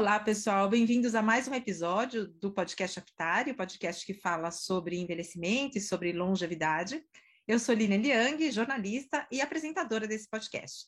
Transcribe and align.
Olá, 0.00 0.18
pessoal, 0.18 0.66
bem-vindos 0.66 1.14
a 1.14 1.20
mais 1.20 1.46
um 1.46 1.52
episódio 1.54 2.26
do 2.26 2.50
podcast 2.50 2.98
Aptário, 2.98 3.54
podcast 3.54 4.06
que 4.06 4.14
fala 4.14 4.50
sobre 4.50 4.96
envelhecimento 4.96 5.76
e 5.76 5.80
sobre 5.80 6.10
longevidade. 6.10 7.04
Eu 7.46 7.58
sou 7.58 7.74
Lina 7.74 7.98
Liang, 7.98 8.50
jornalista 8.50 9.28
e 9.30 9.42
apresentadora 9.42 10.08
desse 10.08 10.26
podcast. 10.26 10.86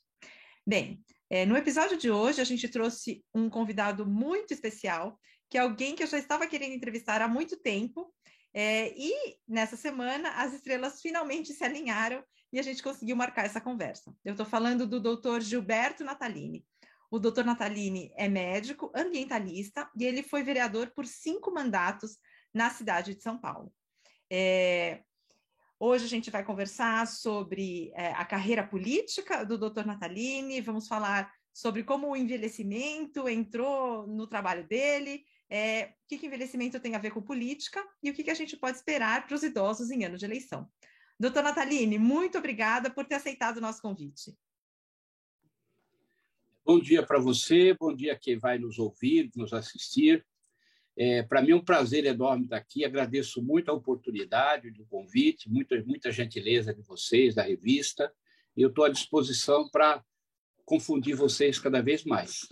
Bem, 0.66 1.05
é, 1.29 1.45
no 1.45 1.59
episódio 1.59 1.98
de 1.98 2.11
hoje 2.11 2.41
a 2.41 2.45
gente 2.45 2.66
trouxe 2.70 3.23
um 3.34 3.51
convidado 3.51 4.06
muito 4.06 4.55
especial, 4.55 5.20
que 5.51 5.59
é 5.59 5.60
alguém 5.60 5.95
que 5.95 6.02
eu 6.02 6.06
já 6.06 6.16
estava 6.16 6.47
querendo 6.47 6.73
entrevistar 6.73 7.20
há 7.20 7.29
muito 7.29 7.59
tempo, 7.59 8.10
é, 8.55 8.95
e 8.97 9.37
nessa 9.47 9.77
semana 9.77 10.30
as 10.37 10.55
estrelas 10.55 11.02
finalmente 11.02 11.52
se 11.52 11.62
alinharam 11.62 12.24
e 12.51 12.59
a 12.59 12.62
gente 12.62 12.83
conseguiu 12.83 13.15
marcar 13.15 13.45
essa 13.45 13.60
conversa. 13.60 14.10
Eu 14.24 14.33
estou 14.33 14.47
falando 14.47 14.87
do 14.87 14.98
doutor 14.98 15.42
Gilberto 15.42 16.02
Natalini. 16.02 16.65
O 17.12 17.19
doutor 17.19 17.45
Natalini 17.45 18.11
é 18.16 18.27
médico, 18.27 18.91
ambientalista, 18.95 19.87
e 19.95 20.03
ele 20.03 20.23
foi 20.23 20.43
vereador 20.43 20.93
por 20.97 21.05
cinco 21.07 21.53
mandatos 21.53 22.16
na 22.55 22.70
cidade 22.70 23.15
de 23.15 23.23
São 23.23 23.39
Paulo. 23.39 23.70
É, 24.30 25.03
hoje 25.79 26.06
a 26.06 26.09
gente 26.09 26.30
vai 26.30 26.43
conversar 26.43 27.06
sobre 27.06 27.93
é, 27.95 28.12
a 28.12 28.25
carreira 28.25 28.67
política 28.67 29.45
do 29.45 29.59
doutor 29.59 29.84
Natalini, 29.84 30.62
vamos 30.62 30.89
falar 30.89 31.30
sobre 31.53 31.84
como 31.84 32.09
o 32.09 32.17
envelhecimento 32.17 33.29
entrou 33.29 34.06
no 34.06 34.27
trabalho 34.27 34.67
dele, 34.67 35.23
é, 35.51 35.92
o 36.05 36.09
que, 36.09 36.17
que 36.17 36.27
envelhecimento 36.27 36.81
tem 36.81 36.97
a 36.97 36.98
ver 36.98 37.11
com 37.11 37.20
política 37.20 37.87
e 38.03 38.11
o 38.11 38.15
que, 38.15 38.25
que 38.25 38.31
a 38.31 38.34
gente 38.34 38.56
pode 38.56 38.79
esperar 38.79 39.27
para 39.27 39.34
os 39.34 39.42
idosos 39.42 39.91
em 39.91 40.03
ano 40.03 40.17
de 40.17 40.25
eleição. 40.25 40.67
Doutora 41.20 41.48
Nataline, 41.48 41.98
muito 41.98 42.39
obrigada 42.39 42.89
por 42.89 43.05
ter 43.05 43.17
aceitado 43.17 43.58
o 43.58 43.61
nosso 43.61 43.83
convite. 43.83 44.34
Bom 46.73 46.81
dia 46.81 47.03
para 47.03 47.19
você, 47.19 47.77
bom 47.78 47.95
dia 47.95 48.19
quem 48.19 48.39
vai 48.39 48.56
nos 48.56 48.78
ouvir, 48.78 49.31
nos 49.37 49.53
assistir. 49.53 50.25
É, 50.97 51.23
para 51.23 51.42
mim 51.42 51.51
é 51.51 51.55
um 51.55 51.62
prazer 51.62 52.06
enorme 52.06 52.45
estar 52.45 52.56
aqui. 52.56 52.83
Agradeço 52.83 53.42
muito 53.42 53.70
a 53.70 53.75
oportunidade 53.75 54.70
do 54.70 54.87
convite, 54.87 55.51
muita, 55.51 55.79
muita 55.84 56.11
gentileza 56.11 56.73
de 56.73 56.81
vocês, 56.81 57.34
da 57.34 57.42
revista. 57.42 58.11
E 58.56 58.62
eu 58.62 58.70
estou 58.70 58.87
à 58.87 58.89
disposição 58.89 59.69
para 59.69 60.03
confundir 60.64 61.14
vocês 61.14 61.59
cada 61.59 61.83
vez 61.83 62.05
mais. 62.05 62.48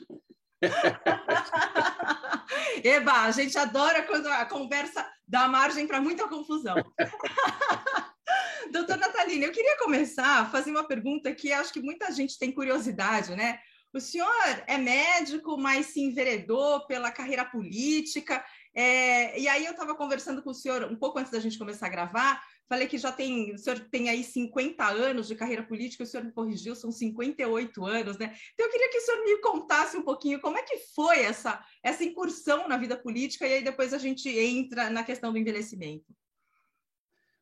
Eba, 2.85 3.23
a 3.23 3.31
gente 3.31 3.57
adora 3.57 4.03
quando 4.03 4.27
a 4.27 4.45
conversa 4.45 5.11
dá 5.27 5.49
margem 5.49 5.87
para 5.87 5.99
muita 5.99 6.29
confusão. 6.29 6.75
Doutor 8.71 8.99
Natalina, 8.99 9.47
eu 9.47 9.53
queria 9.53 9.79
começar 9.79 10.43
a 10.43 10.45
fazer 10.45 10.71
uma 10.71 10.87
pergunta 10.87 11.35
que 11.35 11.55
acho 11.55 11.73
que 11.73 11.81
muita 11.81 12.13
gente 12.13 12.39
tem 12.39 12.53
curiosidade, 12.53 13.35
né? 13.35 13.59
O 13.93 14.01
senhor 14.01 14.31
é 14.69 14.79
médico, 14.79 15.59
mas 15.59 15.87
se 15.87 16.01
enveredou 16.01 16.87
pela 16.87 17.11
carreira 17.11 17.45
política. 17.45 18.45
É, 18.73 19.39
e 19.39 19.49
aí 19.49 19.65
eu 19.65 19.73
estava 19.73 19.97
conversando 19.97 20.43
com 20.43 20.51
o 20.51 20.55
senhor 20.55 20.85
um 20.85 20.95
pouco 20.95 21.19
antes 21.19 21.33
da 21.33 21.41
gente 21.41 21.59
começar 21.59 21.87
a 21.87 21.91
gravar, 21.91 22.41
falei 22.69 22.87
que 22.87 22.97
já 22.97 23.11
tem, 23.11 23.53
o 23.53 23.59
senhor 23.59 23.81
tem 23.91 24.09
aí 24.09 24.23
50 24.23 24.87
anos 24.87 25.27
de 25.27 25.35
carreira 25.35 25.65
política, 25.65 26.05
o 26.05 26.07
senhor 26.07 26.23
me 26.23 26.31
corrigiu, 26.31 26.77
são 26.77 26.93
58 26.93 27.85
anos, 27.85 28.17
né? 28.17 28.33
Então 28.55 28.67
eu 28.67 28.71
queria 28.71 28.91
que 28.91 28.99
o 28.99 29.01
senhor 29.01 29.25
me 29.25 29.41
contasse 29.41 29.97
um 29.97 30.03
pouquinho 30.03 30.41
como 30.41 30.57
é 30.57 30.63
que 30.63 30.79
foi 30.95 31.19
essa, 31.19 31.61
essa 31.83 32.05
incursão 32.05 32.69
na 32.69 32.77
vida 32.77 32.97
política, 32.97 33.45
e 33.45 33.55
aí 33.55 33.65
depois 33.65 33.93
a 33.93 33.99
gente 33.99 34.29
entra 34.29 34.89
na 34.89 35.03
questão 35.03 35.33
do 35.33 35.39
envelhecimento. 35.39 36.15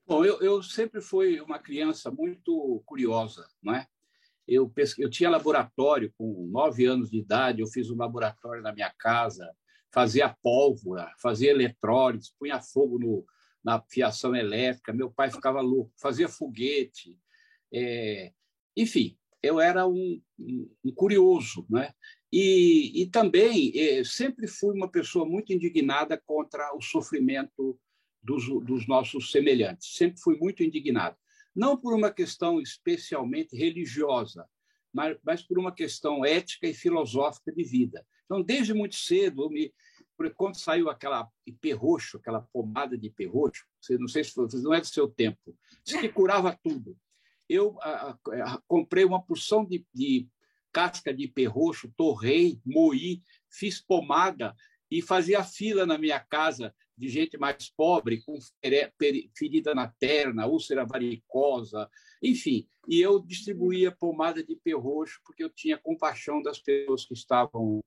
Bom, 0.07 0.25
eu, 0.25 0.41
eu 0.41 0.63
sempre 0.63 1.03
fui 1.03 1.39
uma 1.43 1.59
criança 1.59 2.11
muito 2.11 2.83
curiosa, 2.87 3.47
não 3.63 3.75
é? 3.75 3.87
Eu, 4.49 4.73
eu 4.99 5.11
tinha 5.11 5.29
laboratório 5.29 6.13
com 6.17 6.49
nove 6.51 6.87
anos 6.87 7.11
de 7.11 7.19
idade, 7.19 7.61
eu 7.61 7.67
fiz 7.67 7.91
um 7.91 7.97
laboratório 7.97 8.63
na 8.63 8.73
minha 8.73 8.91
casa, 8.99 9.49
fazia 9.93 10.35
pólvora, 10.43 11.13
fazia 11.21 11.51
eletrólise, 11.51 12.33
punha 12.39 12.61
fogo 12.61 12.99
no, 12.99 13.27
na 13.63 13.83
fiação 13.91 14.35
elétrica, 14.35 14.93
meu 14.93 15.11
pai 15.11 15.31
ficava 15.31 15.61
louco, 15.61 15.93
fazia 16.01 16.29
foguete. 16.29 17.19
É, 17.73 18.33
enfim, 18.77 19.19
eu 19.43 19.61
era 19.61 19.87
um, 19.87 20.21
um, 20.39 20.93
curioso. 20.95 21.67
Né? 21.69 21.93
E, 22.33 23.03
e 23.03 23.07
também 23.11 23.73
é, 23.75 24.03
sempre 24.05 24.47
fui 24.47 24.75
uma 24.75 24.91
pessoa 24.91 25.27
muito 25.27 25.53
indignada 25.53 26.21
contra 26.25 26.75
o 26.75 26.81
sofrimento 26.81 27.79
dos, 28.23 28.47
dos 28.65 28.87
nossos 28.87 29.31
semelhantes, 29.31 29.95
sempre 29.95 30.21
fui 30.21 30.37
muito 30.39 30.63
indignado. 30.63 31.17
Não 31.55 31.77
por 31.77 31.95
uma 31.95 32.11
questão 32.11 32.61
especialmente 32.61 33.57
religiosa, 33.57 34.49
mas, 34.93 35.17
mas 35.25 35.43
por 35.43 35.59
uma 35.59 35.73
questão 35.73 36.25
ética 36.25 36.67
e 36.67 36.75
filosófica 36.75 37.53
de 37.53 37.65
vida. 37.65 38.07
Então, 38.25 38.43
desde 38.43 38.75
muito 38.75 38.97
cedo, 38.97 39.45
eu 39.45 39.51
me, 39.51 39.73
quando 40.35 40.59
saiu 40.59 40.91
aquela 40.91 41.29
hiperroxo, 41.47 42.19
aquela 42.19 42.43
pomada 42.53 42.97
de 42.97 43.07
hiperroxo, 43.07 43.65
não 43.99 44.09
sei 44.09 44.25
se 44.25 44.33
foi, 44.33 44.47
não 44.63 44.75
é 44.75 44.81
do 44.81 44.87
seu 44.87 45.09
tempo, 45.09 45.57
disse 45.85 46.01
que 46.01 46.09
curava 46.09 46.59
tudo. 46.63 46.97
Eu 47.49 47.79
a, 47.81 48.11
a, 48.11 48.63
comprei 48.67 49.05
uma 49.05 49.23
porção 49.23 49.65
de, 49.65 49.87
de 49.95 50.29
casca 50.73 51.15
de 51.15 51.25
hiperroxo, 51.25 51.93
torrei, 51.97 52.61
moí, 52.65 53.23
fiz 53.51 53.81
pomada 53.81 54.55
e 54.91 55.01
fazia 55.01 55.43
fila 55.43 55.87
na 55.87 55.97
minha 55.97 56.21
casa 56.21 56.75
de 56.99 57.09
gente 57.09 57.39
mais 57.39 57.71
pobre, 57.71 58.23
com 58.23 58.37
ferida 59.37 59.75
na 59.75 59.89
perna, 59.89 60.47
úlcera 60.47 60.85
varicosa, 60.85 61.89
enfim. 62.23 62.67
E 62.89 63.01
eu 63.01 63.21
distribuía 63.21 63.93
pomada 63.93 64.43
de 64.43 64.57
perroxo 64.57 65.21
porque 65.25 65.45
eu 65.45 65.51
tinha 65.51 65.79
compaixão 65.79 66.43
das 66.43 66.59
pessoas 66.59 67.05
que 67.05 67.15
estavam 67.15 67.81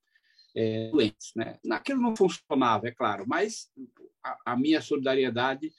é, 0.55 0.89
doentes. 0.89 1.33
Né? 1.35 1.59
Naquilo 1.63 2.01
não 2.01 2.15
funcionava, 2.15 2.87
é 2.87 2.91
claro, 2.91 3.25
mas 3.27 3.69
a, 4.23 4.53
a, 4.53 4.57
minha 4.57 4.81
solidariedade 4.81 5.73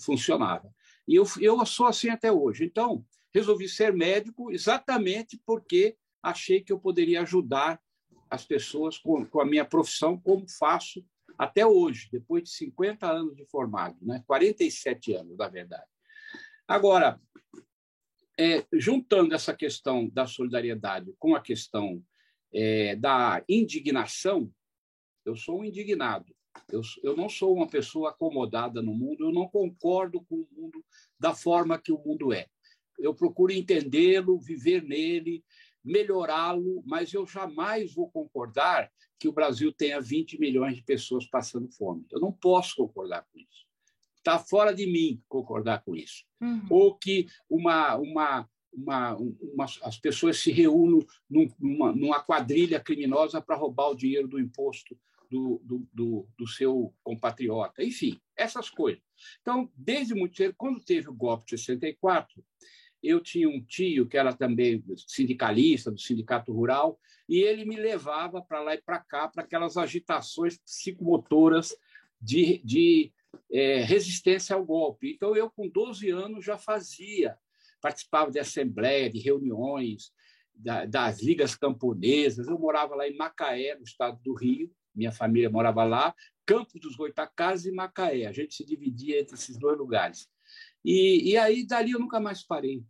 funcionava. 0.00 0.74
E 1.06 1.14
eu, 1.14 1.24
eu 1.40 1.64
sou 1.64 1.86
assim 1.86 2.08
até 2.08 2.32
hoje. 2.32 2.64
Então, 2.64 3.04
resolvi 3.32 3.68
ser 3.68 3.92
médico 3.92 4.50
exatamente 4.50 5.40
porque 5.46 5.96
achei 6.22 6.60
que 6.60 6.72
eu 6.72 6.80
poderia 6.80 7.22
ajudar 7.22 7.80
as 8.30 8.44
pessoas 8.44 8.98
com, 8.98 9.24
com 9.24 9.40
a 9.40 9.44
minha 9.44 9.64
profissão, 9.64 10.18
como 10.18 10.48
faço 10.48 11.04
até 11.38 11.66
hoje, 11.66 12.08
depois 12.10 12.44
de 12.44 12.50
50 12.50 13.10
anos 13.10 13.36
de 13.36 13.44
formado, 13.46 13.96
né? 14.02 14.22
47 14.26 15.14
anos, 15.14 15.36
na 15.36 15.48
verdade. 15.48 15.86
Agora, 16.66 17.20
é, 18.38 18.64
juntando 18.72 19.34
essa 19.34 19.54
questão 19.54 20.08
da 20.08 20.26
solidariedade 20.26 21.14
com 21.18 21.34
a 21.34 21.40
questão 21.40 22.02
é, 22.52 22.96
da 22.96 23.44
indignação, 23.48 24.50
eu 25.24 25.36
sou 25.36 25.60
um 25.60 25.64
indignado. 25.64 26.34
Eu, 26.70 26.80
eu 27.02 27.16
não 27.16 27.28
sou 27.28 27.54
uma 27.54 27.68
pessoa 27.68 28.10
acomodada 28.10 28.80
no 28.80 28.94
mundo, 28.94 29.24
eu 29.24 29.32
não 29.32 29.48
concordo 29.48 30.24
com 30.24 30.36
o 30.36 30.48
mundo 30.52 30.84
da 31.18 31.34
forma 31.34 31.78
que 31.78 31.92
o 31.92 31.98
mundo 31.98 32.32
é. 32.32 32.46
Eu 32.98 33.14
procuro 33.14 33.52
entendê-lo, 33.52 34.38
viver 34.38 34.82
nele, 34.82 35.44
melhorá-lo, 35.84 36.82
mas 36.86 37.12
eu 37.12 37.26
jamais 37.26 37.92
vou 37.92 38.10
concordar 38.10 38.90
que 39.18 39.28
o 39.28 39.32
Brasil 39.32 39.72
tenha 39.72 40.00
20 40.00 40.38
milhões 40.40 40.76
de 40.76 40.82
pessoas 40.82 41.26
passando 41.26 41.70
fome. 41.70 42.06
Eu 42.10 42.20
não 42.20 42.32
posso 42.32 42.76
concordar 42.76 43.26
com 43.30 43.38
isso. 43.38 43.66
Está 44.16 44.38
fora 44.38 44.72
de 44.72 44.86
mim 44.86 45.22
concordar 45.28 45.84
com 45.84 45.94
isso. 45.94 46.24
Uhum. 46.40 46.66
Ou 46.70 46.94
que 46.96 47.26
uma, 47.48 47.96
uma, 47.96 48.48
uma, 48.72 49.16
uma, 49.16 49.64
as 49.82 49.98
pessoas 49.98 50.38
se 50.40 50.50
reúnam 50.50 51.00
numa, 51.28 51.92
numa 51.92 52.20
quadrilha 52.20 52.80
criminosa 52.80 53.40
para 53.40 53.56
roubar 53.56 53.90
o 53.90 53.94
dinheiro 53.94 54.26
do 54.26 54.40
imposto 54.40 54.98
do, 55.30 55.60
do, 55.64 55.88
do, 55.92 56.28
do, 56.38 56.46
seu 56.46 56.94
compatriota. 57.02 57.82
Enfim, 57.82 58.20
essas 58.36 58.70
coisas. 58.70 59.02
Então, 59.40 59.70
desde 59.76 60.14
muito 60.14 60.36
cedo, 60.36 60.54
quando 60.56 60.84
teve 60.84 61.08
o 61.08 61.14
golpe 61.14 61.46
de 61.46 61.58
64, 61.58 62.44
eu 63.06 63.20
tinha 63.20 63.48
um 63.48 63.62
tio 63.62 64.06
que 64.08 64.16
era 64.16 64.32
também 64.32 64.82
sindicalista 65.06 65.90
do 65.90 66.00
sindicato 66.00 66.52
rural 66.52 66.98
e 67.28 67.40
ele 67.40 67.64
me 67.64 67.76
levava 67.76 68.42
para 68.42 68.60
lá 68.60 68.74
e 68.74 68.82
para 68.82 68.98
cá 68.98 69.28
para 69.28 69.42
aquelas 69.42 69.76
agitações 69.76 70.58
psicomotoras 70.58 71.74
de, 72.20 72.60
de 72.64 73.12
é, 73.52 73.82
resistência 73.82 74.56
ao 74.56 74.64
golpe. 74.64 75.12
Então, 75.12 75.36
eu, 75.36 75.50
com 75.50 75.68
12 75.68 76.10
anos, 76.10 76.44
já 76.44 76.56
fazia 76.56 77.36
participava 77.84 78.30
de 78.30 78.38
assembleia, 78.38 79.10
de 79.10 79.18
reuniões 79.18 80.10
da, 80.54 80.86
das 80.86 81.20
ligas 81.20 81.54
camponesas. 81.54 82.48
Eu 82.48 82.58
morava 82.58 82.94
lá 82.94 83.06
em 83.06 83.14
Macaé, 83.14 83.74
no 83.74 83.82
estado 83.82 84.18
do 84.22 84.32
Rio, 84.32 84.72
minha 84.94 85.12
família 85.12 85.50
morava 85.50 85.84
lá, 85.84 86.14
Campos 86.46 86.80
dos 86.80 86.96
Goitacazes 86.96 87.66
e 87.66 87.72
Macaé. 87.72 88.24
A 88.24 88.32
gente 88.32 88.54
se 88.54 88.64
dividia 88.64 89.20
entre 89.20 89.34
esses 89.34 89.58
dois 89.58 89.76
lugares. 89.76 90.26
E, 90.84 91.30
e 91.30 91.36
aí, 91.36 91.66
dali, 91.66 91.92
eu 91.92 92.00
nunca 92.00 92.20
mais 92.20 92.42
parei. 92.42 92.82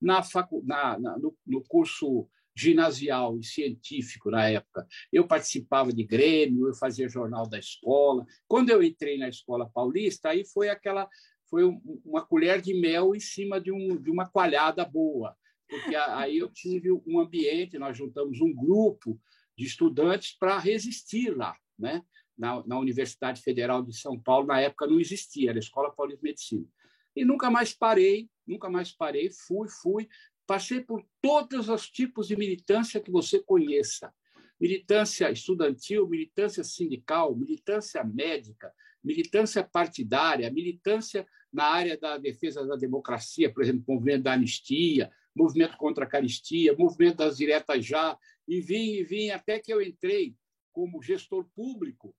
Na 0.00 0.22
facu, 0.22 0.62
na, 0.66 0.98
na 0.98 1.18
no, 1.18 1.36
no 1.46 1.62
curso 1.62 2.28
ginasial 2.54 3.38
e 3.38 3.44
científico 3.44 4.30
na 4.30 4.48
época. 4.48 4.86
Eu 5.12 5.26
participava 5.26 5.92
de 5.92 6.04
grêmio, 6.04 6.68
eu 6.68 6.74
fazia 6.74 7.08
jornal 7.08 7.48
da 7.48 7.58
escola. 7.58 8.26
Quando 8.46 8.70
eu 8.70 8.82
entrei 8.82 9.16
na 9.16 9.28
escola 9.28 9.70
paulista, 9.70 10.30
aí 10.30 10.44
foi 10.44 10.68
aquela 10.68 11.08
foi 11.48 11.64
uma 12.04 12.24
colher 12.24 12.60
de 12.60 12.72
mel 12.72 13.14
em 13.14 13.18
cima 13.18 13.60
de, 13.60 13.72
um, 13.72 14.00
de 14.00 14.08
uma 14.08 14.24
coalhada 14.24 14.84
boa, 14.84 15.36
porque 15.68 15.96
aí 15.96 16.38
eu 16.38 16.48
tive 16.48 16.92
um 16.92 17.18
ambiente, 17.18 17.76
nós 17.76 17.96
juntamos 17.96 18.40
um 18.40 18.54
grupo 18.54 19.20
de 19.58 19.66
estudantes 19.66 20.36
para 20.38 20.58
resistir 20.58 21.36
lá, 21.36 21.56
né? 21.76 22.02
Na, 22.38 22.64
na, 22.66 22.78
Universidade 22.78 23.42
Federal 23.42 23.82
de 23.82 23.94
São 23.94 24.18
Paulo, 24.18 24.46
na 24.46 24.60
época 24.60 24.86
não 24.86 24.98
existia, 24.98 25.50
era 25.50 25.58
a 25.58 25.60
Escola 25.60 25.92
Paulista 25.92 26.22
de 26.22 26.28
Medicina. 26.28 26.66
E 27.14 27.24
nunca 27.24 27.50
mais 27.50 27.74
parei, 27.74 28.28
nunca 28.46 28.68
mais 28.68 28.92
parei, 28.92 29.30
fui, 29.30 29.68
fui, 29.68 30.08
passei 30.46 30.80
por 30.80 31.04
todos 31.20 31.68
os 31.68 31.88
tipos 31.88 32.28
de 32.28 32.36
militância 32.36 33.00
que 33.00 33.10
você 33.10 33.40
conheça. 33.40 34.12
Militância 34.60 35.30
estudantil, 35.30 36.08
militância 36.08 36.62
sindical, 36.62 37.34
militância 37.34 38.04
médica, 38.04 38.72
militância 39.02 39.64
partidária, 39.64 40.50
militância 40.50 41.26
na 41.52 41.64
área 41.64 41.96
da 41.96 42.18
defesa 42.18 42.66
da 42.66 42.76
democracia, 42.76 43.52
por 43.52 43.62
exemplo, 43.62 43.84
movimento 43.88 44.24
da 44.24 44.34
anistia, 44.34 45.10
movimento 45.34 45.76
contra 45.76 46.04
a 46.04 46.08
caristia, 46.08 46.76
movimento 46.76 47.16
das 47.16 47.36
diretas 47.36 47.84
já, 47.84 48.18
e 48.46 48.60
vim 48.60 48.94
e 48.94 49.04
vim 49.04 49.30
até 49.30 49.58
que 49.58 49.72
eu 49.72 49.80
entrei 49.80 50.34
como 50.72 51.02
gestor 51.02 51.48
público, 51.54 52.14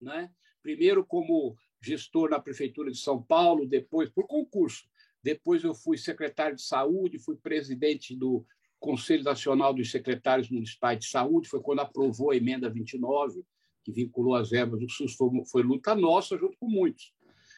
né? 0.00 0.30
primeiro 0.62 1.04
como 1.04 1.56
gestor 1.82 2.30
na 2.30 2.40
prefeitura 2.40 2.90
de 2.90 2.98
São 2.98 3.22
Paulo, 3.22 3.66
depois 3.66 4.08
por 4.08 4.26
concurso, 4.26 4.84
depois 5.22 5.62
eu 5.64 5.74
fui 5.74 5.98
secretário 5.98 6.56
de 6.56 6.62
saúde, 6.62 7.18
fui 7.18 7.36
presidente 7.36 8.16
do 8.16 8.44
Conselho 8.78 9.22
Nacional 9.22 9.72
dos 9.72 9.90
Secretários 9.90 10.50
Municipais 10.50 10.98
de 10.98 11.06
Saúde, 11.06 11.48
foi 11.48 11.60
quando 11.60 11.80
aprovou 11.80 12.30
a 12.30 12.36
emenda 12.36 12.68
29, 12.68 13.44
que 13.84 13.92
vinculou 13.92 14.34
as 14.34 14.50
verbas 14.50 14.80
do 14.80 14.88
SUS, 14.88 15.14
foi, 15.14 15.28
foi 15.50 15.62
luta 15.62 15.94
nossa 15.94 16.36
junto 16.36 16.56
com 16.58 16.68
muitos. 16.68 17.12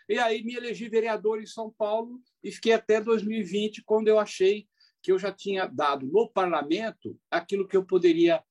E 0.09 0.19
aí 0.19 0.43
me 0.43 0.55
elegi 0.55 0.89
vereador 0.89 1.41
em 1.41 1.47
São 1.47 1.71
Paulo 1.71 2.21
e 2.43 2.53
fiquei 2.53 2.73
até 2.73 3.01
2020, 3.01 3.83
quando 3.85 4.09
eu 4.09 4.19
achei 4.19 4.67
que 5.03 5.13
eu 5.13 5.19
já 5.19 5.33
tinha 5.33 5.67
dado 5.67 6.07
no 6.07 6.29
parlamento 6.29 7.19
aquilo 7.31 7.67
que 7.67 7.77
eu 7.77 7.85
poderia 7.85 8.43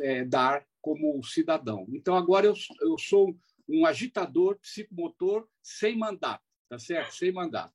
é, 0.00 0.24
dar 0.24 0.64
como 0.80 1.22
cidadão. 1.24 1.86
Então, 1.92 2.16
agora 2.16 2.46
eu, 2.46 2.54
eu 2.80 2.96
sou 2.98 3.36
um 3.70 3.86
agitador 3.86 4.58
psicomotor 4.58 5.46
sem 5.62 5.96
mandato, 5.96 6.44
tá 6.68 6.78
certo? 6.78 7.14
Sem 7.14 7.32
mandato. 7.32 7.74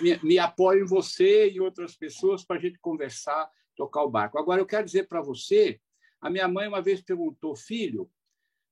Me, 0.00 0.18
me 0.22 0.38
apoio 0.38 0.84
em 0.84 0.86
você 0.86 1.50
e 1.50 1.60
outras 1.60 1.96
pessoas 1.96 2.44
para 2.44 2.56
a 2.56 2.60
gente 2.60 2.78
conversar, 2.78 3.50
tocar 3.74 4.04
o 4.04 4.10
barco. 4.10 4.38
Agora, 4.38 4.60
eu 4.60 4.66
quero 4.66 4.84
dizer 4.84 5.08
para 5.08 5.20
você, 5.20 5.80
a 6.20 6.30
minha 6.30 6.46
mãe 6.46 6.68
uma 6.68 6.82
vez 6.82 7.00
perguntou, 7.00 7.56
filho, 7.56 8.08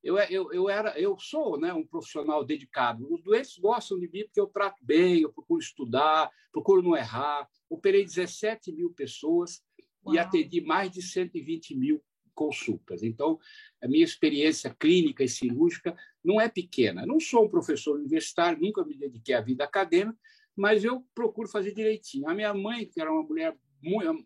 eu, 0.03 0.17
eu, 0.19 0.53
eu, 0.53 0.71
era, 0.71 0.99
eu 0.99 1.19
sou 1.19 1.59
né, 1.59 1.73
um 1.75 1.87
profissional 1.87 2.45
dedicado. 2.45 3.13
Os 3.13 3.23
doentes 3.23 3.59
gostam 3.59 3.99
de 3.99 4.09
mim 4.09 4.25
porque 4.25 4.41
eu 4.41 4.47
trato 4.47 4.83
bem, 4.83 5.21
eu 5.21 5.33
procuro 5.33 5.61
estudar, 5.61 6.31
procuro 6.53 6.83
não 6.83 6.97
errar. 6.97 7.49
Operei 7.69 8.05
17 8.05 8.73
mil 8.73 8.91
pessoas 8.93 9.63
Uau. 10.05 10.15
e 10.15 10.19
atendi 10.19 10.61
mais 10.61 10.91
de 10.91 11.03
120 11.03 11.75
mil 11.77 12.03
consultas. 12.35 13.03
Então, 13.03 13.39
a 13.83 13.89
minha 13.89 14.05
experiência 14.05 14.75
clínica 14.79 15.25
e 15.25 15.29
cirúrgica 15.29 15.97
não 16.23 16.41
é 16.41 16.49
pequena. 16.49 17.07
não 17.07 17.19
sou 17.19 17.45
um 17.45 17.49
professor 17.49 17.99
universitário, 17.99 18.61
nunca 18.61 18.85
me 18.85 18.97
dediquei 18.97 19.35
à 19.35 19.41
vida 19.41 19.65
acadêmica, 19.65 20.19
mas 20.57 20.85
eu 20.85 21.07
procuro 21.15 21.49
fazer 21.49 21.73
direitinho. 21.73 22.29
A 22.29 22.35
minha 22.35 22.53
mãe, 22.53 22.87
que 22.87 23.01
era 23.01 23.13
uma 23.13 23.23
mulher, 23.23 23.57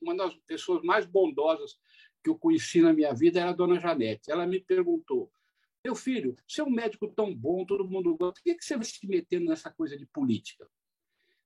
uma 0.01 0.17
das 0.17 0.35
pessoas 0.47 0.83
mais 0.83 1.06
bondosas 1.06 1.79
que 2.23 2.31
eu 2.31 2.39
conheci 2.39 2.81
na 2.81 2.93
minha 2.93 3.12
vida, 3.12 3.41
era 3.41 3.51
a 3.51 3.55
dona 3.55 3.79
Janete. 3.79 4.31
Ela 4.31 4.47
me 4.47 4.59
perguntou 4.61 5.31
meu 5.85 5.95
filho, 5.95 6.35
você 6.49 6.62
é 6.62 6.65
um 6.65 6.71
médico 6.71 7.06
tão 7.09 7.35
bom, 7.35 7.67
todo 7.67 7.87
mundo 7.87 8.17
gosta, 8.17 8.41
por 8.43 8.43
que 8.43 8.65
você 8.65 8.75
vai 8.75 8.87
se 8.87 9.06
metendo 9.06 9.45
nessa 9.45 9.71
coisa 9.71 9.99
de 9.99 10.06
política? 10.06 10.67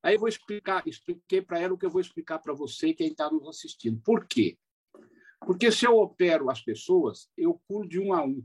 Aí 0.00 0.14
eu 0.14 0.20
vou 0.20 0.28
explicar, 0.28 0.86
expliquei 0.86 1.42
para 1.42 1.58
ela 1.58 1.74
o 1.74 1.78
que 1.78 1.84
eu 1.84 1.90
vou 1.90 2.00
explicar 2.00 2.38
para 2.38 2.54
você, 2.54 2.94
quem 2.94 3.08
está 3.08 3.28
nos 3.28 3.48
assistindo. 3.48 4.00
Por 4.00 4.28
quê? 4.28 4.56
Porque 5.40 5.70
se 5.70 5.86
eu 5.86 5.96
opero 5.96 6.50
as 6.50 6.60
pessoas, 6.60 7.28
eu 7.36 7.60
pulo 7.66 7.88
de 7.88 7.98
um 7.98 8.12
a 8.12 8.24
um. 8.24 8.44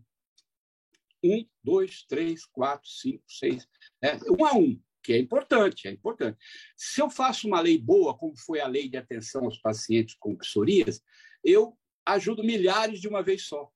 Um, 1.24 1.46
dois, 1.64 2.04
três, 2.04 2.46
quatro, 2.46 2.90
cinco, 2.90 3.24
seis. 3.28 3.68
Né? 4.02 4.20
Um 4.30 4.46
a 4.46 4.54
um, 4.54 4.80
que 5.02 5.14
é 5.14 5.18
importante, 5.20 5.88
é 5.88 5.92
importante. 5.92 6.38
Se 6.76 7.02
eu 7.02 7.10
faço 7.10 7.48
uma 7.48 7.62
lei 7.62 7.78
boa, 7.78 8.18
como 8.18 8.38
foi 8.38 8.60
a 8.60 8.68
lei 8.68 8.90
de 8.90 8.98
atenção 8.98 9.46
aos 9.46 9.58
pacientes 9.58 10.16
com 10.20 10.36
psoríase, 10.36 11.02
eu 11.44 11.78
ajudo 12.06 12.44
milhares 12.44 13.00
de 13.00 13.08
uma 13.08 13.24
vez 13.24 13.44
só 13.44 13.72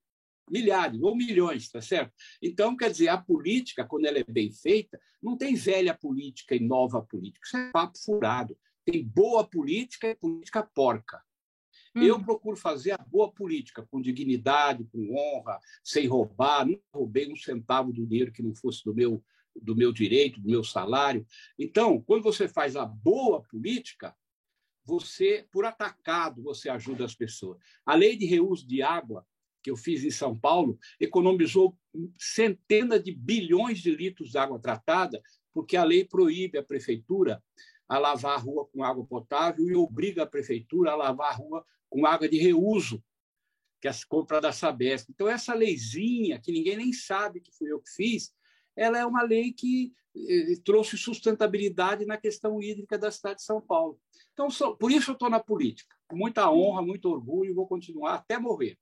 milhares 0.49 1.01
ou 1.01 1.15
milhões, 1.15 1.69
tá 1.69 1.81
certo? 1.81 2.13
Então, 2.41 2.75
quer 2.75 2.89
dizer, 2.89 3.09
a 3.09 3.17
política, 3.17 3.85
quando 3.85 4.05
ela 4.05 4.19
é 4.19 4.23
bem 4.23 4.51
feita, 4.51 4.99
não 5.21 5.37
tem 5.37 5.55
velha 5.55 5.93
política 5.93 6.55
e 6.55 6.59
nova 6.59 7.01
política. 7.01 7.45
Isso 7.45 7.57
é 7.57 7.71
papo 7.71 7.97
furado. 7.97 8.57
Tem 8.85 9.03
boa 9.03 9.45
política 9.47 10.09
e 10.09 10.15
política 10.15 10.63
porca. 10.63 11.21
Hum. 11.95 12.03
Eu 12.03 12.23
procuro 12.23 12.57
fazer 12.57 12.91
a 12.91 12.97
boa 12.97 13.31
política, 13.31 13.85
com 13.89 14.01
dignidade, 14.01 14.85
com 14.85 15.15
honra, 15.15 15.59
sem 15.83 16.07
roubar. 16.07 16.65
Não 16.65 16.79
roubei 16.93 17.31
um 17.31 17.35
centavo 17.35 17.91
do 17.91 18.05
dinheiro 18.05 18.31
que 18.31 18.43
não 18.43 18.53
fosse 18.55 18.83
do 18.83 18.93
meu, 18.93 19.23
do 19.55 19.75
meu 19.75 19.91
direito, 19.91 20.41
do 20.41 20.49
meu 20.49 20.63
salário. 20.63 21.25
Então, 21.57 22.01
quando 22.01 22.23
você 22.23 22.47
faz 22.47 22.75
a 22.75 22.85
boa 22.85 23.41
política, 23.41 24.15
você, 24.83 25.45
por 25.51 25.65
atacado, 25.65 26.41
você 26.41 26.69
ajuda 26.69 27.03
as 27.03 27.13
pessoas. 27.13 27.57
A 27.85 27.93
lei 27.93 28.15
de 28.15 28.25
reuso 28.25 28.65
de 28.65 28.81
água 28.81 29.25
que 29.67 29.71
eu 29.71 29.75
fiz 29.75 30.05
em 30.05 30.11
São 30.11 30.33
Paulo, 30.33 30.79
economizou 30.97 31.77
centenas 32.17 33.03
de 33.03 33.11
bilhões 33.11 33.79
de 33.79 33.93
litros 33.93 34.31
de 34.31 34.37
água 34.37 34.57
tratada, 34.57 35.21
porque 35.53 35.75
a 35.75 35.83
lei 35.83 36.05
proíbe 36.05 36.57
a 36.57 36.63
prefeitura 36.63 37.43
a 37.85 37.97
lavar 37.97 38.35
a 38.35 38.41
rua 38.41 38.65
com 38.65 38.81
água 38.81 39.05
potável 39.05 39.67
e 39.67 39.75
obriga 39.75 40.23
a 40.23 40.25
prefeitura 40.25 40.91
a 40.91 40.95
lavar 40.95 41.31
a 41.31 41.35
rua 41.35 41.65
com 41.89 42.05
água 42.05 42.27
de 42.27 42.37
reuso, 42.37 43.03
que 43.81 43.87
é 43.87 43.91
a 43.91 43.95
compra 44.07 44.41
da 44.41 44.51
Sabesp. 44.51 45.09
Então, 45.09 45.27
essa 45.27 45.53
leizinha, 45.53 46.39
que 46.39 46.51
ninguém 46.51 46.77
nem 46.77 46.93
sabe 46.93 47.41
que 47.41 47.55
fui 47.55 47.71
eu 47.71 47.79
que 47.79 47.91
fiz, 47.91 48.33
ela 48.75 48.97
é 48.97 49.05
uma 49.05 49.23
lei 49.23 49.53
que 49.53 49.93
eh, 50.15 50.55
trouxe 50.63 50.97
sustentabilidade 50.97 52.05
na 52.05 52.17
questão 52.17 52.61
hídrica 52.61 52.97
da 52.97 53.11
cidade 53.11 53.37
de 53.37 53.43
São 53.43 53.61
Paulo. 53.61 53.99
Então, 54.33 54.47
por 54.75 54.91
isso 54.91 55.11
eu 55.11 55.13
estou 55.13 55.29
na 55.29 55.39
política. 55.39 55.95
Com 56.07 56.15
muita 56.15 56.49
honra, 56.49 56.81
muito 56.81 57.09
orgulho, 57.09 57.55
vou 57.55 57.67
continuar 57.67 58.15
até 58.15 58.37
morrer. 58.37 58.77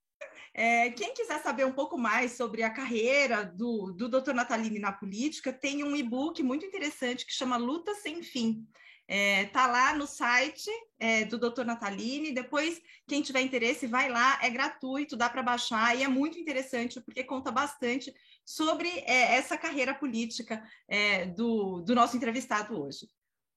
É, 0.53 0.89
quem 0.91 1.13
quiser 1.13 1.41
saber 1.41 1.65
um 1.65 1.73
pouco 1.73 1.97
mais 1.97 2.31
sobre 2.31 2.63
a 2.63 2.69
carreira 2.69 3.43
do, 3.43 3.91
do 3.91 4.07
Dr. 4.07 4.33
Natalini 4.33 4.79
na 4.79 4.91
política, 4.91 5.51
tem 5.51 5.83
um 5.83 5.95
e-book 5.95 6.41
muito 6.41 6.65
interessante 6.65 7.25
que 7.25 7.33
chama 7.33 7.57
Luta 7.57 7.93
Sem 7.95 8.23
Fim. 8.23 8.65
É, 9.07 9.45
tá 9.45 9.67
lá 9.67 9.93
no 9.93 10.07
site 10.07 10.69
é, 10.97 11.25
do 11.25 11.37
Dr. 11.37 11.63
Natalini. 11.63 12.31
Depois, 12.31 12.81
quem 13.07 13.21
tiver 13.21 13.41
interesse, 13.41 13.85
vai 13.85 14.09
lá, 14.09 14.39
é 14.41 14.49
gratuito, 14.49 15.15
dá 15.15 15.29
para 15.29 15.43
baixar 15.43 15.95
e 15.95 16.03
é 16.03 16.07
muito 16.07 16.39
interessante 16.39 16.99
porque 17.01 17.23
conta 17.23 17.51
bastante 17.51 18.13
sobre 18.43 18.87
é, 19.05 19.35
essa 19.35 19.57
carreira 19.57 19.93
política 19.93 20.63
é, 20.87 21.25
do, 21.25 21.81
do 21.81 21.93
nosso 21.93 22.17
entrevistado 22.17 22.81
hoje. 22.81 23.07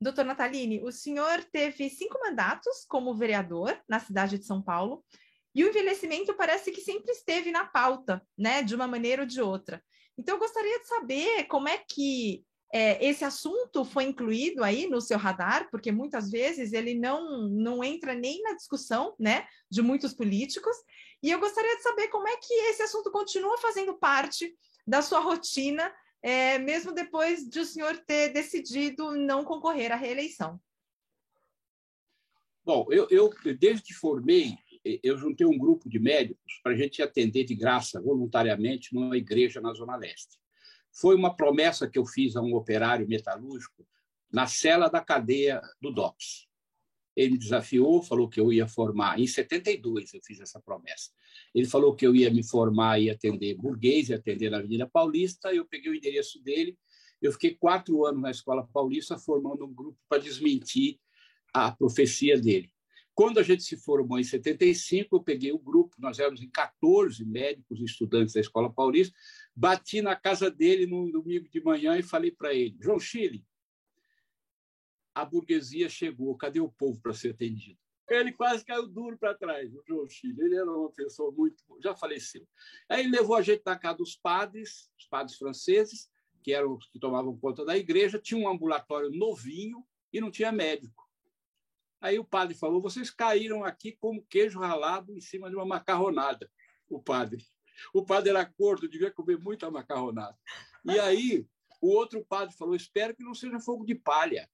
Doutor 0.00 0.25
Natalini, 0.25 0.81
o 0.83 0.93
senhor 0.93 1.43
teve 1.50 1.90
cinco 1.90 2.21
mandatos 2.21 2.85
como 2.88 3.17
vereador 3.17 3.81
na 3.88 3.99
cidade 3.99 4.38
de 4.38 4.45
São 4.45 4.62
Paulo 4.62 5.05
e 5.55 5.64
o 5.64 5.69
envelhecimento 5.69 6.35
parece 6.35 6.71
que 6.71 6.81
sempre 6.81 7.11
esteve 7.11 7.50
na 7.50 7.64
pauta, 7.64 8.23
né, 8.37 8.62
de 8.62 8.76
uma 8.76 8.87
maneira 8.87 9.23
ou 9.23 9.28
de 9.28 9.40
outra. 9.40 9.83
Então, 10.17 10.35
eu 10.35 10.38
gostaria 10.38 10.78
de 10.81 10.87
saber 10.87 11.45
como 11.45 11.69
é 11.69 11.78
que 11.78 12.45
é, 12.72 13.02
esse 13.04 13.25
assunto 13.25 13.84
foi 13.84 14.04
incluído 14.04 14.62
aí 14.62 14.87
no 14.88 15.00
seu 15.00 15.16
radar, 15.16 15.70
porque 15.70 15.90
muitas 15.90 16.30
vezes 16.30 16.72
ele 16.72 16.94
não, 16.94 17.48
não 17.48 17.82
entra 17.82 18.14
nem 18.14 18.42
na 18.42 18.54
discussão, 18.54 19.14
né, 19.18 19.46
de 19.70 19.80
muitos 19.80 20.12
políticos. 20.12 20.76
E 21.22 21.30
eu 21.30 21.40
gostaria 21.40 21.76
de 21.76 21.82
saber 21.82 22.08
como 22.08 22.28
é 22.28 22.37
que 22.37 22.52
esse 22.52 22.82
assunto 22.82 23.10
continua 23.10 23.56
fazendo 23.58 23.94
parte 23.94 24.54
da 24.87 25.00
sua 25.00 25.20
rotina, 25.20 25.92
é, 26.22 26.58
mesmo 26.58 26.92
depois 26.92 27.48
de 27.48 27.60
o 27.60 27.64
senhor 27.64 27.96
ter 28.06 28.32
decidido 28.32 29.12
não 29.12 29.44
concorrer 29.44 29.90
à 29.90 29.96
reeleição. 29.96 30.60
Bom, 32.64 32.87
eu, 32.90 33.08
eu 33.10 33.30
desde 33.58 33.82
que 33.82 33.94
formei, 33.94 34.58
eu 35.02 35.16
juntei 35.16 35.46
um 35.46 35.56
grupo 35.56 35.88
de 35.88 35.98
médicos 35.98 36.60
para 36.62 36.72
a 36.72 36.76
gente 36.76 37.02
atender 37.02 37.44
de 37.44 37.54
graça, 37.54 38.00
voluntariamente, 38.00 38.94
numa 38.94 39.16
igreja 39.16 39.58
na 39.58 39.72
Zona 39.72 39.96
Leste. 39.96 40.38
Foi 41.00 41.14
uma 41.14 41.35
promessa 41.35 41.88
que 41.88 41.99
eu 41.99 42.05
fiz 42.05 42.35
a 42.35 42.43
um 42.43 42.55
operário 42.55 43.07
metalúrgico 43.07 43.87
na 44.33 44.47
cela 44.47 44.88
da 44.88 45.00
cadeia 45.00 45.61
do 45.81 45.93
DOPS. 45.93 46.49
Ele 47.17 47.33
me 47.33 47.38
desafiou, 47.38 48.02
falou 48.02 48.28
que 48.28 48.40
eu 48.40 48.52
ia 48.52 48.67
formar. 48.67 49.19
Em 49.19 49.26
72 49.26 50.14
eu 50.14 50.21
fiz 50.25 50.40
essa 50.40 50.61
promessa. 50.61 51.11
Ele 51.55 51.67
falou 51.67 51.95
que 51.95 52.07
eu 52.07 52.14
ia 52.14 52.31
me 52.31 52.43
formar 52.43 53.00
e 53.00 53.11
atender 53.11 53.55
burguês, 53.57 54.09
e 54.09 54.14
atender 54.14 54.50
na 54.50 54.59
Avenida 54.59 54.88
Paulista. 54.88 55.52
Eu 55.52 55.64
peguei 55.64 55.90
o 55.90 55.95
endereço 55.95 56.43
dele. 56.43 56.76
Eu 57.23 57.33
fiquei 57.33 57.55
quatro 57.55 58.05
anos 58.05 58.23
na 58.23 58.31
Escola 58.31 58.67
Paulista 58.73 59.19
formando 59.19 59.64
um 59.64 59.73
grupo 59.73 59.99
para 60.09 60.23
desmentir 60.23 60.99
a 61.52 61.71
profecia 61.73 62.40
dele. 62.40 62.71
Quando 63.14 63.38
a 63.38 63.43
gente 63.43 63.64
se 63.64 63.76
formou 63.76 64.19
em 64.21 64.23
75, 64.23 65.17
eu 65.17 65.21
peguei 65.21 65.50
o 65.50 65.59
grupo, 65.59 65.97
nós 65.99 66.21
éramos 66.21 66.40
em 66.40 66.49
14 66.49 67.25
médicos 67.25 67.81
e 67.81 67.85
estudantes 67.85 68.35
da 68.35 68.40
Escola 68.40 68.73
Paulista, 68.73 69.12
bati 69.59 70.00
na 70.00 70.15
casa 70.15 70.49
dele 70.49 70.87
num 70.87 71.11
domingo 71.11 71.49
de 71.49 71.61
manhã 71.61 71.99
e 71.99 72.03
falei 72.03 72.31
para 72.31 72.55
ele: 72.55 72.79
João 72.81 73.00
Chile, 73.00 73.45
a 75.12 75.25
burguesia 75.25 75.88
chegou, 75.88 76.37
cadê 76.37 76.61
o 76.61 76.71
povo 76.71 77.00
para 77.00 77.12
ser 77.12 77.31
atendido? 77.31 77.79
ele 78.09 78.33
quase 78.33 78.65
caiu 78.65 78.88
duro 78.88 79.19
para 79.19 79.35
trás, 79.35 79.75
o 79.75 79.83
João 79.87 80.09
Chile. 80.09 80.41
Ele 80.41 80.57
era 80.57 80.65
uma 80.65 80.91
pessoa 80.91 81.31
muito. 81.31 81.62
já 81.83 81.95
faleceu. 81.95 82.47
Aí 82.88 83.00
ele 83.00 83.11
levou 83.11 83.37
a 83.37 83.43
gente 83.43 83.62
na 83.67 83.77
casa 83.77 83.99
dos 83.99 84.17
padres, 84.17 84.91
os 84.99 85.07
padres 85.07 85.37
franceses, 85.37 86.09
que 86.43 86.55
eram 86.55 86.75
os 86.75 86.87
que 86.87 86.99
tomavam 86.99 87.37
conta 87.37 87.67
da 87.67 87.77
igreja, 87.77 88.19
tinha 88.19 88.41
um 88.41 88.49
ambulatório 88.49 89.11
novinho 89.11 89.85
e 90.11 90.23
não 90.23 90.31
tinha 90.31 90.50
médico. 90.50 91.07
Aí 92.00 92.19
o 92.19 92.25
padre 92.25 92.55
falou: 92.55 92.81
vocês 92.81 93.11
caíram 93.11 93.62
aqui 93.62 93.93
como 94.00 94.25
queijo 94.25 94.59
ralado 94.61 95.12
em 95.12 95.21
cima 95.21 95.50
de 95.50 95.57
uma 95.57 95.67
macarronada. 95.67 96.50
O 96.88 97.03
padre. 97.03 97.45
O 97.92 98.04
padre 98.04 98.30
era 98.30 98.44
gordo, 98.44 98.88
devia 98.88 99.11
comer 99.11 99.38
muita 99.38 99.70
macarronada. 99.70 100.37
E 100.85 100.99
aí 100.99 101.47
o 101.80 101.88
outro 101.88 102.25
padre 102.25 102.54
falou: 102.56 102.75
espero 102.75 103.14
que 103.14 103.23
não 103.23 103.35
seja 103.35 103.61
fogo 103.61 103.85
de 103.85 103.94
palha. 103.94 104.49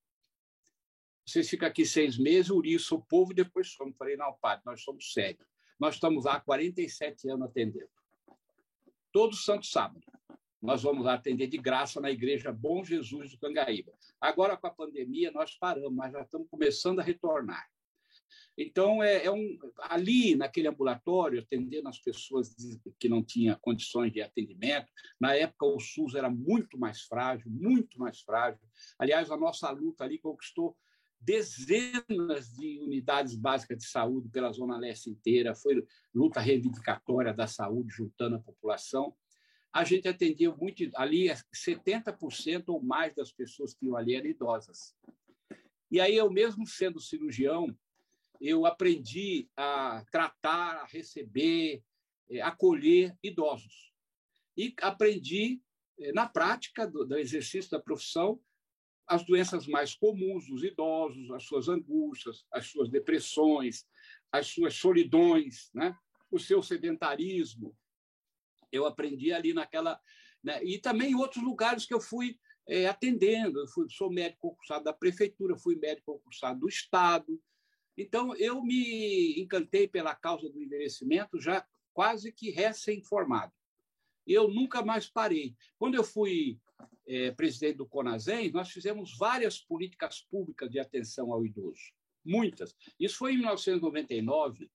Vocês 1.26 1.48
ficam 1.48 1.66
aqui 1.68 1.86
seis 1.86 2.18
meses, 2.18 2.50
uriçam 2.50 2.98
o 2.98 3.02
povo 3.02 3.32
e 3.32 3.36
depois 3.36 3.68
somos. 3.70 3.96
Falei: 3.96 4.16
não, 4.16 4.32
padre, 4.34 4.62
nós 4.66 4.82
somos 4.82 5.12
sérios. 5.12 5.46
Nós 5.78 5.94
estamos 5.94 6.24
lá 6.24 6.34
há 6.34 6.40
47 6.40 7.28
anos 7.30 7.48
atendendo. 7.48 7.90
Todo 9.10 9.34
santo 9.34 9.66
sábado. 9.66 10.04
Nós 10.60 10.82
vamos 10.82 11.04
lá 11.04 11.14
atender 11.14 11.46
de 11.46 11.58
graça 11.58 12.00
na 12.00 12.10
Igreja 12.10 12.50
Bom 12.50 12.82
Jesus 12.82 13.30
do 13.30 13.38
Cangaíba. 13.38 13.92
Agora, 14.18 14.56
com 14.56 14.66
a 14.66 14.70
pandemia, 14.70 15.30
nós 15.30 15.54
paramos, 15.54 15.92
mas 15.92 16.12
já 16.12 16.22
estamos 16.22 16.48
começando 16.48 17.00
a 17.00 17.02
retornar. 17.02 17.68
Então, 18.56 19.02
é, 19.02 19.24
é, 19.24 19.30
um, 19.30 19.58
ali, 19.78 20.36
naquele 20.36 20.68
ambulatório, 20.68 21.40
atendendo 21.40 21.88
as 21.88 21.98
pessoas 21.98 22.54
que 23.00 23.08
não 23.08 23.22
tinham 23.22 23.58
condições 23.60 24.12
de 24.12 24.22
atendimento, 24.22 24.86
na 25.20 25.34
época 25.34 25.66
o 25.66 25.80
SUS 25.80 26.14
era 26.14 26.30
muito 26.30 26.78
mais 26.78 27.02
frágil, 27.02 27.50
muito 27.50 27.98
mais 27.98 28.20
frágil. 28.20 28.60
Aliás, 28.98 29.30
a 29.30 29.36
nossa 29.36 29.68
luta 29.70 30.04
ali 30.04 30.18
conquistou 30.18 30.76
dezenas 31.20 32.52
de 32.54 32.78
unidades 32.80 33.34
básicas 33.34 33.78
de 33.78 33.86
saúde 33.86 34.28
pela 34.28 34.52
Zona 34.52 34.76
Leste 34.76 35.10
inteira, 35.10 35.54
foi 35.54 35.84
luta 36.14 36.38
reivindicatória 36.38 37.32
da 37.32 37.46
saúde, 37.46 37.94
juntando 37.94 38.36
a 38.36 38.40
população. 38.40 39.14
A 39.72 39.82
gente 39.82 40.06
atendia 40.06 40.54
muito, 40.54 40.88
ali 40.94 41.28
70% 41.52 42.64
ou 42.68 42.80
mais 42.80 43.14
das 43.14 43.32
pessoas 43.32 43.74
que 43.74 43.86
iam 43.86 43.96
ali 43.96 44.14
eram 44.14 44.28
idosas. 44.28 44.94
E 45.90 46.00
aí, 46.00 46.14
eu 46.14 46.30
mesmo 46.30 46.66
sendo 46.66 47.00
cirurgião, 47.00 47.74
eu 48.40 48.66
aprendi 48.66 49.48
a 49.56 50.04
tratar, 50.10 50.82
a 50.82 50.86
receber, 50.86 51.82
eh, 52.30 52.40
acolher 52.40 53.16
idosos. 53.22 53.92
E 54.56 54.74
aprendi, 54.80 55.62
eh, 55.98 56.12
na 56.12 56.28
prática 56.28 56.86
do, 56.86 57.04
do 57.04 57.16
exercício 57.16 57.70
da 57.70 57.80
profissão, 57.80 58.40
as 59.06 59.24
doenças 59.24 59.66
mais 59.66 59.94
comuns 59.94 60.46
dos 60.46 60.62
idosos, 60.62 61.30
as 61.30 61.44
suas 61.44 61.68
angústias, 61.68 62.46
as 62.50 62.66
suas 62.66 62.88
depressões, 62.88 63.86
as 64.32 64.48
suas 64.48 64.74
solidões, 64.74 65.70
né? 65.74 65.96
o 66.30 66.38
seu 66.38 66.62
sedentarismo. 66.62 67.76
Eu 68.72 68.86
aprendi 68.86 69.32
ali 69.32 69.52
naquela. 69.52 70.00
Né? 70.42 70.62
E 70.64 70.78
também 70.78 71.12
em 71.12 71.14
outros 71.14 71.44
lugares 71.44 71.86
que 71.86 71.94
eu 71.94 72.00
fui 72.00 72.38
é, 72.66 72.86
atendendo. 72.86 73.60
Eu 73.60 73.68
fui, 73.68 73.86
sou 73.88 74.10
médico 74.10 74.48
concursado 74.48 74.84
da 74.84 74.92
prefeitura, 74.92 75.56
fui 75.56 75.76
médico 75.76 76.14
concursado 76.14 76.60
do 76.60 76.68
Estado, 76.68 77.40
então, 77.96 78.34
eu 78.36 78.62
me 78.62 79.40
encantei 79.40 79.86
pela 79.86 80.14
causa 80.14 80.48
do 80.48 80.60
envelhecimento 80.60 81.40
já 81.40 81.64
quase 81.92 82.32
que 82.32 82.50
recém-formado. 82.50 83.52
Eu 84.26 84.48
nunca 84.48 84.82
mais 84.82 85.08
parei. 85.08 85.54
Quando 85.78 85.94
eu 85.94 86.02
fui 86.02 86.58
é, 87.06 87.30
presidente 87.30 87.76
do 87.76 87.86
CONASEM, 87.86 88.50
nós 88.50 88.70
fizemos 88.70 89.16
várias 89.16 89.60
políticas 89.60 90.20
públicas 90.22 90.68
de 90.70 90.80
atenção 90.80 91.32
ao 91.32 91.44
idoso. 91.46 91.92
Muitas. 92.24 92.74
Isso 92.98 93.18
foi 93.18 93.34
em 93.34 93.38
1999. 93.38 94.70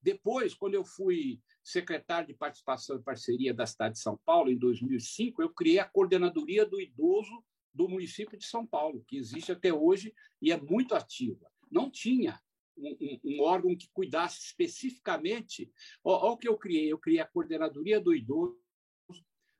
Depois, 0.00 0.54
quando 0.54 0.74
eu 0.74 0.84
fui 0.84 1.40
secretário 1.62 2.28
de 2.28 2.34
Participação 2.34 2.96
e 2.96 3.02
Parceria 3.02 3.52
da 3.52 3.66
cidade 3.66 3.94
de 3.94 4.00
São 4.00 4.16
Paulo, 4.24 4.50
em 4.50 4.56
2005, 4.56 5.42
eu 5.42 5.50
criei 5.50 5.78
a 5.78 5.84
Coordenadoria 5.84 6.64
do 6.64 6.80
Idoso 6.80 7.44
do 7.74 7.88
município 7.88 8.36
de 8.36 8.46
São 8.46 8.66
Paulo, 8.66 9.04
que 9.06 9.18
existe 9.18 9.52
até 9.52 9.72
hoje 9.72 10.12
e 10.40 10.50
é 10.50 10.60
muito 10.60 10.94
ativa 10.94 11.48
não 11.70 11.90
tinha 11.90 12.40
um, 12.76 13.18
um, 13.24 13.40
órgão 13.42 13.76
que 13.76 13.88
cuidasse 13.92 14.40
especificamente. 14.40 15.70
Olha 16.02 16.32
o 16.32 16.36
que 16.36 16.48
eu 16.48 16.56
criei: 16.56 16.92
eu 16.92 16.98
criei 16.98 17.20
a 17.20 17.26
Coordenadoria 17.26 18.00
do 18.00 18.14
Idoso, 18.14 18.58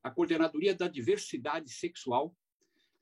a 0.03 0.11
Coordenadoria 0.11 0.75
da 0.75 0.89
Diversidade 0.89 1.71
Sexual, 1.71 2.35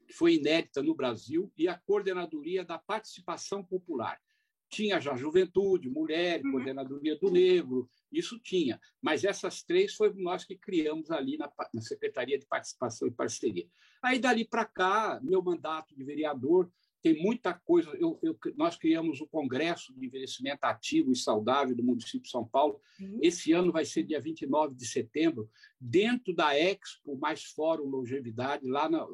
que 0.07 0.15
foi 0.15 0.35
inédita 0.35 0.83
no 0.83 0.95
Brasil, 0.95 1.53
e 1.57 1.69
a 1.69 1.79
Coordenadoria 1.79 2.65
da 2.65 2.79
Participação 2.79 3.65
Popular. 3.65 4.21
Tinha 4.69 5.01
já 5.01 5.15
juventude, 5.15 5.89
mulher, 5.89 6.43
uhum. 6.45 6.53
coordenadoria 6.53 7.17
do 7.17 7.31
negro, 7.31 7.89
isso 8.11 8.39
tinha. 8.41 8.81
Mas 9.01 9.23
essas 9.23 9.63
três 9.63 9.95
foi 9.95 10.13
nós 10.15 10.45
que 10.45 10.57
criamos 10.57 11.11
ali 11.13 11.37
na, 11.39 11.51
na 11.73 11.81
Secretaria 11.81 12.37
de 12.37 12.47
Participação 12.47 13.07
e 13.07 13.13
Parceria. 13.13 13.69
Aí, 14.03 14.19
dali 14.19 14.45
para 14.45 14.65
cá, 14.65 15.21
meu 15.23 15.41
mandato 15.41 15.95
de 15.95 16.03
vereador 16.03 16.69
tem 17.03 17.23
muita 17.23 17.55
coisa. 17.55 17.91
Eu, 17.91 18.19
eu, 18.23 18.37
nós 18.57 18.76
criamos 18.76 19.21
o 19.21 19.26
Congresso 19.26 19.95
de 19.95 20.07
Envelhecimento 20.07 20.65
Ativo 20.65 21.12
e 21.12 21.17
Saudável 21.17 21.75
do 21.75 21.83
município 21.83 22.23
de 22.23 22.31
São 22.31 22.45
Paulo. 22.47 22.81
Uhum. 23.00 23.19
Esse 23.23 23.53
ano 23.53 23.71
vai 23.73 23.85
ser 23.85 24.03
dia 24.03 24.21
29 24.21 24.75
de 24.75 24.87
setembro, 24.87 25.50
dentro 25.81 26.35
da 26.35 26.59
Expo 26.59 27.17
mais 27.19 27.45
Fórum 27.45 27.85
Longevidade, 27.85 28.67
lá 28.67 28.88
na 28.88 29.07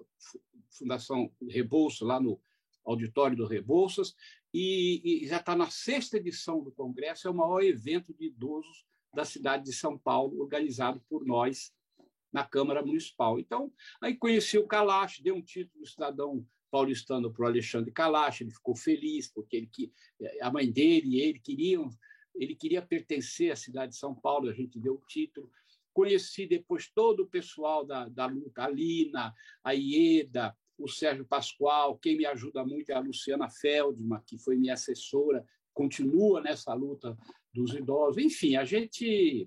Fundação 0.70 1.30
Rebouças, 1.48 2.00
lá 2.00 2.18
no 2.18 2.40
auditório 2.84 3.36
do 3.36 3.46
Rebouças, 3.46 4.14
e, 4.52 5.22
e 5.24 5.26
já 5.26 5.36
está 5.36 5.54
na 5.54 5.70
sexta 5.70 6.16
edição 6.16 6.62
do 6.62 6.72
Congresso, 6.72 7.28
é 7.28 7.30
o 7.30 7.34
maior 7.34 7.62
evento 7.62 8.12
de 8.14 8.26
idosos 8.26 8.84
da 9.14 9.24
cidade 9.24 9.64
de 9.64 9.72
São 9.72 9.98
Paulo, 9.98 10.40
organizado 10.40 11.02
por 11.08 11.24
nós 11.24 11.72
na 12.32 12.44
Câmara 12.44 12.84
Municipal. 12.84 13.38
Então, 13.38 13.72
aí 14.00 14.16
conheci 14.16 14.58
o 14.58 14.66
Kalash, 14.66 15.20
dei 15.20 15.32
um 15.32 15.42
título 15.42 15.84
de 15.84 15.90
cidadão 15.90 16.46
paulistano 16.72 17.30
para 17.30 17.44
o 17.44 17.46
Alexandre 17.46 17.92
Kalash, 17.92 18.40
ele 18.40 18.50
ficou 18.50 18.74
feliz 18.74 19.28
porque 19.28 19.58
ele 19.58 19.66
que 19.66 19.92
a 20.40 20.50
mãe 20.50 20.72
dele 20.72 21.16
e 21.16 21.20
ele 21.20 21.38
queriam 21.38 21.90
ele 22.34 22.56
queria 22.56 22.80
pertencer 22.80 23.52
à 23.52 23.56
cidade 23.56 23.92
de 23.92 23.98
São 23.98 24.14
Paulo, 24.14 24.48
a 24.48 24.54
gente 24.54 24.80
deu 24.80 24.94
o 24.94 25.06
título. 25.06 25.50
Conheci 25.92 26.46
depois 26.46 26.88
todo 26.88 27.24
o 27.24 27.26
pessoal 27.26 27.84
da, 27.84 28.08
da 28.08 28.24
luta, 28.24 28.64
a 28.64 28.68
Lina, 28.70 29.34
a 29.62 29.72
Ieda, 29.72 30.56
o 30.78 30.88
Sérgio 30.88 31.26
Pascoal, 31.26 31.98
quem 31.98 32.16
me 32.16 32.24
ajuda 32.24 32.64
muito 32.64 32.88
é 32.88 32.94
a 32.94 33.00
Luciana 33.00 33.50
Feldman, 33.50 34.22
que 34.26 34.38
foi 34.38 34.56
minha 34.56 34.72
assessora, 34.72 35.46
continua 35.74 36.40
nessa 36.40 36.72
luta 36.72 37.14
dos 37.52 37.74
idosos. 37.74 38.16
Enfim, 38.24 38.56
a 38.56 38.64
gente 38.64 39.46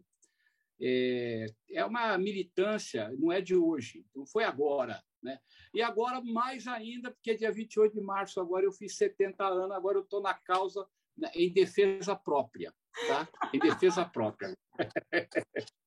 é, 0.80 1.48
é 1.72 1.84
uma 1.84 2.18
militância, 2.20 3.12
não 3.18 3.32
é 3.32 3.42
de 3.42 3.56
hoje, 3.56 4.06
não 4.16 4.28
foi 4.28 4.44
agora. 4.44 5.04
Né? 5.26 5.40
E 5.74 5.82
agora, 5.82 6.22
mais 6.22 6.68
ainda, 6.68 7.12
porque 7.12 7.36
dia 7.36 7.52
28 7.52 7.96
de 7.96 8.02
março, 8.02 8.40
agora 8.40 8.64
eu 8.64 8.72
fiz 8.72 8.96
70 8.96 9.44
anos, 9.44 9.72
agora 9.72 9.98
eu 9.98 10.04
estou 10.04 10.22
na 10.22 10.36
causa 10.36 10.88
né, 11.18 11.32
em 11.34 11.52
defesa 11.52 12.16
própria, 12.16 12.72
tá? 13.08 13.28
Em 13.52 13.60
defesa 13.60 14.06
própria. 14.06 14.56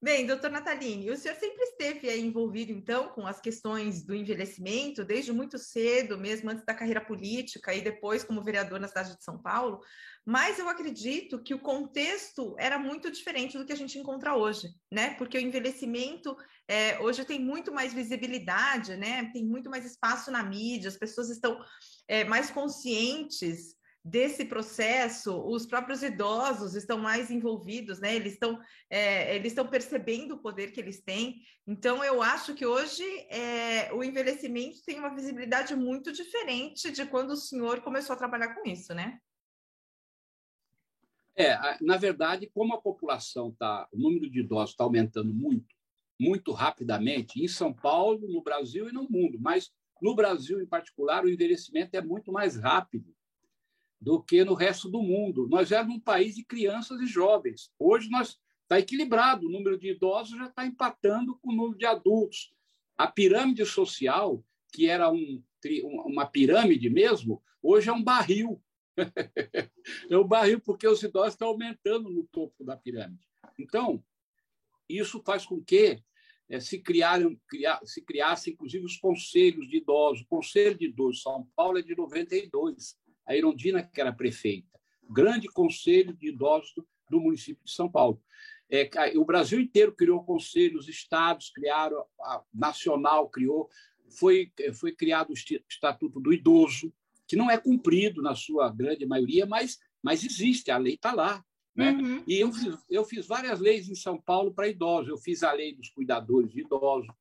Bem, 0.00 0.26
doutor 0.26 0.50
Natalini, 0.50 1.10
o 1.10 1.16
senhor 1.16 1.34
sempre 1.36 1.62
esteve 1.62 2.14
envolvido, 2.18 2.70
então, 2.70 3.08
com 3.08 3.26
as 3.26 3.40
questões 3.40 4.04
do 4.04 4.14
envelhecimento, 4.14 5.02
desde 5.02 5.32
muito 5.32 5.58
cedo, 5.58 6.18
mesmo 6.18 6.50
antes 6.50 6.66
da 6.66 6.74
carreira 6.74 7.00
política 7.00 7.74
e 7.74 7.80
depois 7.80 8.22
como 8.22 8.44
vereador 8.44 8.78
na 8.78 8.88
cidade 8.88 9.16
de 9.16 9.24
São 9.24 9.38
Paulo, 9.40 9.80
mas 10.24 10.58
eu 10.58 10.68
acredito 10.68 11.42
que 11.42 11.54
o 11.54 11.60
contexto 11.60 12.54
era 12.58 12.78
muito 12.78 13.10
diferente 13.10 13.56
do 13.56 13.64
que 13.64 13.72
a 13.72 13.76
gente 13.76 13.98
encontra 13.98 14.36
hoje, 14.36 14.68
né? 14.92 15.14
Porque 15.14 15.38
o 15.38 15.40
envelhecimento 15.40 16.36
é, 16.68 16.98
hoje 17.00 17.24
tem 17.24 17.40
muito 17.40 17.72
mais 17.72 17.94
visibilidade, 17.94 18.96
né? 18.96 19.30
Tem 19.32 19.46
muito 19.46 19.70
mais 19.70 19.86
espaço 19.86 20.30
na 20.30 20.42
mídia, 20.42 20.88
as 20.88 20.96
pessoas 20.96 21.30
estão 21.30 21.58
é, 22.06 22.22
mais 22.24 22.50
conscientes 22.50 23.75
desse 24.06 24.44
processo, 24.44 25.36
os 25.48 25.66
próprios 25.66 26.00
idosos 26.00 26.76
estão 26.76 26.96
mais 26.96 27.28
envolvidos, 27.28 27.98
né? 27.98 28.14
Eles 28.14 28.34
estão, 28.34 28.60
é, 28.88 29.34
eles 29.34 29.48
estão 29.48 29.66
percebendo 29.66 30.34
o 30.34 30.38
poder 30.38 30.70
que 30.70 30.78
eles 30.78 31.02
têm. 31.02 31.42
Então, 31.66 32.04
eu 32.04 32.22
acho 32.22 32.54
que 32.54 32.64
hoje 32.64 33.02
é, 33.28 33.92
o 33.92 34.04
envelhecimento 34.04 34.84
tem 34.84 35.00
uma 35.00 35.12
visibilidade 35.12 35.74
muito 35.74 36.12
diferente 36.12 36.92
de 36.92 37.04
quando 37.04 37.32
o 37.32 37.36
senhor 37.36 37.80
começou 37.80 38.14
a 38.14 38.16
trabalhar 38.16 38.54
com 38.54 38.68
isso, 38.68 38.94
né? 38.94 39.18
É, 41.34 41.58
na 41.80 41.96
verdade, 41.96 42.48
como 42.54 42.74
a 42.74 42.80
população 42.80 43.48
está, 43.48 43.88
o 43.90 43.98
número 43.98 44.30
de 44.30 44.38
idosos 44.38 44.70
está 44.70 44.84
aumentando 44.84 45.34
muito, 45.34 45.74
muito 46.18 46.52
rapidamente, 46.52 47.42
em 47.42 47.48
São 47.48 47.74
Paulo, 47.74 48.28
no 48.28 48.40
Brasil 48.40 48.88
e 48.88 48.92
no 48.92 49.02
mundo, 49.10 49.36
mas 49.40 49.72
no 50.00 50.14
Brasil 50.14 50.60
em 50.62 50.66
particular, 50.66 51.24
o 51.24 51.28
envelhecimento 51.28 51.96
é 51.96 52.00
muito 52.00 52.30
mais 52.30 52.56
rápido 52.56 53.15
do 54.06 54.22
que 54.22 54.44
no 54.44 54.54
resto 54.54 54.88
do 54.88 55.02
mundo. 55.02 55.48
Nós 55.48 55.72
éramos 55.72 55.96
um 55.96 56.00
país 56.00 56.36
de 56.36 56.44
crianças 56.44 57.00
e 57.00 57.06
jovens. 57.08 57.72
Hoje 57.76 58.08
nós 58.08 58.38
está 58.62 58.78
equilibrado, 58.78 59.48
o 59.48 59.50
número 59.50 59.76
de 59.76 59.90
idosos 59.90 60.38
já 60.38 60.46
está 60.46 60.64
empatando 60.64 61.36
com 61.40 61.50
o 61.50 61.56
número 61.56 61.76
de 61.76 61.86
adultos. 61.86 62.54
A 62.96 63.08
pirâmide 63.08 63.66
social, 63.66 64.44
que 64.72 64.86
era 64.86 65.10
um, 65.10 65.42
uma 66.04 66.24
pirâmide 66.24 66.88
mesmo, 66.88 67.42
hoje 67.60 67.88
é 67.88 67.92
um 67.92 68.02
barril. 68.02 68.62
é 70.08 70.16
um 70.16 70.24
barril 70.24 70.60
porque 70.60 70.86
os 70.86 71.02
idosos 71.02 71.34
estão 71.34 71.48
aumentando 71.48 72.08
no 72.08 72.28
topo 72.28 72.62
da 72.62 72.76
pirâmide. 72.76 73.26
Então, 73.58 74.00
isso 74.88 75.20
faz 75.26 75.44
com 75.44 75.60
que 75.60 76.00
é, 76.48 76.60
se, 76.60 76.78
criaram, 76.78 77.36
criar, 77.48 77.80
se 77.84 78.00
criassem, 78.02 78.52
inclusive, 78.52 78.84
os 78.84 78.98
conselhos 78.98 79.68
de 79.68 79.78
idosos. 79.78 80.22
O 80.22 80.28
Conselho 80.28 80.78
de 80.78 80.86
Idosos 80.86 81.16
de 81.16 81.22
São 81.22 81.44
Paulo 81.56 81.76
é 81.76 81.82
de 81.82 81.96
92. 81.96 82.96
A 83.26 83.36
Irondina, 83.36 83.82
que 83.82 84.00
era 84.00 84.12
prefeita. 84.12 84.78
Grande 85.08 85.48
Conselho 85.48 86.14
de 86.14 86.28
Idosos 86.28 86.72
do, 86.74 86.86
do 87.10 87.20
município 87.20 87.62
de 87.64 87.72
São 87.72 87.90
Paulo. 87.90 88.20
É, 88.68 88.88
o 89.16 89.24
Brasil 89.24 89.60
inteiro 89.60 89.92
criou 89.92 90.24
conselhos, 90.24 90.84
os 90.84 90.88
estados 90.88 91.50
criaram, 91.50 92.04
a 92.20 92.42
Nacional 92.52 93.28
criou, 93.28 93.70
foi, 94.18 94.52
foi 94.74 94.92
criado 94.92 95.30
o 95.30 95.34
Estatuto 95.34 96.18
do 96.20 96.32
Idoso, 96.32 96.92
que 97.26 97.36
não 97.36 97.50
é 97.50 97.58
cumprido 97.58 98.22
na 98.22 98.34
sua 98.34 98.70
grande 98.70 99.06
maioria, 99.06 99.46
mas, 99.46 99.78
mas 100.02 100.24
existe, 100.24 100.70
a 100.70 100.78
lei 100.78 100.94
está 100.94 101.12
lá. 101.12 101.44
Né? 101.74 101.92
Uhum. 101.92 102.24
E 102.26 102.40
eu 102.40 102.52
fiz, 102.52 102.78
eu 102.88 103.04
fiz 103.04 103.26
várias 103.26 103.60
leis 103.60 103.88
em 103.88 103.94
São 103.94 104.18
Paulo 104.20 104.52
para 104.52 104.68
idosos. 104.68 105.08
Eu 105.10 105.18
fiz 105.18 105.42
a 105.42 105.52
lei 105.52 105.74
dos 105.74 105.90
cuidadores 105.90 106.50
de 106.50 106.60
idosos, 106.60 107.12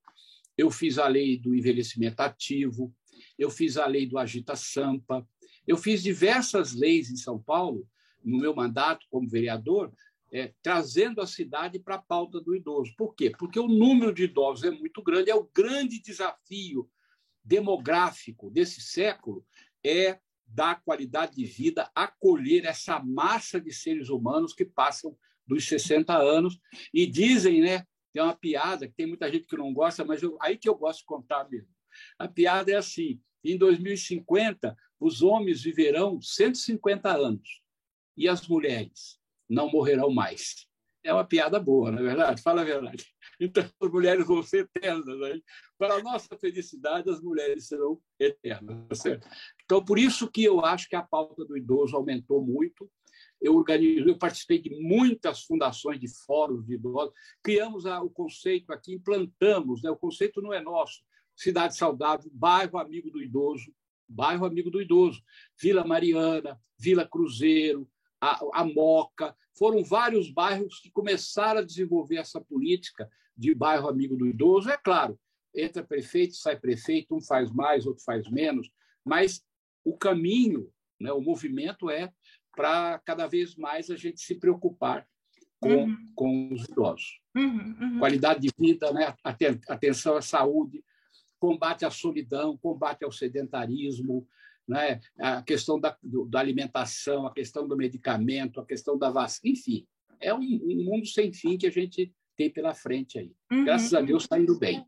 eu 0.58 0.72
fiz 0.72 0.98
a 0.98 1.08
lei 1.08 1.38
do 1.38 1.54
envelhecimento 1.54 2.22
ativo, 2.22 2.94
eu 3.38 3.50
fiz 3.50 3.78
a 3.78 3.86
lei 3.86 4.06
do 4.06 4.18
Agita 4.18 4.56
Sampa, 4.56 5.28
eu 5.68 5.78
fiz 5.78 6.02
diversas 6.04 6.74
leis 6.74 7.10
em 7.10 7.16
São 7.16 7.40
Paulo, 7.40 7.88
no 8.24 8.40
meu 8.40 8.56
mandato 8.56 9.06
como 9.10 9.30
vereador, 9.30 9.92
é, 10.32 10.54
trazendo 10.62 11.22
a 11.22 11.28
cidade 11.28 11.80
para 11.80 11.96
a 11.96 12.02
pauta 12.02 12.42
do 12.42 12.56
idoso. 12.56 12.94
Por 12.98 13.16
quê? 13.16 13.32
Porque 13.38 13.60
o 13.60 13.68
número 13.68 14.14
de 14.14 14.24
idosos 14.24 14.64
é 14.64 14.72
muito 14.72 15.02
grande, 15.02 15.30
é 15.30 15.36
o 15.36 15.50
grande 15.54 16.02
desafio 16.02 16.90
demográfico 17.44 18.50
desse 18.50 18.82
século, 18.82 19.46
é 19.84 20.20
dar 20.48 20.82
qualidade 20.84 21.36
de 21.36 21.46
vida, 21.46 21.90
acolher 21.96 22.66
essa 22.66 23.00
massa 23.00 23.60
de 23.60 23.72
seres 23.72 24.10
humanos 24.10 24.54
que 24.54 24.66
passam 24.66 25.16
dos 25.46 25.68
60 25.68 26.16
anos 26.18 26.60
e 26.94 27.06
dizem, 27.06 27.62
né? 27.62 27.86
Tem 28.12 28.24
uma 28.24 28.36
piada 28.36 28.88
que 28.88 28.94
tem 28.94 29.06
muita 29.06 29.32
gente 29.32 29.48
que 29.48 29.58
não 29.58 29.74
gosta, 29.74 30.06
mas 30.06 30.24
eu, 30.24 30.38
aí 30.42 30.58
que 30.58 30.70
eu 30.70 30.76
gosto 30.76 31.00
de 31.00 31.06
contar 31.06 31.48
mesmo. 31.50 31.70
A 32.18 32.28
piada 32.28 32.72
é 32.72 32.76
assim: 32.76 33.20
em 33.44 33.58
2050, 33.58 34.76
os 35.00 35.22
homens 35.22 35.62
viverão 35.62 36.22
150 36.22 37.10
anos 37.10 37.62
e 38.18 38.28
as 38.28 38.48
mulheres 38.48 39.20
não 39.50 39.70
morrerão 39.70 40.10
mais. 40.10 40.68
É 41.04 41.14
uma 41.14 41.24
piada 41.24 41.60
boa, 41.60 41.92
não 41.92 42.00
é 42.00 42.04
verdade? 42.04 42.42
Fala 42.42 42.62
a 42.62 42.66
verdade. 42.66 43.06
Então, 43.38 43.70
as 43.82 43.92
mulheres 43.92 44.26
vão 44.26 44.42
ser 44.42 44.60
eternas. 44.74 45.20
Né? 45.20 45.42
Para 45.78 45.96
a 45.96 46.02
nossa 46.02 46.38
felicidade, 46.40 47.10
as 47.10 47.20
mulheres 47.20 47.68
serão 47.68 48.00
eternas. 48.18 48.88
Tá 48.88 48.96
certo? 48.96 49.28
Então, 49.66 49.84
por 49.84 50.00
isso 50.00 50.32
que 50.32 50.42
eu 50.42 50.64
acho 50.64 50.88
que 50.88 50.96
a 50.96 51.04
pauta 51.04 51.44
do 51.44 51.58
idoso 51.58 51.98
aumentou 51.98 52.42
muito. 52.42 52.90
Eu 53.42 53.56
organizo, 53.56 54.08
eu 54.08 54.18
participei 54.18 54.62
de 54.62 54.70
muitas 54.82 55.44
fundações 55.44 56.00
de 56.00 56.08
fóruns 56.26 56.66
de 56.66 56.76
idosos, 56.76 57.14
criamos 57.44 57.86
a, 57.86 58.02
o 58.02 58.10
conceito 58.10 58.72
aqui, 58.72 58.94
implantamos, 58.94 59.84
né? 59.84 59.92
o 59.92 59.98
conceito 59.98 60.42
não 60.42 60.54
é 60.54 60.62
nosso, 60.62 61.04
cidade 61.36 61.76
saudável, 61.76 62.32
bairro 62.34 62.78
amigo 62.78 63.12
do 63.12 63.22
idoso, 63.22 63.74
bairro 64.08 64.46
amigo 64.46 64.70
do 64.70 64.82
idoso, 64.82 65.22
Vila 65.60 65.86
Mariana, 65.86 66.60
Vila 66.78 67.08
Cruzeiro, 67.08 67.90
a, 68.20 68.40
a 68.54 68.64
Moca, 68.66 69.36
foram 69.58 69.84
vários 69.84 70.30
bairros 70.30 70.80
que 70.80 70.92
começaram 70.92 71.60
a 71.60 71.66
desenvolver 71.66 72.18
essa 72.18 72.42
política 72.42 73.10
de 73.38 73.54
bairro 73.54 73.88
amigo 73.88 74.16
do 74.16 74.28
idoso. 74.28 74.70
É 74.70 74.78
claro, 74.78 75.20
entra 75.54 75.84
prefeito, 75.84 76.36
sai 76.36 76.60
prefeito, 76.60 77.16
um 77.16 77.22
faz 77.22 77.52
mais, 77.52 77.86
outro 77.86 78.04
faz 78.04 78.30
menos, 78.30 78.70
mas 79.04 79.44
o 79.84 79.98
caminho, 79.98 80.70
né, 81.00 81.12
o 81.12 81.22
movimento 81.22 81.90
é 81.90 82.12
para 82.56 83.00
cada 83.00 83.28
vez 83.28 83.56
mais 83.56 83.90
a 83.90 83.96
gente 83.96 84.22
se 84.22 84.36
preocupar 84.36 85.08
com, 85.60 85.84
uhum. 85.84 86.12
com 86.16 86.54
os 86.54 86.66
idosos. 86.66 87.20
Uhum, 87.36 87.76
uhum. 87.80 88.00
Qualidade 88.00 88.42
de 88.42 88.52
vida, 88.58 88.92
né, 88.94 89.14
atenção 89.68 90.16
à 90.16 90.22
saúde, 90.22 90.84
combate 91.46 91.86
à 91.86 91.92
solidão, 91.92 92.58
combate 92.58 93.06
ao 93.06 93.12
sedentarismo, 93.12 94.28
né, 94.68 95.00
a 95.20 95.44
questão 95.44 95.80
da, 95.80 95.96
do, 96.02 96.26
da 96.26 96.40
alimentação, 96.40 97.28
a 97.28 97.32
questão 97.32 97.68
do 97.68 97.78
medicamento, 97.78 98.60
a 98.60 98.66
questão 98.66 98.98
da 98.98 99.12
vacina, 99.12 99.54
enfim, 99.54 99.88
é 100.20 100.34
um, 100.34 100.40
um 100.40 100.84
mundo 100.86 101.06
sem 101.06 101.32
fim 101.32 101.56
que 101.56 101.68
a 101.68 101.72
gente 101.72 102.12
tem 102.36 102.50
pela 102.50 102.74
frente 102.74 103.20
aí. 103.20 103.32
Uhum. 103.52 103.64
Graças 103.64 103.94
a 103.94 104.02
Deus 104.02 104.24
está 104.24 104.40
indo 104.40 104.58
bem. 104.58 104.84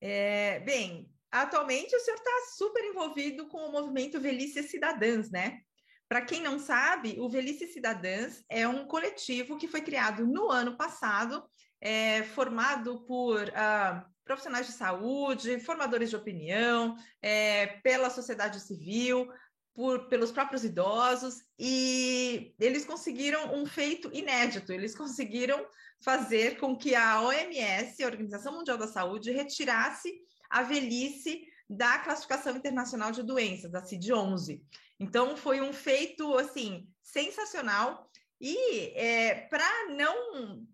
É, 0.00 0.60
bem, 0.60 1.10
atualmente 1.32 1.96
o 1.96 1.98
senhor 1.98 2.16
está 2.16 2.30
super 2.56 2.84
envolvido 2.84 3.48
com 3.48 3.58
o 3.58 3.72
movimento 3.72 4.20
Velhice 4.20 4.62
Cidadãs, 4.62 5.30
né? 5.32 5.62
Para 6.08 6.22
quem 6.22 6.40
não 6.40 6.60
sabe, 6.60 7.16
o 7.18 7.28
Velhice 7.28 7.66
Cidadãs 7.66 8.44
é 8.48 8.68
um 8.68 8.86
coletivo 8.86 9.58
que 9.58 9.66
foi 9.66 9.80
criado 9.80 10.24
no 10.24 10.48
ano 10.48 10.76
passado, 10.76 11.42
é, 11.80 12.22
formado 12.22 13.04
por 13.04 13.42
uh, 13.48 14.15
profissionais 14.26 14.66
de 14.66 14.72
saúde, 14.72 15.60
formadores 15.60 16.10
de 16.10 16.16
opinião, 16.16 16.96
é, 17.22 17.66
pela 17.82 18.10
sociedade 18.10 18.60
civil, 18.60 19.32
por, 19.72 20.08
pelos 20.08 20.32
próprios 20.32 20.64
idosos, 20.64 21.42
e 21.58 22.54
eles 22.58 22.84
conseguiram 22.84 23.54
um 23.54 23.64
feito 23.64 24.10
inédito, 24.12 24.72
eles 24.72 24.96
conseguiram 24.96 25.64
fazer 26.00 26.58
com 26.58 26.76
que 26.76 26.94
a 26.94 27.22
OMS, 27.22 28.02
a 28.02 28.06
Organização 28.06 28.54
Mundial 28.54 28.76
da 28.76 28.88
Saúde, 28.88 29.30
retirasse 29.30 30.12
a 30.50 30.62
velhice 30.62 31.42
da 31.68 31.98
classificação 31.98 32.56
internacional 32.56 33.12
de 33.12 33.22
doenças, 33.22 33.70
da 33.70 33.82
CID-11. 33.82 34.60
Então, 34.98 35.36
foi 35.36 35.60
um 35.60 35.72
feito, 35.72 36.36
assim, 36.36 36.88
sensacional, 37.02 38.10
e 38.40 38.92
é, 38.94 39.46
para 39.48 39.88
não 39.90 40.66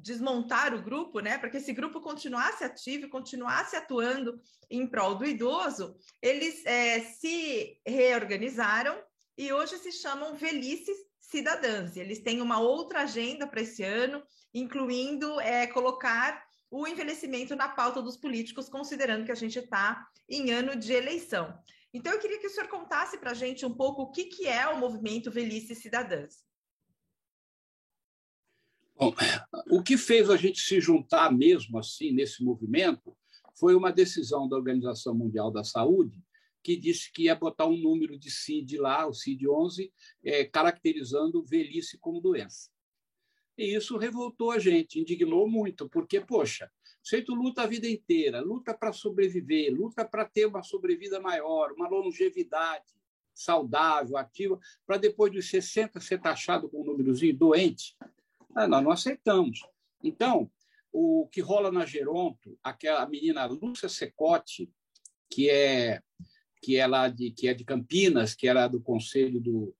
desmontar 0.00 0.74
o 0.74 0.82
grupo, 0.82 1.20
né, 1.20 1.38
para 1.38 1.50
que 1.50 1.58
esse 1.58 1.72
grupo 1.72 2.00
continuasse 2.00 2.64
ativo, 2.64 3.08
continuasse 3.08 3.76
atuando 3.76 4.40
em 4.70 4.86
prol 4.86 5.14
do 5.14 5.26
idoso, 5.26 5.96
eles 6.22 6.64
é, 6.64 7.00
se 7.00 7.78
reorganizaram 7.86 9.00
e 9.36 9.52
hoje 9.52 9.78
se 9.78 9.92
chamam 9.92 10.34
Velhices 10.34 10.96
Cidadãs. 11.18 11.96
Eles 11.96 12.20
têm 12.20 12.40
uma 12.40 12.60
outra 12.60 13.02
agenda 13.02 13.46
para 13.46 13.60
esse 13.60 13.82
ano, 13.82 14.22
incluindo 14.52 15.40
é, 15.40 15.66
colocar 15.66 16.42
o 16.70 16.86
envelhecimento 16.86 17.56
na 17.56 17.68
pauta 17.68 18.00
dos 18.00 18.16
políticos, 18.16 18.68
considerando 18.68 19.24
que 19.24 19.32
a 19.32 19.36
gente 19.36 19.58
está 19.58 20.06
em 20.28 20.50
ano 20.50 20.76
de 20.76 20.92
eleição. 20.92 21.58
Então, 21.92 22.12
eu 22.12 22.20
queria 22.20 22.38
que 22.38 22.46
o 22.46 22.50
senhor 22.50 22.68
contasse 22.68 23.18
para 23.18 23.32
a 23.32 23.34
gente 23.34 23.66
um 23.66 23.74
pouco 23.74 24.02
o 24.02 24.10
que, 24.10 24.26
que 24.26 24.46
é 24.46 24.68
o 24.68 24.78
movimento 24.78 25.30
Velhices 25.30 25.78
Cidadãs. 25.78 26.44
Bom, 29.00 29.14
o 29.70 29.82
que 29.82 29.96
fez 29.96 30.28
a 30.28 30.36
gente 30.36 30.60
se 30.60 30.78
juntar 30.78 31.32
mesmo 31.32 31.78
assim 31.78 32.12
nesse 32.12 32.44
movimento 32.44 33.16
foi 33.54 33.74
uma 33.74 33.90
decisão 33.90 34.46
da 34.46 34.56
Organização 34.56 35.14
Mundial 35.14 35.50
da 35.50 35.64
Saúde 35.64 36.22
que 36.62 36.76
disse 36.76 37.10
que 37.10 37.22
ia 37.22 37.34
botar 37.34 37.64
um 37.64 37.78
número 37.78 38.18
de 38.18 38.30
CID 38.30 38.76
lá, 38.76 39.06
o 39.06 39.12
CID-11, 39.12 39.90
é, 40.22 40.44
caracterizando 40.44 41.42
velhice 41.42 41.96
como 41.96 42.20
doença. 42.20 42.68
E 43.56 43.74
isso 43.74 43.96
revoltou 43.96 44.50
a 44.50 44.58
gente, 44.58 45.00
indignou 45.00 45.48
muito, 45.48 45.88
porque, 45.88 46.20
poxa, 46.20 46.70
se 47.02 47.24
luta 47.26 47.62
a 47.62 47.66
vida 47.66 47.88
inteira, 47.88 48.42
luta 48.42 48.74
para 48.74 48.92
sobreviver, 48.92 49.72
luta 49.72 50.04
para 50.04 50.26
ter 50.26 50.44
uma 50.44 50.62
sobrevida 50.62 51.18
maior, 51.18 51.72
uma 51.72 51.88
longevidade 51.88 52.92
saudável, 53.32 54.18
ativa, 54.18 54.60
para 54.86 54.98
depois 54.98 55.32
dos 55.32 55.48
60 55.48 55.98
ser 56.00 56.20
taxado 56.20 56.68
com 56.68 56.82
um 56.82 56.84
númerozinho 56.84 57.34
doente, 57.34 57.96
ah, 58.54 58.66
nós 58.66 58.82
não 58.82 58.90
aceitamos. 58.90 59.60
Então, 60.02 60.50
o 60.92 61.28
que 61.30 61.40
rola 61.40 61.70
na 61.70 61.86
Geronto, 61.86 62.58
aquela 62.62 63.06
menina 63.06 63.46
Lúcia 63.46 63.88
Secote, 63.88 64.70
que 65.28 65.48
é 65.48 66.02
que 66.62 66.76
é 66.76 66.86
lá 66.86 67.08
de 67.08 67.30
que 67.30 67.48
é 67.48 67.54
de 67.54 67.64
Campinas, 67.64 68.34
que 68.34 68.46
era 68.46 68.68
do 68.68 68.82
Conselho 68.82 69.40
do, 69.40 69.74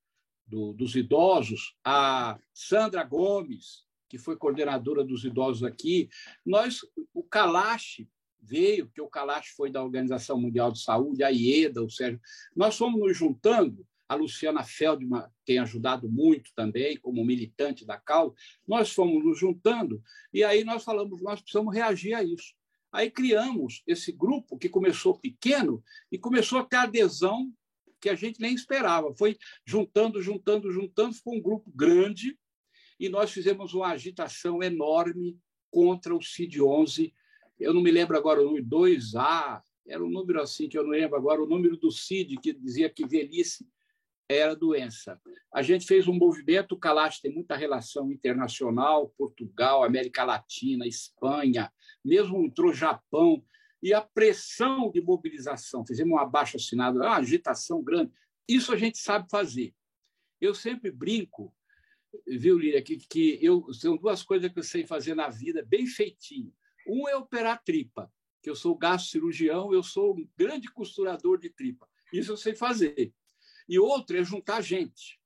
do, 0.47 0.73
dos 0.73 0.97
Idosos, 0.97 1.77
a 1.85 2.39
Sandra 2.55 3.05
Gomes, 3.05 3.85
que 4.09 4.17
foi 4.17 4.37
coordenadora 4.37 5.05
dos 5.05 5.25
idosos 5.25 5.63
aqui, 5.63 6.09
nós 6.45 6.81
o 7.15 7.23
Kalash 7.23 8.09
veio, 8.43 8.87
porque 8.87 9.01
o 9.01 9.09
Kalash 9.09 9.51
foi 9.51 9.71
da 9.71 9.85
Organização 9.85 10.41
Mundial 10.41 10.73
de 10.73 10.83
Saúde, 10.83 11.23
a 11.23 11.31
IEDA, 11.31 11.83
o 11.83 11.91
Sérgio, 11.91 12.21
nós 12.57 12.77
fomos 12.77 12.99
nos 12.99 13.17
juntando 13.17 13.87
a 14.11 14.17
Luciana 14.17 14.65
Feldman 14.65 15.23
tem 15.45 15.61
ajudado 15.61 16.11
muito 16.11 16.51
também, 16.57 16.99
como 16.99 17.25
militante 17.25 17.87
da 17.87 17.97
causa. 17.97 18.35
Nós 18.67 18.93
fomos 18.93 19.25
nos 19.25 19.39
juntando 19.39 20.03
e 20.35 20.43
aí 20.43 20.65
nós 20.65 20.83
falamos, 20.83 21.23
nós 21.23 21.41
precisamos 21.41 21.73
reagir 21.73 22.15
a 22.15 22.25
isso. 22.25 22.53
Aí 22.91 23.09
criamos 23.09 23.85
esse 23.87 24.11
grupo 24.11 24.59
que 24.59 24.69
começou 24.69 25.17
pequeno 25.17 25.81
e 26.11 26.19
começou 26.19 26.59
a 26.59 26.65
ter 26.65 26.75
adesão 26.75 27.53
que 28.01 28.09
a 28.09 28.17
gente 28.17 28.41
nem 28.41 28.53
esperava. 28.53 29.15
Foi 29.15 29.39
juntando, 29.65 30.21
juntando, 30.21 30.73
juntando, 30.73 31.15
ficou 31.15 31.37
um 31.37 31.41
grupo 31.41 31.71
grande 31.73 32.37
e 32.99 33.09
nós 33.09 33.31
fizemos 33.31 33.75
uma 33.75 33.93
agitação 33.93 34.61
enorme 34.61 35.39
contra 35.71 36.17
o 36.17 36.19
CID-11. 36.19 37.15
Eu 37.61 37.73
não 37.73 37.81
me 37.81 37.93
lembro 37.93 38.17
agora 38.17 38.43
o 38.43 38.45
número 38.45 38.67
2A, 38.67 39.63
era 39.87 40.05
um 40.05 40.11
número 40.11 40.43
assim 40.43 40.69
que 40.69 40.77
eu 40.77 40.83
não 40.83 40.91
lembro 40.91 41.17
agora, 41.17 41.41
o 41.41 41.49
número 41.49 41.77
do 41.77 41.93
CID, 41.93 42.39
que 42.39 42.53
dizia 42.53 42.91
que 42.91 43.07
velhice 43.07 43.65
era 44.33 44.55
doença. 44.55 45.21
A 45.53 45.61
gente 45.61 45.87
fez 45.87 46.07
um 46.07 46.15
movimento, 46.15 46.73
o 46.73 46.79
Kalash 46.79 47.21
tem 47.21 47.35
muita 47.35 47.57
relação 47.57 48.13
internacional, 48.13 49.13
Portugal, 49.19 49.83
América 49.83 50.25
Latina, 50.25 50.87
Espanha, 50.87 51.73
mesmo 52.05 52.45
entrou 52.45 52.73
Japão, 52.73 53.43
e 53.83 53.95
a 53.95 54.01
pressão 54.01 54.91
de 54.91 55.01
mobilização, 55.01 55.87
fizemos 55.87 56.13
um 56.13 56.19
abaixo 56.19 56.57
assinado, 56.57 56.99
uma 56.99 57.17
agitação 57.17 57.83
grande, 57.83 58.13
isso 58.47 58.73
a 58.73 58.77
gente 58.77 58.99
sabe 58.99 59.29
fazer. 59.31 59.75
Eu 60.41 60.55
sempre 60.55 60.91
brinco, 60.91 61.55
viu, 62.27 62.59
Lília, 62.59 62.83
que, 62.83 62.99
que 62.99 63.39
eu, 63.41 63.73
são 63.73 63.97
duas 63.97 64.23
coisas 64.23 64.53
que 64.53 64.59
eu 64.59 64.63
sei 64.63 64.87
fazer 64.87 65.15
na 65.15 65.29
vida 65.29 65.65
bem 65.65 65.87
feitinho. 65.87 66.53
Um 66.87 67.09
é 67.09 67.17
operar 67.17 67.63
tripa, 67.65 68.13
que 68.43 68.51
eu 68.51 68.55
sou 68.55 68.77
gastrocirurgião, 68.77 69.73
eu 69.73 69.83
sou 69.83 70.17
um 70.17 70.29
grande 70.37 70.69
costurador 70.69 71.39
de 71.39 71.51
tripa. 71.51 71.89
Isso 72.13 72.33
eu 72.33 72.37
sei 72.37 72.55
fazer. 72.55 73.13
E 73.71 73.79
outro 73.79 74.19
é 74.19 74.25
juntar 74.25 74.61
gente. 74.63 75.21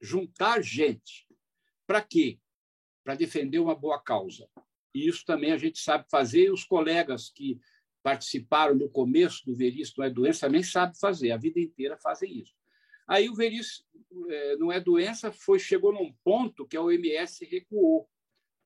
Juntar 0.00 0.62
gente. 0.62 1.26
Para 1.88 2.00
quê? 2.00 2.38
Para 3.02 3.16
defender 3.16 3.58
uma 3.58 3.74
boa 3.74 4.00
causa. 4.00 4.48
E 4.94 5.08
isso 5.08 5.24
também 5.24 5.50
a 5.50 5.58
gente 5.58 5.80
sabe 5.80 6.08
fazer, 6.08 6.44
e 6.44 6.50
os 6.50 6.62
colegas 6.62 7.30
que 7.30 7.60
participaram 8.00 8.76
no 8.76 8.88
começo 8.88 9.44
do 9.44 9.56
Veríssimo 9.56 9.96
Não 9.98 10.04
é 10.04 10.10
Doença 10.10 10.46
também 10.46 10.62
sabem 10.62 10.96
fazer, 11.00 11.32
a 11.32 11.36
vida 11.36 11.58
inteira 11.58 11.96
fazem 11.96 12.38
isso. 12.38 12.54
Aí 13.08 13.28
o 13.28 13.34
Veríssimo 13.34 13.84
é, 14.28 14.56
Não 14.56 14.70
é 14.70 14.78
Doença 14.78 15.32
foi, 15.32 15.58
chegou 15.58 15.92
num 15.92 16.12
ponto 16.22 16.64
que 16.68 16.76
a 16.76 16.82
OMS 16.82 17.44
recuou 17.44 18.08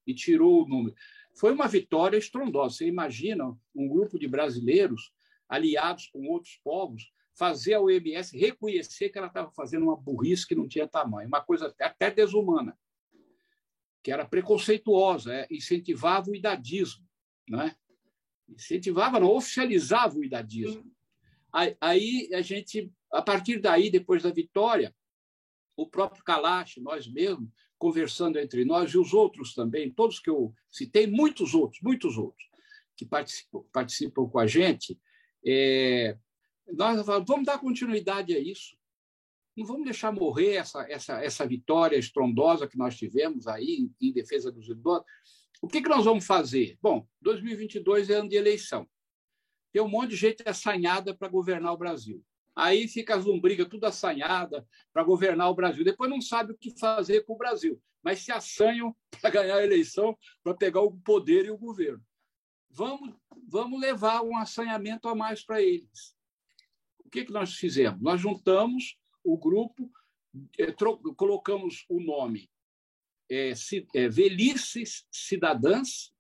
e 0.07 0.13
tirou 0.13 0.65
o 0.65 0.69
número. 0.69 0.95
Foi 1.35 1.51
uma 1.51 1.67
vitória 1.67 2.19
estrondosa. 2.19 2.77
Você 2.77 2.87
imagina 2.87 3.59
um 3.75 3.89
grupo 3.89 4.19
de 4.19 4.29
brasileiros 4.29 5.15
aliados 5.49 6.09
com 6.09 6.29
outros 6.29 6.61
povos 6.63 7.11
fazer 7.37 7.75
a 7.75 7.81
OMS 7.81 8.37
reconhecer 8.37 9.09
que 9.09 9.19
ela 9.19 9.27
estava 9.27 9.51
fazendo 9.51 9.85
uma 9.85 9.97
burrice 9.97 10.47
que 10.47 10.55
não 10.55 10.69
tinha 10.69 10.87
tamanho, 10.87 11.29
uma 11.29 11.41
coisa 11.41 11.75
até 11.81 12.11
desumana, 12.11 12.79
que 14.03 14.13
era 14.13 14.25
preconceituosa, 14.25 15.35
é, 15.35 15.47
incentivava 15.51 16.31
o 16.31 16.35
idadismo, 16.35 17.05
não 17.49 17.63
é? 17.63 17.77
Incentivava, 18.49 19.19
não, 19.19 19.31
oficializava 19.31 20.19
o 20.19 20.25
idadismo. 20.25 20.85
Aí 21.81 22.29
a 22.33 22.43
gente, 22.43 22.93
a 23.13 23.23
partir 23.23 23.61
daí, 23.61 23.91
depois 23.91 24.23
da 24.23 24.31
vitória, 24.31 24.95
o 25.77 25.89
próprio 25.89 26.23
Kalash, 26.23 26.79
nós 26.79 27.07
mesmos, 27.07 27.49
conversando 27.79 28.39
entre 28.39 28.65
nós 28.65 28.91
e 28.93 28.99
os 28.99 29.13
outros 29.13 29.55
também, 29.55 29.91
todos 29.91 30.19
que 30.19 30.31
eu 30.31 30.55
citei, 30.71 31.07
muitos 31.07 31.55
outros, 31.55 31.81
muitos 31.83 32.17
outros 32.17 32.49
que 32.97 33.05
participam, 33.05 33.63
participam 33.73 34.29
com 34.29 34.39
a 34.39 34.47
gente, 34.47 34.99
é, 35.45 36.17
nós 36.73 37.05
vamos 37.07 37.45
dar 37.45 37.59
continuidade 37.59 38.35
a 38.35 38.39
isso. 38.39 38.77
Não 39.57 39.65
vamos 39.65 39.85
deixar 39.85 40.11
morrer 40.11 40.55
essa, 40.55 40.83
essa, 40.91 41.23
essa 41.23 41.47
vitória 41.47 41.97
estrondosa 41.97 42.67
que 42.67 42.77
nós 42.77 42.97
tivemos 42.97 43.47
aí 43.47 43.89
em, 44.01 44.09
em 44.09 44.13
defesa 44.13 44.51
dos 44.51 44.69
idosos. 44.69 45.05
O 45.63 45.69
que, 45.69 45.81
que 45.81 45.89
nós 45.89 46.05
vamos 46.05 46.27
fazer? 46.27 46.77
Bom, 46.83 47.07
2022 47.21 48.11
é 48.11 48.15
ano 48.15 48.29
de 48.29 48.37
eleição. 48.37 48.89
Tem 49.73 49.81
um 49.81 49.89
monte 49.89 50.11
de 50.11 50.17
gente 50.17 50.43
assanhada 50.47 51.17
para 51.17 51.29
governar 51.29 51.73
o 51.73 51.77
Brasil. 51.77 52.25
Aí 52.55 52.87
fica 52.87 53.17
as 53.17 53.25
lombrigas 53.25 53.69
tudo 53.69 53.85
assanhada 53.85 54.67
para 54.93 55.03
governar 55.03 55.51
o 55.51 55.55
Brasil. 55.55 55.85
Depois 55.85 56.09
não 56.09 56.21
sabe 56.21 56.53
o 56.53 56.57
que 56.57 56.79
fazer 56.79 57.25
com 57.25 57.35
o 57.35 57.39
Brasil, 57.39 57.81
mas 58.03 58.21
se 58.21 58.31
assanham 58.31 58.95
para 59.21 59.31
ganhar 59.31 59.57
a 59.57 59.65
eleição, 59.65 60.17
para 60.43 60.55
pegar 60.55 60.81
o 60.81 60.93
poder 60.93 61.47
e 61.47 61.51
o 61.51 61.59
governo. 61.59 62.03
Vamos, 62.71 63.15
vamos 63.49 63.81
levar 63.81 64.23
um 64.23 64.37
assanhamento 64.37 65.09
a 65.09 65.15
mais 65.15 65.45
para 65.45 65.63
eles. 65.63 66.15
Que, 67.15 67.25
que 67.25 67.33
nós 67.33 67.55
fizemos? 67.55 68.03
Nós 68.03 68.21
juntamos 68.21 68.99
o 69.23 69.39
grupo, 69.39 69.89
é, 70.59 70.75
colocamos 71.17 71.85
o 71.89 72.01
nome 72.01 72.51
é, 73.31 73.53
é, 73.95 74.09
Velhices 74.09 75.07
Cidadãs. 75.13 76.13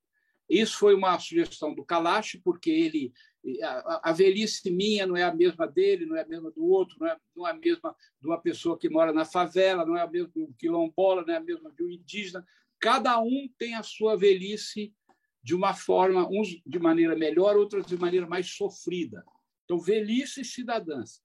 Isso 0.48 0.78
foi 0.78 0.94
uma 0.94 1.18
sugestão 1.18 1.74
do 1.74 1.84
Kalash, 1.84 2.40
porque 2.44 2.70
ele 2.70 3.12
a, 3.60 4.10
a, 4.10 4.12
velhice 4.12 4.70
minha 4.70 5.04
não 5.04 5.16
é 5.16 5.24
a 5.24 5.34
mesma 5.34 5.66
dele, 5.66 6.06
não 6.06 6.16
é 6.16 6.22
a 6.22 6.28
mesma 6.28 6.52
do 6.52 6.64
outro, 6.64 6.96
não 7.00 7.08
é, 7.08 7.16
não 7.34 7.48
é 7.48 7.50
a 7.50 7.54
mesma 7.54 7.96
de 8.20 8.28
uma 8.28 8.40
pessoa 8.40 8.78
que 8.78 8.88
mora 8.88 9.12
na 9.12 9.24
favela, 9.24 9.84
não 9.84 9.96
é 9.96 10.02
a 10.02 10.06
mesma 10.06 10.30
de 10.32 10.42
um 10.42 10.52
quilombola, 10.52 11.24
não 11.26 11.34
é 11.34 11.38
a 11.38 11.42
mesma 11.42 11.72
de 11.72 11.82
um 11.82 11.90
indígena. 11.90 12.46
Cada 12.78 13.20
um 13.20 13.48
tem 13.58 13.74
a 13.74 13.82
sua 13.82 14.16
velhice 14.16 14.94
de 15.42 15.56
uma 15.56 15.74
forma, 15.74 16.24
uns 16.30 16.62
de 16.64 16.78
maneira 16.78 17.16
melhor, 17.16 17.56
outros 17.56 17.84
de 17.84 17.98
maneira 17.98 18.28
mais 18.28 18.54
sofrida. 18.54 19.24
Então, 19.64 19.78
velhice 19.78 20.42
e 20.42 20.44
cidadãs. 20.44 21.22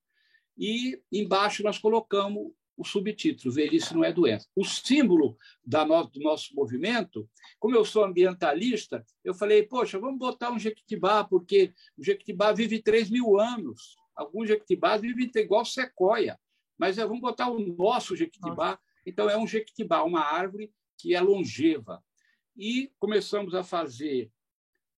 E 0.57 1.01
embaixo 1.11 1.63
nós 1.63 1.77
colocamos 1.77 2.51
o 2.79 2.85
subtítulo, 2.85 3.53
velhice 3.53 3.93
não 3.93 4.05
é 4.05 4.13
doença. 4.13 4.47
O 4.55 4.63
símbolo 4.63 5.37
no, 5.65 6.03
do 6.05 6.19
nosso 6.21 6.55
movimento, 6.55 7.29
como 7.59 7.75
eu 7.75 7.83
sou 7.83 8.05
ambientalista, 8.05 9.03
eu 9.21 9.33
falei, 9.33 9.63
poxa, 9.63 9.99
vamos 9.99 10.17
botar 10.17 10.49
um 10.49 10.57
jequitibá, 10.57 11.25
porque 11.25 11.73
o 11.97 12.03
jequitibá 12.03 12.53
vive 12.53 12.81
3 12.81 13.09
mil 13.09 13.37
anos. 13.37 13.97
Alguns 14.15 14.47
jequitibás 14.47 15.01
vivem 15.01 15.29
igual 15.35 15.65
sequoia, 15.65 16.39
mas 16.77 16.97
é, 16.97 17.05
vamos 17.05 17.19
botar 17.19 17.49
o 17.49 17.59
nosso 17.59 18.15
jequitibá. 18.15 18.79
Então, 19.05 19.29
é 19.29 19.37
um 19.37 19.45
jequitibá, 19.45 20.03
uma 20.03 20.21
árvore 20.21 20.71
que 20.97 21.13
é 21.13 21.19
longeva. 21.19 22.01
E 22.55 22.91
começamos 22.97 23.53
a 23.55 23.63
fazer 23.63 24.31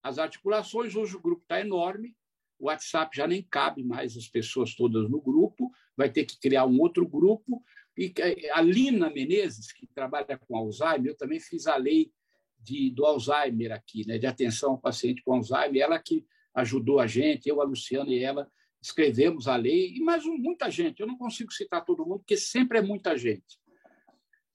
as 0.04 0.20
articulações. 0.20 0.96
Hoje 0.96 1.16
o 1.16 1.22
grupo 1.22 1.42
está 1.42 1.60
enorme, 1.60 2.16
o 2.62 2.66
WhatsApp 2.66 3.18
já 3.18 3.26
nem 3.26 3.42
cabe 3.42 3.84
mais 3.84 4.16
as 4.16 4.28
pessoas 4.28 4.76
todas 4.76 5.10
no 5.10 5.20
grupo, 5.20 5.72
vai 5.98 6.12
ter 6.12 6.26
que 6.26 6.40
criar 6.40 6.66
um 6.66 6.80
outro 6.80 7.08
grupo. 7.08 7.64
E 7.98 8.14
a 8.54 8.62
Lina 8.62 9.10
Menezes, 9.10 9.74
que 9.74 9.88
trabalha 9.88 10.38
com 10.38 10.56
Alzheimer, 10.56 11.08
eu 11.08 11.18
também 11.18 11.40
fiz 11.40 11.66
a 11.66 11.76
lei 11.76 12.12
de, 12.60 12.92
do 12.92 13.04
Alzheimer 13.04 13.72
aqui, 13.72 14.06
né, 14.08 14.20
de 14.20 14.28
atenção 14.28 14.72
ao 14.72 14.78
paciente 14.78 15.24
com 15.24 15.34
Alzheimer, 15.34 15.82
ela 15.82 16.00
que 16.00 16.24
ajudou 16.54 17.00
a 17.00 17.08
gente, 17.08 17.50
eu, 17.50 17.60
a 17.62 17.66
Luciana 17.66 18.12
e 18.12 18.24
ela 18.24 18.48
escrevemos 18.80 19.48
a 19.48 19.56
lei, 19.56 19.96
e 19.96 20.00
mais 20.00 20.24
muita 20.24 20.70
gente, 20.70 21.00
eu 21.00 21.08
não 21.08 21.18
consigo 21.18 21.52
citar 21.52 21.84
todo 21.84 22.06
mundo, 22.06 22.20
porque 22.20 22.38
sempre 22.38 22.78
é 22.78 22.82
muita 22.82 23.18
gente. 23.18 23.60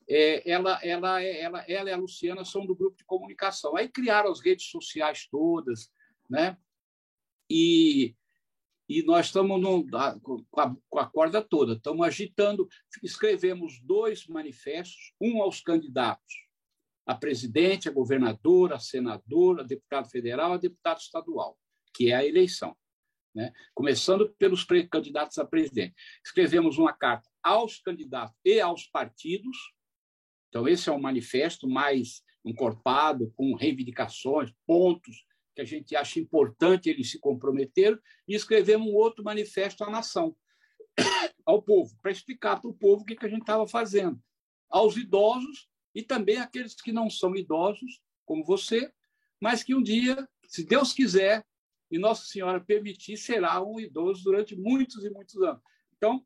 É, 0.09 0.49
ela, 0.49 0.79
ela, 0.85 1.23
ela, 1.23 1.65
ela 1.69 1.91
e 1.91 1.93
a 1.93 1.97
Luciana 1.97 2.45
são 2.45 2.65
do 2.65 2.77
grupo 2.77 2.97
de 2.97 3.05
comunicação. 3.05 3.77
Aí 3.77 3.89
criaram 3.89 4.31
as 4.31 4.41
redes 4.41 4.67
sociais 4.67 5.27
todas, 5.29 5.91
né? 6.31 6.57
E, 7.51 8.15
e 8.89 9.03
nós 9.03 9.27
estamos 9.27 9.61
com, 10.23 10.61
a, 10.61 10.77
com 10.89 10.99
a 10.99 11.07
corda 11.07 11.43
toda, 11.43 11.75
estamos 11.75 12.07
agitando. 12.07 12.69
Escrevemos 13.03 13.81
dois 13.83 14.27
manifestos, 14.27 15.13
um 15.21 15.43
aos 15.43 15.61
candidatos, 15.61 16.47
a 17.07 17.15
presidente, 17.15 17.89
a 17.89 17.93
governadora, 17.93 18.77
a 18.77 18.81
senadora, 18.81 19.63
a 19.63 19.67
deputado 19.67 20.09
federal, 20.09 20.53
a 20.53 20.59
deputado 20.59 20.99
estadual, 20.99 21.59
que 21.95 22.11
é 22.11 22.17
a 22.17 22.27
eleição. 22.27 22.77
Né? 23.35 23.53
Começando 23.75 24.35
pelos 24.39 24.65
candidatos 24.65 25.39
a 25.39 25.45
presidente. 25.45 25.95
Escrevemos 26.25 26.79
uma 26.79 26.93
carta 26.93 27.29
aos 27.43 27.79
candidatos 27.79 28.37
e 28.45 28.61
aos 28.61 28.87
partidos. 28.87 29.57
Então, 30.49 30.67
esse 30.67 30.89
é 30.89 30.93
um 30.93 31.01
manifesto 31.01 31.69
mais 31.69 32.23
encorpado, 32.45 33.33
com 33.37 33.55
reivindicações, 33.55 34.53
pontos 34.67 35.27
que 35.57 35.63
a 35.63 35.65
gente 35.65 35.97
acha 35.97 36.21
importante 36.21 36.91
eles 36.91 37.11
se 37.11 37.19
comprometeram, 37.19 37.99
e 38.29 38.35
escrevemos 38.35 38.87
um 38.87 38.95
outro 38.95 39.25
manifesto 39.25 39.83
à 39.83 39.91
nação, 39.91 40.37
ao 41.47 41.63
povo, 41.63 41.97
para 42.03 42.13
explicar 42.13 42.61
para 42.61 42.71
o 42.71 42.75
povo 42.75 43.03
o 43.03 43.05
que, 43.07 43.17
a 43.25 43.29
gente 43.29 43.41
estava 43.41 43.67
fazendo. 43.67 44.23
Aos 44.69 44.99
idosos 44.99 45.67
e 45.95 46.03
também 46.03 46.37
aqueles 46.37 46.75
que 46.75 46.93
não 46.93 47.09
são 47.09 47.35
idosos, 47.35 48.03
como 48.27 48.45
você, 48.45 48.93
mas 49.41 49.63
que 49.63 49.75
um 49.75 49.83
dia, 49.83 50.29
se 50.47 50.63
Deus 50.63 50.93
quiser 50.93 51.43
e 51.91 51.99
Nossa 51.99 52.27
Senhora 52.27 52.61
permitir, 52.61 53.17
será 53.17 53.63
um 53.65 53.81
idoso 53.81 54.25
durante 54.25 54.55
muitos 54.55 55.05
e 55.05 55.11
muitos 55.11 55.41
anos. 55.43 55.63
Então, 55.97 56.23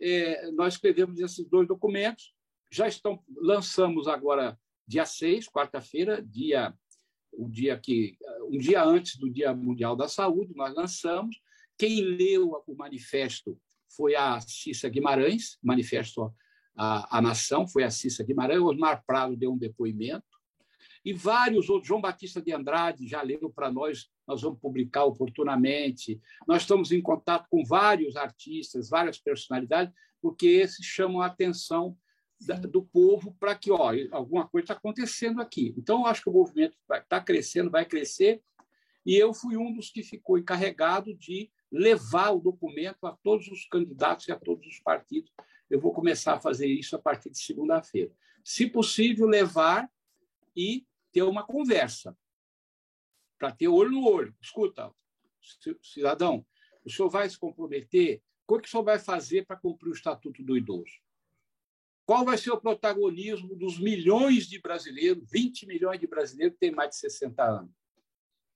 é, 0.00 0.50
nós 0.50 0.74
escrevemos 0.74 1.20
esses 1.20 1.48
dois 1.48 1.68
documentos, 1.68 2.34
já 2.68 2.88
estão, 2.88 3.22
lançamos 3.36 4.08
agora 4.08 4.58
dia 4.88 5.06
6, 5.06 5.46
quarta-feira, 5.50 6.20
dia 6.20 6.74
o 7.32 7.48
dia 7.48 7.78
que 7.78 8.16
um 8.48 8.58
dia 8.58 8.84
antes 8.84 9.16
do 9.16 9.30
Dia 9.30 9.54
Mundial 9.54 9.96
da 9.96 10.08
Saúde, 10.08 10.54
nós 10.54 10.74
lançamos. 10.74 11.40
Quem 11.78 12.00
leu 12.02 12.62
o 12.66 12.76
manifesto 12.76 13.58
foi 13.96 14.14
a 14.14 14.40
Cissa 14.40 14.88
Guimarães, 14.88 15.58
manifesto 15.62 16.32
a, 16.76 17.18
a 17.18 17.22
Nação, 17.22 17.66
foi 17.66 17.84
a 17.84 17.90
Cissa 17.90 18.22
Guimarães. 18.22 18.60
Osmar 18.60 19.02
Prado 19.06 19.36
deu 19.36 19.52
um 19.52 19.58
depoimento. 19.58 20.24
E 21.04 21.12
vários 21.12 21.68
outros, 21.68 21.88
João 21.88 22.00
Batista 22.00 22.40
de 22.40 22.52
Andrade 22.52 23.08
já 23.08 23.22
leu 23.22 23.50
para 23.50 23.72
nós, 23.72 24.08
nós 24.26 24.42
vamos 24.42 24.60
publicar 24.60 25.04
oportunamente. 25.04 26.20
Nós 26.46 26.62
estamos 26.62 26.92
em 26.92 27.02
contato 27.02 27.48
com 27.50 27.64
vários 27.64 28.16
artistas, 28.16 28.88
várias 28.88 29.18
personalidades, 29.18 29.92
porque 30.20 30.46
esses 30.46 30.86
chamam 30.86 31.20
a 31.20 31.26
atenção 31.26 31.96
do 32.68 32.82
povo 32.82 33.36
para 33.38 33.54
que 33.54 33.70
ó, 33.70 33.92
alguma 34.10 34.46
coisa 34.46 34.64
está 34.64 34.74
acontecendo 34.74 35.40
aqui. 35.40 35.74
Então, 35.76 36.00
eu 36.00 36.06
acho 36.06 36.22
que 36.22 36.30
o 36.30 36.32
movimento 36.32 36.76
está 36.90 37.20
crescendo, 37.20 37.70
vai 37.70 37.84
crescer, 37.84 38.42
e 39.04 39.16
eu 39.16 39.34
fui 39.34 39.56
um 39.56 39.72
dos 39.72 39.90
que 39.90 40.02
ficou 40.02 40.38
encarregado 40.38 41.14
de 41.14 41.50
levar 41.70 42.30
o 42.30 42.40
documento 42.40 43.06
a 43.06 43.12
todos 43.12 43.48
os 43.48 43.64
candidatos 43.66 44.28
e 44.28 44.32
a 44.32 44.38
todos 44.38 44.66
os 44.66 44.78
partidos. 44.78 45.32
Eu 45.68 45.80
vou 45.80 45.92
começar 45.92 46.34
a 46.34 46.40
fazer 46.40 46.66
isso 46.66 46.94
a 46.94 46.98
partir 46.98 47.30
de 47.30 47.38
segunda-feira. 47.38 48.12
Se 48.44 48.66
possível, 48.66 49.26
levar 49.26 49.90
e 50.54 50.86
ter 51.12 51.22
uma 51.22 51.44
conversa, 51.44 52.16
para 53.38 53.50
ter 53.50 53.66
olho 53.68 53.90
no 53.90 54.04
olho. 54.08 54.34
Escuta, 54.40 54.92
cidadão, 55.82 56.46
o 56.84 56.90
senhor 56.90 57.08
vai 57.08 57.28
se 57.28 57.38
comprometer? 57.38 58.22
O 58.46 58.58
que 58.60 58.68
o 58.68 58.70
senhor 58.70 58.84
vai 58.84 58.98
fazer 58.98 59.46
para 59.46 59.56
cumprir 59.56 59.88
o 59.88 59.94
Estatuto 59.94 60.42
do 60.42 60.56
Idoso? 60.56 61.00
Qual 62.04 62.24
vai 62.24 62.36
ser 62.36 62.50
o 62.50 62.60
protagonismo 62.60 63.54
dos 63.54 63.78
milhões 63.78 64.46
de 64.46 64.60
brasileiros, 64.60 65.24
20 65.30 65.66
milhões 65.66 66.00
de 66.00 66.06
brasileiros 66.06 66.54
que 66.54 66.60
têm 66.60 66.72
mais 66.72 66.90
de 66.90 66.96
60 66.96 67.42
anos 67.42 67.70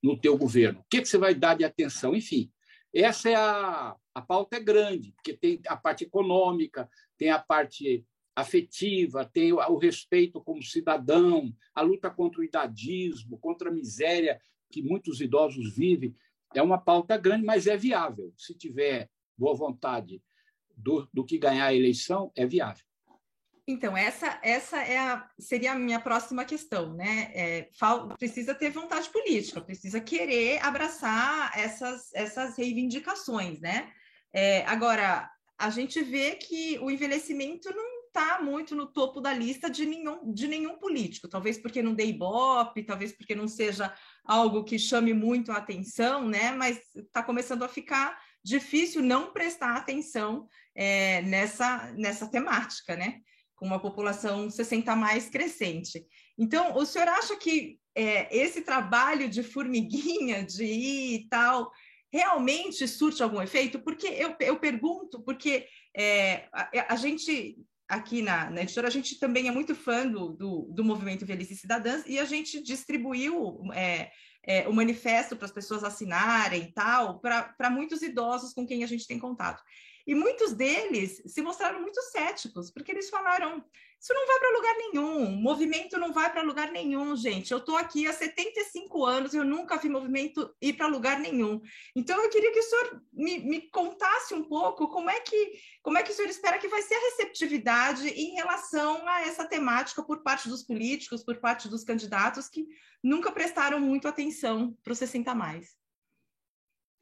no 0.02 0.18
teu 0.18 0.36
governo? 0.36 0.80
O 0.80 0.84
que, 0.90 1.00
que 1.00 1.08
você 1.08 1.16
vai 1.16 1.34
dar 1.34 1.56
de 1.56 1.64
atenção? 1.64 2.14
Enfim, 2.14 2.50
essa 2.92 3.30
é 3.30 3.34
a, 3.34 3.94
a 4.14 4.22
pauta 4.22 4.56
é 4.56 4.60
grande, 4.60 5.12
porque 5.12 5.32
tem 5.32 5.60
a 5.66 5.76
parte 5.76 6.04
econômica, 6.04 6.88
tem 7.16 7.30
a 7.30 7.38
parte 7.38 8.04
afetiva, 8.34 9.24
tem 9.24 9.52
o, 9.52 9.56
o 9.56 9.78
respeito 9.78 10.40
como 10.40 10.62
cidadão, 10.62 11.54
a 11.74 11.80
luta 11.80 12.10
contra 12.10 12.40
o 12.40 12.44
idadismo, 12.44 13.38
contra 13.38 13.70
a 13.70 13.72
miséria 13.72 14.40
que 14.70 14.82
muitos 14.82 15.20
idosos 15.20 15.74
vivem. 15.74 16.14
É 16.54 16.62
uma 16.62 16.78
pauta 16.78 17.16
grande, 17.16 17.44
mas 17.44 17.66
é 17.66 17.76
viável. 17.76 18.32
Se 18.36 18.54
tiver 18.54 19.08
boa 19.36 19.54
vontade 19.54 20.22
do, 20.76 21.08
do 21.12 21.24
que 21.24 21.38
ganhar 21.38 21.66
a 21.66 21.74
eleição, 21.74 22.30
é 22.34 22.46
viável. 22.46 22.84
Então, 23.68 23.96
essa, 23.96 24.38
essa 24.42 24.78
é 24.78 24.96
a, 24.96 25.28
seria 25.40 25.72
a 25.72 25.78
minha 25.78 25.98
próxima 25.98 26.44
questão, 26.44 26.94
né? 26.94 27.32
É, 27.34 27.68
fal, 27.76 28.08
precisa 28.16 28.54
ter 28.54 28.70
vontade 28.70 29.08
política, 29.10 29.60
precisa 29.60 30.00
querer 30.00 30.64
abraçar 30.64 31.50
essas, 31.58 32.14
essas 32.14 32.56
reivindicações, 32.56 33.60
né? 33.60 33.90
É, 34.32 34.64
agora, 34.66 35.28
a 35.58 35.68
gente 35.70 36.00
vê 36.00 36.36
que 36.36 36.78
o 36.78 36.90
envelhecimento 36.90 37.68
não 37.74 37.96
está 38.06 38.40
muito 38.40 38.74
no 38.74 38.86
topo 38.86 39.20
da 39.20 39.32
lista 39.32 39.68
de 39.68 39.84
nenhum, 39.84 40.32
de 40.32 40.46
nenhum 40.46 40.78
político, 40.78 41.28
talvez 41.28 41.58
porque 41.58 41.82
não 41.82 41.94
dê 41.94 42.06
ibope, 42.06 42.84
talvez 42.84 43.12
porque 43.12 43.34
não 43.34 43.48
seja 43.48 43.92
algo 44.24 44.62
que 44.64 44.78
chame 44.78 45.12
muito 45.12 45.50
a 45.50 45.56
atenção, 45.56 46.28
né? 46.28 46.52
Mas 46.52 46.78
está 46.94 47.20
começando 47.20 47.64
a 47.64 47.68
ficar 47.68 48.16
difícil 48.44 49.02
não 49.02 49.32
prestar 49.32 49.74
atenção 49.74 50.46
é, 50.72 51.20
nessa, 51.22 51.92
nessa 51.94 52.30
temática, 52.30 52.94
né? 52.94 53.20
Com 53.56 53.66
uma 53.66 53.80
população 53.80 54.48
60 54.48 54.94
mais 54.94 55.28
crescente. 55.28 56.06
Então, 56.38 56.76
o 56.76 56.84
senhor 56.84 57.08
acha 57.08 57.36
que 57.36 57.80
é, 57.94 58.36
esse 58.36 58.60
trabalho 58.60 59.28
de 59.28 59.42
formiguinha, 59.42 60.44
de 60.44 60.64
ir 60.64 61.14
e 61.14 61.28
tal, 61.28 61.72
realmente 62.12 62.86
surte 62.86 63.22
algum 63.22 63.40
efeito? 63.40 63.78
Porque 63.80 64.06
eu, 64.06 64.36
eu 64.40 64.58
pergunto, 64.58 65.22
porque 65.22 65.66
é, 65.96 66.46
a, 66.52 66.94
a, 66.94 66.96
gente 66.96 67.56
aqui 67.88 68.20
na, 68.20 68.50
na, 68.50 68.62
editora, 68.62 68.88
a 68.88 68.90
gente 68.90 69.18
também 69.18 69.48
é 69.48 69.50
muito 69.50 69.74
fã 69.74 70.06
do, 70.06 70.30
do, 70.32 70.68
do 70.70 70.84
movimento 70.84 71.26
Velhice 71.26 71.56
Cidadãs 71.56 72.04
e 72.06 72.18
a 72.18 72.24
gente 72.24 72.62
distribuiu 72.62 73.62
é, 73.72 74.10
é, 74.46 74.68
o 74.68 74.72
manifesto 74.72 75.36
para 75.36 75.46
as 75.46 75.52
pessoas 75.52 75.82
assinarem 75.82 76.62
e 76.62 76.72
tal, 76.72 77.20
para 77.20 77.70
muitos 77.70 78.02
idosos 78.02 78.52
com 78.52 78.66
quem 78.66 78.84
a 78.84 78.86
gente 78.86 79.06
tem 79.06 79.18
contato. 79.18 79.62
E 80.06 80.14
muitos 80.14 80.52
deles 80.52 81.20
se 81.26 81.42
mostraram 81.42 81.80
muito 81.80 82.00
céticos, 82.02 82.70
porque 82.70 82.92
eles 82.92 83.10
falaram: 83.10 83.64
isso 84.00 84.14
não 84.14 84.26
vai 84.26 84.38
para 84.38 84.56
lugar 84.56 84.74
nenhum, 84.76 85.30
movimento 85.32 85.98
não 85.98 86.12
vai 86.12 86.30
para 86.30 86.42
lugar 86.42 86.70
nenhum, 86.70 87.16
gente. 87.16 87.50
Eu 87.50 87.58
estou 87.58 87.76
aqui 87.76 88.06
há 88.06 88.12
75 88.12 89.04
anos 89.04 89.34
eu 89.34 89.44
nunca 89.44 89.76
vi 89.78 89.88
movimento 89.88 90.54
ir 90.60 90.74
para 90.74 90.86
lugar 90.86 91.18
nenhum. 91.18 91.60
Então, 91.94 92.22
eu 92.22 92.30
queria 92.30 92.52
que 92.52 92.60
o 92.60 92.62
senhor 92.62 93.02
me, 93.12 93.38
me, 93.40 93.70
contasse 93.70 94.32
um 94.32 94.44
pouco 94.44 94.88
como 94.88 95.10
é, 95.10 95.18
que, 95.20 95.54
como 95.82 95.98
é 95.98 96.02
que 96.04 96.12
o 96.12 96.14
senhor 96.14 96.28
espera 96.28 96.58
que 96.58 96.68
vai 96.68 96.82
ser 96.82 96.94
a 96.94 97.00
receptividade 97.00 98.08
em 98.08 98.34
relação 98.34 99.08
a 99.08 99.22
essa 99.22 99.44
temática 99.44 100.04
por 100.04 100.22
parte 100.22 100.48
dos 100.48 100.62
políticos, 100.62 101.24
por 101.24 101.38
parte 101.38 101.68
dos 101.68 101.82
candidatos 101.82 102.48
que 102.48 102.64
nunca 103.02 103.32
prestaram 103.32 103.80
muito 103.80 104.06
atenção 104.06 104.76
para 104.84 104.92
o 104.92 104.96
60 104.96 105.34
mais 105.34 105.74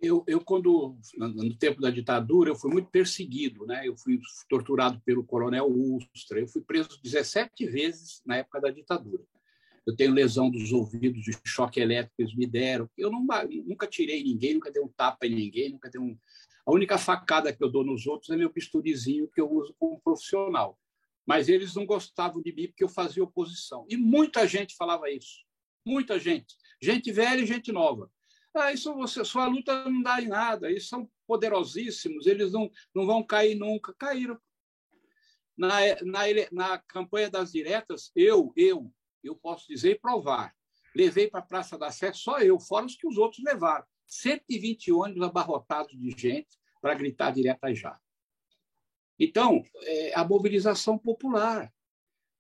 eu, 0.06 0.24
eu 0.26 0.40
quando 0.40 0.96
no 1.16 1.56
tempo 1.56 1.80
da 1.80 1.90
ditadura 1.90 2.50
eu 2.50 2.56
fui 2.56 2.70
muito 2.70 2.88
perseguido, 2.90 3.66
né? 3.66 3.86
Eu 3.86 3.96
fui 3.96 4.20
torturado 4.48 5.00
pelo 5.04 5.24
coronel 5.24 5.66
Ustra, 5.66 6.40
eu 6.40 6.46
fui 6.46 6.62
preso 6.62 7.00
17 7.02 7.66
vezes 7.66 8.22
na 8.24 8.36
época 8.36 8.60
da 8.60 8.70
ditadura. 8.70 9.22
Eu 9.86 9.94
tenho 9.94 10.14
lesão 10.14 10.50
dos 10.50 10.72
ouvidos 10.72 11.22
de 11.22 11.36
choque 11.44 11.78
elétrico 11.78 12.16
que 12.16 12.22
eles 12.22 12.34
me 12.34 12.46
deram. 12.46 12.88
Eu 12.96 13.10
não, 13.10 13.26
nunca 13.66 13.86
tirei 13.86 14.22
ninguém, 14.22 14.54
nunca 14.54 14.70
dei 14.70 14.82
um 14.82 14.88
tapa 14.88 15.26
em 15.26 15.34
ninguém, 15.34 15.72
nunca 15.72 15.90
dei 15.90 16.00
um. 16.00 16.16
A 16.66 16.72
única 16.72 16.96
facada 16.96 17.52
que 17.52 17.62
eu 17.62 17.70
dou 17.70 17.84
nos 17.84 18.06
outros 18.06 18.30
é 18.30 18.36
meu 18.36 18.50
bisturizinho 18.50 19.28
que 19.28 19.40
eu 19.40 19.50
uso 19.50 19.74
como 19.78 20.00
profissional. 20.00 20.78
Mas 21.26 21.48
eles 21.48 21.74
não 21.74 21.84
gostavam 21.84 22.42
de 22.42 22.52
mim 22.52 22.68
porque 22.68 22.84
eu 22.84 22.88
fazia 22.88 23.22
oposição. 23.22 23.86
E 23.88 23.96
muita 23.96 24.46
gente 24.46 24.74
falava 24.74 25.10
isso. 25.10 25.44
Muita 25.86 26.18
gente. 26.18 26.54
Gente 26.80 27.12
velha 27.12 27.42
e 27.42 27.46
gente 27.46 27.70
nova. 27.70 28.10
Ah, 28.54 28.72
isso 28.72 28.94
você, 28.94 29.24
sua 29.24 29.46
luta 29.46 29.88
não 29.90 30.00
dá 30.00 30.22
em 30.22 30.28
nada, 30.28 30.70
eles 30.70 30.88
são 30.88 31.10
poderosíssimos, 31.26 32.26
eles 32.26 32.52
não, 32.52 32.70
não 32.94 33.04
vão 33.04 33.22
cair 33.22 33.56
nunca. 33.56 33.92
Caíram. 33.98 34.38
Na, 35.56 35.80
na, 36.02 36.22
na 36.52 36.78
campanha 36.78 37.28
das 37.28 37.50
diretas, 37.52 38.12
eu, 38.14 38.52
eu, 38.56 38.92
eu 39.22 39.34
posso 39.36 39.66
dizer 39.68 39.90
e 39.90 39.98
provar, 39.98 40.54
levei 40.94 41.28
para 41.28 41.40
a 41.40 41.46
Praça 41.46 41.76
da 41.76 41.90
Sé 41.90 42.12
só 42.12 42.38
eu, 42.40 42.58
fora 42.60 42.86
os 42.86 42.96
que 42.96 43.06
os 43.06 43.18
outros 43.18 43.42
levaram. 43.42 43.84
120 44.06 44.92
ônibus 44.92 45.22
abarrotados 45.22 45.98
de 45.98 46.10
gente 46.10 46.58
para 46.80 46.94
gritar 46.94 47.32
direta 47.32 47.74
já. 47.74 47.98
Então, 49.18 49.62
é 49.82 50.12
a 50.14 50.24
mobilização 50.24 50.98
popular 50.98 51.72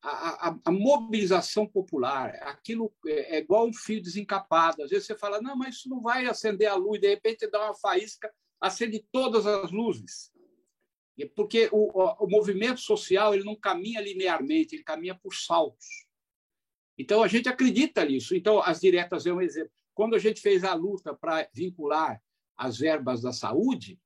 a, 0.06 0.58
a, 0.66 0.70
mobilização 0.70 1.66
popular, 1.66 2.34
aquilo 2.42 2.94
é, 3.06 3.36
é, 3.36 3.38
igual 3.38 3.66
um 3.66 3.72
fio 3.72 4.02
desencapado. 4.02 4.82
Às 4.82 4.90
vezes 4.90 5.06
você 5.06 5.16
fala, 5.16 5.40
não, 5.40 5.56
mas 5.56 5.76
isso 5.76 5.88
não 5.88 6.02
vai 6.02 6.26
acender 6.26 6.68
a 6.68 6.74
luz, 6.74 7.00
de 7.00 7.08
repente 7.08 7.50
dá 7.50 7.64
uma 7.64 7.74
faísca, 7.74 8.30
acende 8.60 9.02
todas 9.10 9.46
as 9.46 9.70
luzes. 9.72 10.30
Porque 11.34 11.70
o, 11.72 11.98
o, 11.98 12.24
o 12.24 12.28
movimento 12.28 12.80
social 12.80 13.32
ele 13.32 13.44
não 13.44 13.56
caminha 13.56 14.00
linearmente, 14.00 14.74
ele 14.74 14.84
caminha 14.84 15.14
por 15.14 15.34
saltos. 15.34 15.86
Então, 16.98 17.22
a 17.22 17.28
gente 17.28 17.48
acredita 17.48 18.04
nisso. 18.04 18.36
Então, 18.36 18.60
as 18.60 18.80
diretas 18.80 19.24
é 19.26 19.32
um 19.32 19.40
exemplo. 19.40 19.72
Quando 19.94 20.14
a 20.14 20.18
gente 20.18 20.40
fez 20.40 20.64
a 20.64 20.74
luta 20.74 21.14
para 21.14 21.48
vincular 21.52 22.20
as 22.56 22.78
verbas 22.78 23.22
da 23.22 23.32
saúde, 23.32 23.98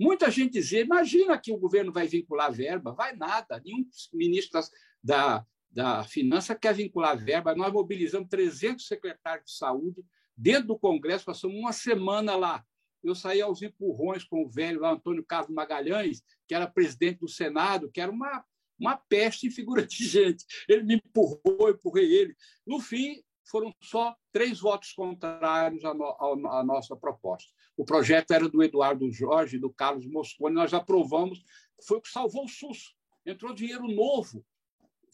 muita 0.00 0.30
gente 0.30 0.52
dizia: 0.52 0.80
imagina 0.80 1.38
que 1.38 1.52
o 1.52 1.58
governo 1.58 1.92
vai 1.92 2.08
vincular 2.08 2.52
verba. 2.52 2.92
Vai 2.92 3.14
nada. 3.14 3.60
Nenhum 3.64 3.86
ministro 4.12 4.52
das, 4.54 4.70
da, 5.04 5.46
da 5.70 6.02
Finança 6.02 6.54
quer 6.54 6.74
vincular 6.74 7.16
verba. 7.16 7.54
Nós 7.54 7.70
mobilizamos 7.70 8.28
300 8.30 8.86
secretários 8.86 9.50
de 9.50 9.56
saúde 9.58 10.02
dentro 10.34 10.68
do 10.68 10.78
Congresso, 10.78 11.26
passamos 11.26 11.56
uma 11.56 11.72
semana 11.72 12.34
lá. 12.34 12.64
Eu 13.02 13.14
saí 13.14 13.42
aos 13.42 13.60
empurrões 13.60 14.24
com 14.24 14.42
o 14.42 14.48
velho 14.48 14.80
lá, 14.80 14.92
Antônio 14.92 15.22
Carlos 15.22 15.54
Magalhães, 15.54 16.22
que 16.48 16.54
era 16.54 16.66
presidente 16.66 17.18
do 17.18 17.28
Senado, 17.28 17.90
que 17.90 18.00
era 18.00 18.10
uma, 18.10 18.42
uma 18.78 18.96
peste 18.96 19.46
em 19.46 19.50
figura 19.50 19.86
de 19.86 20.06
gente. 20.08 20.44
Ele 20.66 20.82
me 20.82 20.94
empurrou, 20.94 21.68
empurrei 21.68 22.10
ele. 22.10 22.34
No 22.66 22.80
fim, 22.80 23.22
foram 23.44 23.74
só 23.82 24.16
três 24.32 24.58
votos 24.58 24.92
contrários 24.92 25.84
à, 25.84 25.92
no, 25.92 26.48
à, 26.48 26.64
nossa 26.64 26.96
proposta. 26.96 27.52
O 27.76 27.84
projeto 27.84 28.32
era 28.32 28.48
do 28.48 28.62
Eduardo 28.62 29.12
Jorge 29.12 29.58
do 29.58 29.70
Carlos 29.70 30.06
Moscone, 30.06 30.54
nós 30.54 30.72
aprovamos, 30.72 31.44
foi 31.86 31.98
o 31.98 32.00
que 32.00 32.08
salvou 32.08 32.46
o 32.46 32.48
SUS. 32.48 32.94
Entrou 33.26 33.54
dinheiro 33.54 33.86
novo 33.86 34.44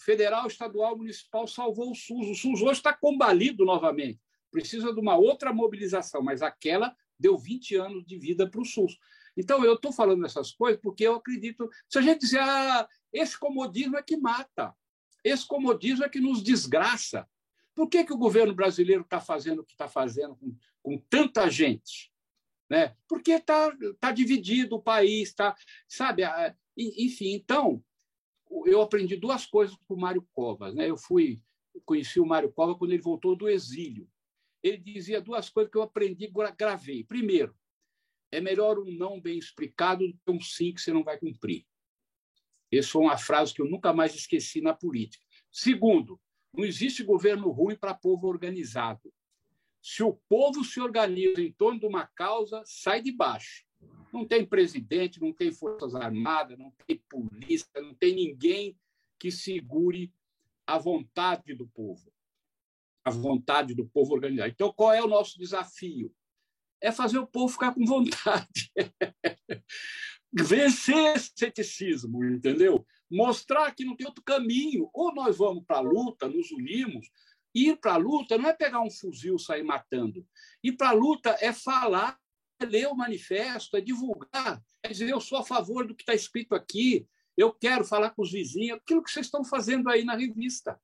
federal, 0.01 0.47
estadual, 0.47 0.97
municipal 0.97 1.47
salvou 1.47 1.93
o 1.93 1.95
SUS. 1.95 2.29
O 2.29 2.35
SUS 2.35 2.63
hoje 2.63 2.79
está 2.79 2.93
combalido 2.93 3.65
novamente. 3.65 4.21
Precisa 4.51 4.93
de 4.93 5.01
uma 5.01 5.17
outra 5.17 5.53
mobilização, 5.53 6.23
mas 6.23 6.43
aquela 6.43 6.95
deu 7.19 7.37
20 7.39 7.77
anos 7.77 8.05
de 8.05 8.19
vida 8.19 8.49
para 8.49 8.61
o 8.61 8.65
SUS. 8.65 8.99
Então, 9.37 9.65
eu 9.65 9.75
estou 9.75 9.93
falando 9.93 10.25
essas 10.25 10.53
coisas 10.53 10.81
porque 10.81 11.05
eu 11.05 11.15
acredito. 11.15 11.69
Se 11.89 11.99
a 11.99 12.03
gente 12.03 12.21
dizer, 12.21 12.41
ah, 12.41 12.89
esse 13.13 13.39
comodismo 13.39 13.97
é 13.97 14.03
que 14.03 14.17
mata, 14.17 14.75
esse 15.23 15.47
comodismo 15.47 16.05
é 16.05 16.09
que 16.09 16.21
nos 16.21 16.43
desgraça. 16.43 17.29
Por 17.75 17.89
que, 17.89 18.05
que 18.05 18.13
o 18.13 18.19
governo 18.19 18.55
brasileiro 18.55 19.03
está 19.03 19.21
fazendo 19.21 19.61
o 19.61 19.65
que 19.65 19.73
está 19.73 19.89
fazendo 19.89 20.35
com, 20.37 20.57
com 20.83 20.99
tanta 21.09 21.49
gente? 21.49 22.11
Né? 22.69 22.95
Porque 23.09 23.33
está 23.33 23.73
tá 24.01 24.13
dividido 24.13 24.77
o 24.77 24.83
país, 24.83 25.33
tá, 25.33 25.55
sabe? 25.89 26.23
Enfim, 26.77 27.35
então, 27.35 27.83
eu 28.67 28.83
aprendi 28.83 29.17
duas 29.17 29.47
coisas 29.47 29.77
com 29.87 29.95
o 29.95 30.01
Mário 30.01 30.27
Covas. 30.33 30.75
Né? 30.75 30.89
Eu 30.89 30.97
fui 30.97 31.43
conheci 31.85 32.21
o 32.21 32.27
Mário 32.27 32.53
Covas 32.53 32.77
quando 32.77 32.93
ele 32.93 33.03
voltou 33.03 33.37
do 33.37 33.49
exílio. 33.49 34.09
Ele 34.63 34.77
dizia 34.77 35.21
duas 35.21 35.49
coisas 35.49 35.71
que 35.71 35.79
eu 35.79 35.83
aprendi 35.83 36.27
e 36.27 36.53
gravei. 36.57 37.05
Primeiro, 37.05 37.57
é 38.31 38.41
melhor 38.41 38.79
um 38.79 38.91
não 38.93 39.21
bem 39.21 39.39
explicado 39.39 40.07
do 40.07 40.15
que 40.15 40.31
um 40.31 40.41
sim 40.41 40.73
que 40.73 40.81
você 40.81 40.93
não 40.93 41.03
vai 41.03 41.19
cumprir. 41.19 41.67
Essa 42.71 42.91
foi 42.91 43.03
uma 43.03 43.19
frase 43.19 43.53
que 43.53 43.63
eu 43.63 43.67
nunca 43.69 43.93
mais 43.93 44.15
esqueci 44.15 44.61
na 44.61 44.75
política. 44.75 45.25
Segundo, 45.51 46.21
não 46.53 46.65
existe 46.65 47.03
governo 47.03 47.51
ruim 47.51 47.77
para 47.77 47.95
povo 47.95 48.29
organizado. 48.29 49.13
Se 49.83 50.03
o 50.03 50.13
povo 50.29 50.63
se 50.63 50.81
organiza 50.81 51.41
em 51.41 51.53
torno 51.53 51.81
de 51.81 51.87
uma 51.87 52.07
causa, 52.07 52.63
sai 52.65 53.03
de 53.03 53.11
baixo. 53.11 53.65
Não 54.13 54.27
tem 54.27 54.45
presidente, 54.45 55.21
não 55.21 55.33
tem 55.33 55.53
forças 55.53 55.95
armadas, 55.95 56.59
não 56.59 56.73
tem 56.87 57.03
polícia, 57.09 57.69
não 57.77 57.95
tem 57.95 58.15
ninguém 58.15 58.77
que 59.19 59.31
segure 59.31 60.13
a 60.67 60.79
vontade 60.79 61.55
do 61.55 61.67
povo, 61.69 62.13
a 63.05 63.11
vontade 63.11 63.75
do 63.75 63.87
povo 63.87 64.15
organizado. 64.15 64.51
Então, 64.51 64.73
qual 64.73 64.93
é 64.93 65.03
o 65.03 65.09
nosso 65.09 65.39
desafio? 65.39 66.15
É 66.81 66.91
fazer 66.91 67.19
o 67.19 67.27
povo 67.27 67.53
ficar 67.53 67.75
com 67.75 67.85
vontade. 67.85 68.73
Vencer 70.33 71.17
esse 71.17 71.33
ceticismo, 71.37 72.25
entendeu? 72.25 72.87
Mostrar 73.11 73.75
que 73.75 73.85
não 73.85 73.97
tem 73.97 74.07
outro 74.07 74.23
caminho. 74.23 74.89
Ou 74.95 75.13
nós 75.13 75.37
vamos 75.37 75.65
para 75.65 75.79
a 75.79 75.81
luta, 75.83 76.29
nos 76.29 76.51
unimos. 76.53 77.09
Ir 77.55 77.77
para 77.77 77.95
a 77.95 77.97
luta 77.97 78.39
não 78.39 78.49
é 78.49 78.53
pegar 78.53 78.81
um 78.81 78.91
fuzil 78.91 79.37
e 79.37 79.41
sair 79.41 79.65
matando. 79.65 80.25
Ir 80.63 80.73
para 80.73 80.91
a 80.91 80.93
luta 80.93 81.37
é 81.41 81.53
falar, 81.53 82.17
ler 82.65 82.89
o 82.89 82.95
manifesto, 82.95 83.77
é 83.77 83.81
divulgar, 83.81 84.63
é 84.83 84.89
dizer 84.89 85.11
eu 85.11 85.21
sou 85.21 85.39
a 85.39 85.45
favor 85.45 85.87
do 85.87 85.95
que 85.95 86.03
está 86.03 86.15
escrito 86.15 86.55
aqui, 86.55 87.07
eu 87.37 87.53
quero 87.53 87.85
falar 87.85 88.11
com 88.11 88.23
os 88.23 88.33
vizinhos, 88.33 88.79
aquilo 88.79 89.03
que 89.03 89.11
vocês 89.11 89.27
estão 89.27 89.45
fazendo 89.45 89.89
aí 89.89 90.05
na 90.05 90.17
revista. 90.17 90.81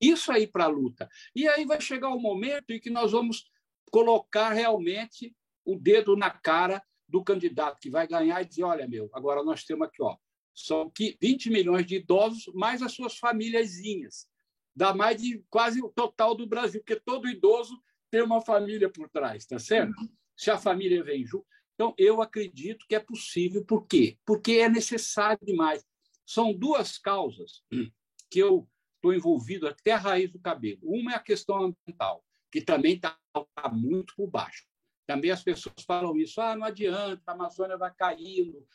Isso 0.00 0.30
aí 0.30 0.46
para 0.46 0.64
a 0.64 0.68
luta. 0.68 1.08
E 1.34 1.48
aí 1.48 1.64
vai 1.64 1.80
chegar 1.80 2.08
o 2.10 2.20
momento 2.20 2.70
em 2.70 2.78
que 2.78 2.90
nós 2.90 3.12
vamos 3.12 3.50
colocar 3.90 4.50
realmente 4.50 5.34
o 5.64 5.76
dedo 5.76 6.16
na 6.16 6.30
cara 6.30 6.82
do 7.08 7.24
candidato 7.24 7.80
que 7.80 7.90
vai 7.90 8.06
ganhar 8.06 8.40
e 8.40 8.44
dizer: 8.44 8.62
olha, 8.62 8.86
meu, 8.86 9.10
agora 9.12 9.42
nós 9.42 9.64
temos 9.64 9.88
aqui, 9.88 10.02
ó, 10.02 10.16
são 10.54 10.92
20 11.20 11.50
milhões 11.50 11.86
de 11.86 11.96
idosos, 11.96 12.52
mais 12.54 12.82
as 12.82 12.92
suas 12.92 13.16
famíliazinhas. 13.16 14.28
Dá 14.74 14.94
mais 14.94 15.20
de 15.20 15.44
quase 15.50 15.82
o 15.82 15.88
total 15.88 16.34
do 16.34 16.46
Brasil, 16.46 16.80
porque 16.80 17.00
todo 17.00 17.28
idoso 17.28 17.76
tem 18.10 18.22
uma 18.22 18.40
família 18.40 18.88
por 18.88 19.08
trás, 19.08 19.46
tá 19.46 19.58
certo? 19.58 20.08
Se 20.38 20.50
a 20.50 20.56
família 20.56 21.02
vem 21.02 21.26
junto. 21.26 21.44
Então, 21.74 21.94
eu 21.98 22.22
acredito 22.22 22.86
que 22.88 22.94
é 22.94 23.00
possível. 23.00 23.64
Por 23.64 23.86
quê? 23.86 24.16
Porque 24.24 24.52
é 24.52 24.68
necessário 24.68 25.44
demais. 25.44 25.84
São 26.24 26.52
duas 26.52 26.96
causas 26.96 27.62
que 28.30 28.38
eu 28.38 28.68
estou 28.96 29.12
envolvido 29.12 29.66
até 29.66 29.92
a 29.92 29.98
raiz 29.98 30.30
do 30.30 30.38
cabelo. 30.38 30.80
Uma 30.82 31.12
é 31.12 31.16
a 31.16 31.20
questão 31.20 31.56
ambiental, 31.56 32.24
que 32.52 32.60
também 32.60 32.94
está 32.94 33.18
tá 33.32 33.68
muito 33.68 34.14
por 34.16 34.28
baixo. 34.28 34.66
Também 35.06 35.30
as 35.30 35.42
pessoas 35.42 35.82
falam 35.86 36.16
isso, 36.16 36.40
ah, 36.40 36.54
não 36.54 36.66
adianta, 36.66 37.22
a 37.26 37.32
Amazônia 37.32 37.78
vai 37.78 37.92
caindo. 37.94 38.66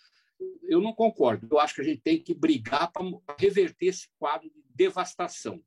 Eu 0.63 0.81
não 0.81 0.93
concordo. 0.93 1.47
Eu 1.49 1.59
acho 1.59 1.75
que 1.75 1.81
a 1.81 1.85
gente 1.85 2.01
tem 2.01 2.21
que 2.21 2.33
brigar 2.33 2.91
para 2.91 3.05
reverter 3.37 3.87
esse 3.87 4.09
quadro 4.17 4.49
de 4.49 4.63
devastação. 4.73 5.63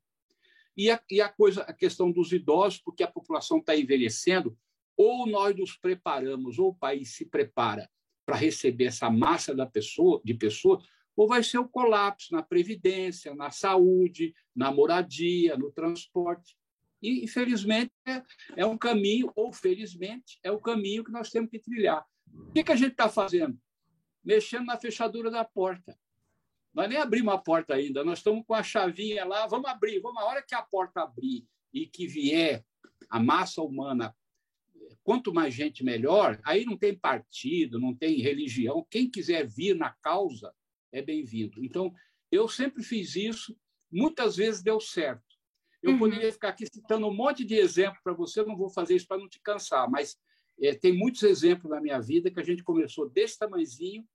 E 0.75 0.91
a, 0.91 1.01
e 1.09 1.21
a 1.21 1.29
coisa, 1.29 1.61
a 1.63 1.73
questão 1.73 2.11
dos 2.11 2.31
idosos, 2.31 2.79
porque 2.79 3.01
a 3.01 3.11
população 3.11 3.59
está 3.59 3.75
envelhecendo, 3.75 4.57
ou 4.97 5.27
nós 5.27 5.55
nos 5.55 5.77
preparamos, 5.77 6.57
ou 6.57 6.69
o 6.69 6.75
país 6.75 7.15
se 7.15 7.25
prepara 7.25 7.87
para 8.25 8.35
receber 8.35 8.85
essa 8.85 9.09
massa 9.09 9.55
da 9.55 9.65
pessoa, 9.65 10.19
de 10.25 10.33
pessoas, 10.33 10.83
ou 11.15 11.27
vai 11.27 11.43
ser 11.43 11.59
o 11.59 11.69
colapso 11.69 12.33
na 12.33 12.43
previdência, 12.43 13.33
na 13.33 13.51
saúde, 13.51 14.33
na 14.55 14.71
moradia, 14.71 15.55
no 15.55 15.71
transporte. 15.71 16.57
E, 17.01 17.23
infelizmente, 17.23 17.91
é, 18.05 18.23
é 18.57 18.65
um 18.65 18.77
caminho, 18.77 19.31
ou 19.35 19.53
felizmente, 19.53 20.39
é 20.43 20.51
o 20.51 20.59
caminho 20.59 21.03
que 21.03 21.11
nós 21.11 21.29
temos 21.29 21.49
que 21.49 21.59
trilhar. 21.59 22.05
O 22.33 22.51
que, 22.51 22.63
que 22.63 22.71
a 22.71 22.75
gente 22.75 22.91
está 22.91 23.07
fazendo? 23.07 23.57
Mexendo 24.23 24.65
na 24.65 24.77
fechadura 24.77 25.31
da 25.31 25.45
porta. 25.45 25.97
Nós 26.73 26.89
nem 26.89 26.97
abrimos 26.97 27.33
a 27.33 27.37
porta 27.37 27.73
ainda, 27.73 28.03
nós 28.03 28.19
estamos 28.19 28.43
com 28.45 28.53
a 28.53 28.61
chavinha 28.61 29.25
lá, 29.25 29.47
vamos 29.47 29.69
abrir, 29.69 29.99
vamos, 29.99 30.21
a 30.21 30.25
hora 30.25 30.43
que 30.43 30.53
a 30.53 30.61
porta 30.61 31.01
abrir 31.01 31.47
e 31.73 31.87
que 31.87 32.05
vier 32.05 32.63
a 33.09 33.19
massa 33.19 33.61
humana 33.61 34.15
quanto 35.07 35.33
mais 35.33 35.53
gente, 35.53 35.85
melhor. 35.85 36.37
Aí 36.43 36.65
não 36.65 36.75
tem 36.75 36.93
partido, 36.93 37.79
não 37.79 37.95
tem 37.95 38.19
religião. 38.19 38.85
Quem 38.91 39.09
quiser 39.09 39.47
vir 39.47 39.73
na 39.73 39.93
causa 40.01 40.53
é 40.91 41.01
bem-vindo. 41.01 41.63
Então, 41.63 41.93
eu 42.29 42.49
sempre 42.49 42.83
fiz 42.83 43.15
isso, 43.15 43.57
muitas 43.89 44.35
vezes 44.35 44.61
deu 44.61 44.81
certo. 44.81 45.23
Eu 45.81 45.91
uhum. 45.91 45.97
poderia 45.97 46.29
ficar 46.29 46.49
aqui 46.49 46.65
citando 46.65 47.07
um 47.07 47.13
monte 47.13 47.45
de 47.45 47.55
exemplos 47.55 48.01
para 48.03 48.11
você, 48.11 48.43
não 48.43 48.57
vou 48.57 48.69
fazer 48.69 48.97
isso 48.97 49.07
para 49.07 49.17
não 49.17 49.29
te 49.29 49.39
cansar, 49.39 49.89
mas 49.89 50.17
é, 50.61 50.75
tem 50.75 50.91
muitos 50.91 51.23
exemplos 51.23 51.71
na 51.71 51.79
minha 51.79 52.01
vida 52.01 52.29
que 52.29 52.41
a 52.41 52.43
gente 52.43 52.61
começou 52.61 53.09
desse 53.09 53.39
tamanhozinho 53.39 54.05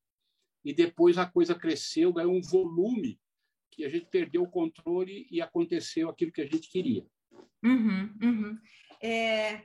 e 0.62 0.74
depois 0.74 1.16
a 1.16 1.24
coisa 1.24 1.54
cresceu, 1.54 2.12
ganhou 2.12 2.34
um 2.34 2.42
volume 2.42 3.18
que 3.70 3.82
a 3.82 3.88
gente 3.88 4.10
perdeu 4.10 4.42
o 4.42 4.50
controle 4.50 5.26
e 5.30 5.40
aconteceu 5.40 6.10
aquilo 6.10 6.32
que 6.32 6.42
a 6.42 6.46
gente 6.46 6.68
queria. 6.68 7.06
Uhum, 7.64 8.14
uhum. 8.22 8.58
É, 9.00 9.64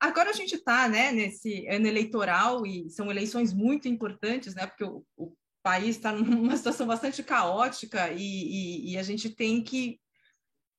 Agora 0.00 0.30
a 0.30 0.32
gente 0.32 0.54
está 0.54 0.88
né, 0.88 1.12
nesse 1.12 1.68
ano 1.68 1.86
eleitoral 1.86 2.64
e 2.66 2.88
são 2.88 3.10
eleições 3.10 3.52
muito 3.52 3.86
importantes, 3.86 4.54
né, 4.54 4.66
porque 4.66 4.84
o, 4.84 5.04
o 5.14 5.36
país 5.62 5.96
está 5.96 6.10
numa 6.16 6.56
situação 6.56 6.86
bastante 6.86 7.22
caótica 7.22 8.10
e, 8.10 8.18
e, 8.18 8.92
e 8.92 8.98
a 8.98 9.02
gente 9.02 9.28
tem 9.28 9.62
que 9.62 10.00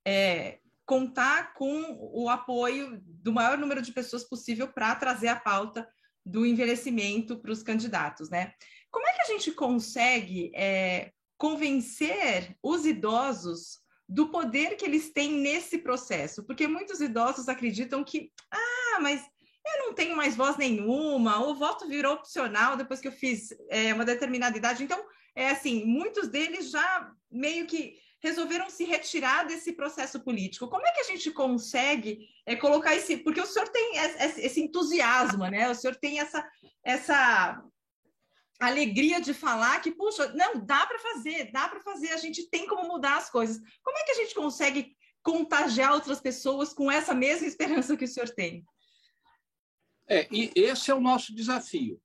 é, 0.06 0.60
contar 0.86 1.54
com 1.54 1.98
o 2.14 2.28
apoio 2.30 3.00
do 3.06 3.32
maior 3.32 3.58
número 3.58 3.82
de 3.82 3.92
pessoas 3.92 4.24
possível 4.24 4.68
para 4.68 4.96
trazer 4.96 5.28
a 5.28 5.40
pauta 5.40 5.88
do 6.26 6.46
envelhecimento 6.46 7.38
para 7.40 7.52
os 7.52 7.64
candidatos. 7.64 8.30
Né? 8.30 8.54
Como 8.90 9.08
é 9.08 9.14
que 9.14 9.22
a 9.22 9.26
gente 9.26 9.52
consegue 9.52 10.52
é, 10.56 11.12
convencer 11.38 12.58
os 12.62 12.86
idosos 12.86 13.81
do 14.12 14.28
poder 14.28 14.76
que 14.76 14.84
eles 14.84 15.10
têm 15.14 15.32
nesse 15.32 15.78
processo, 15.78 16.44
porque 16.46 16.68
muitos 16.68 17.00
idosos 17.00 17.48
acreditam 17.48 18.04
que, 18.04 18.30
ah, 18.52 19.00
mas 19.00 19.22
eu 19.66 19.86
não 19.86 19.94
tenho 19.94 20.18
mais 20.18 20.36
voz 20.36 20.58
nenhuma, 20.58 21.48
o 21.48 21.56
voto 21.56 21.88
virou 21.88 22.16
opcional 22.16 22.76
depois 22.76 23.00
que 23.00 23.08
eu 23.08 23.12
fiz 23.14 23.56
é, 23.70 23.94
uma 23.94 24.04
determinada 24.04 24.58
idade. 24.58 24.84
Então, 24.84 25.02
é 25.34 25.50
assim, 25.50 25.86
muitos 25.86 26.28
deles 26.28 26.70
já 26.72 27.10
meio 27.32 27.66
que 27.66 27.96
resolveram 28.22 28.70
se 28.70 28.84
retirar 28.84 29.46
desse 29.46 29.72
processo 29.72 30.20
político. 30.20 30.68
Como 30.68 30.86
é 30.86 30.92
que 30.92 31.00
a 31.00 31.06
gente 31.06 31.32
consegue 31.32 32.28
é, 32.46 32.54
colocar 32.58 32.94
esse. 32.94 33.16
Porque 33.18 33.40
o 33.40 33.46
senhor 33.46 33.70
tem 33.70 33.94
esse 34.38 34.62
entusiasmo, 34.62 35.48
né? 35.48 35.70
O 35.70 35.76
senhor 35.76 35.96
tem 35.96 36.20
essa, 36.20 36.46
essa 36.84 37.64
alegria 38.62 39.20
de 39.20 39.34
falar 39.34 39.82
que, 39.82 39.92
puxa, 39.92 40.32
não, 40.34 40.64
dá 40.64 40.86
para 40.86 41.00
fazer, 41.00 41.52
dá 41.52 41.68
para 41.68 41.82
fazer, 41.82 42.12
a 42.12 42.18
gente 42.18 42.48
tem 42.48 42.68
como 42.68 42.88
mudar 42.88 43.18
as 43.18 43.30
coisas. 43.30 43.60
Como 43.84 43.98
é 43.98 44.04
que 44.04 44.12
a 44.12 44.16
gente 44.16 44.36
consegue 44.36 44.96
contagiar 45.24 45.94
outras 45.94 46.22
pessoas 46.22 46.72
com 46.72 46.92
essa 46.92 47.14
mesma 47.14 47.48
esperança 47.48 47.98
que 47.98 48.06
o 48.06 48.08
senhor 48.08 48.30
tem? 48.30 48.64
É, 50.08 50.28
e 50.32 50.52
esse 50.56 50.92
é 50.92 50.94
o 50.94 51.02
nosso 51.02 51.34
desafio. 51.34 52.00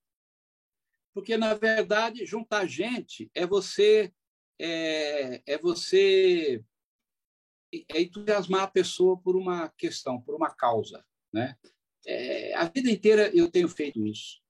Porque, 1.13 1.37
na 1.37 1.53
verdade, 1.55 2.25
juntar 2.25 2.67
gente 2.67 3.31
é 3.35 3.47
você 3.47 4.13
é, 4.59 5.43
é 5.47 5.59
você 5.59 6.65
é 7.91 8.01
entusiasmar 8.01 8.63
a 8.63 8.71
pessoa 8.71 9.19
por 9.19 9.37
uma 9.37 9.69
questão, 9.77 10.21
por 10.21 10.35
uma 10.35 10.55
causa. 10.55 11.05
Né? 11.31 11.57
É, 12.07 12.55
a 12.55 12.65
vida 12.65 12.91
inteira 12.91 13.31
eu 13.35 13.51
tenho 13.51 13.69
feito 13.69 14.07
isso 14.07 14.46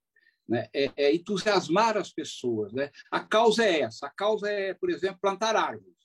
né? 0.49 0.69
é, 0.73 0.93
é 0.97 1.15
entusiasmar 1.15 1.97
as 1.97 2.13
pessoas. 2.13 2.73
Né? 2.73 2.91
A 3.11 3.21
causa 3.21 3.65
é 3.65 3.81
essa. 3.81 4.07
A 4.07 4.11
causa 4.11 4.51
é, 4.51 4.75
por 4.75 4.91
exemplo, 4.91 5.19
plantar 5.21 5.57
árvores. 5.57 5.97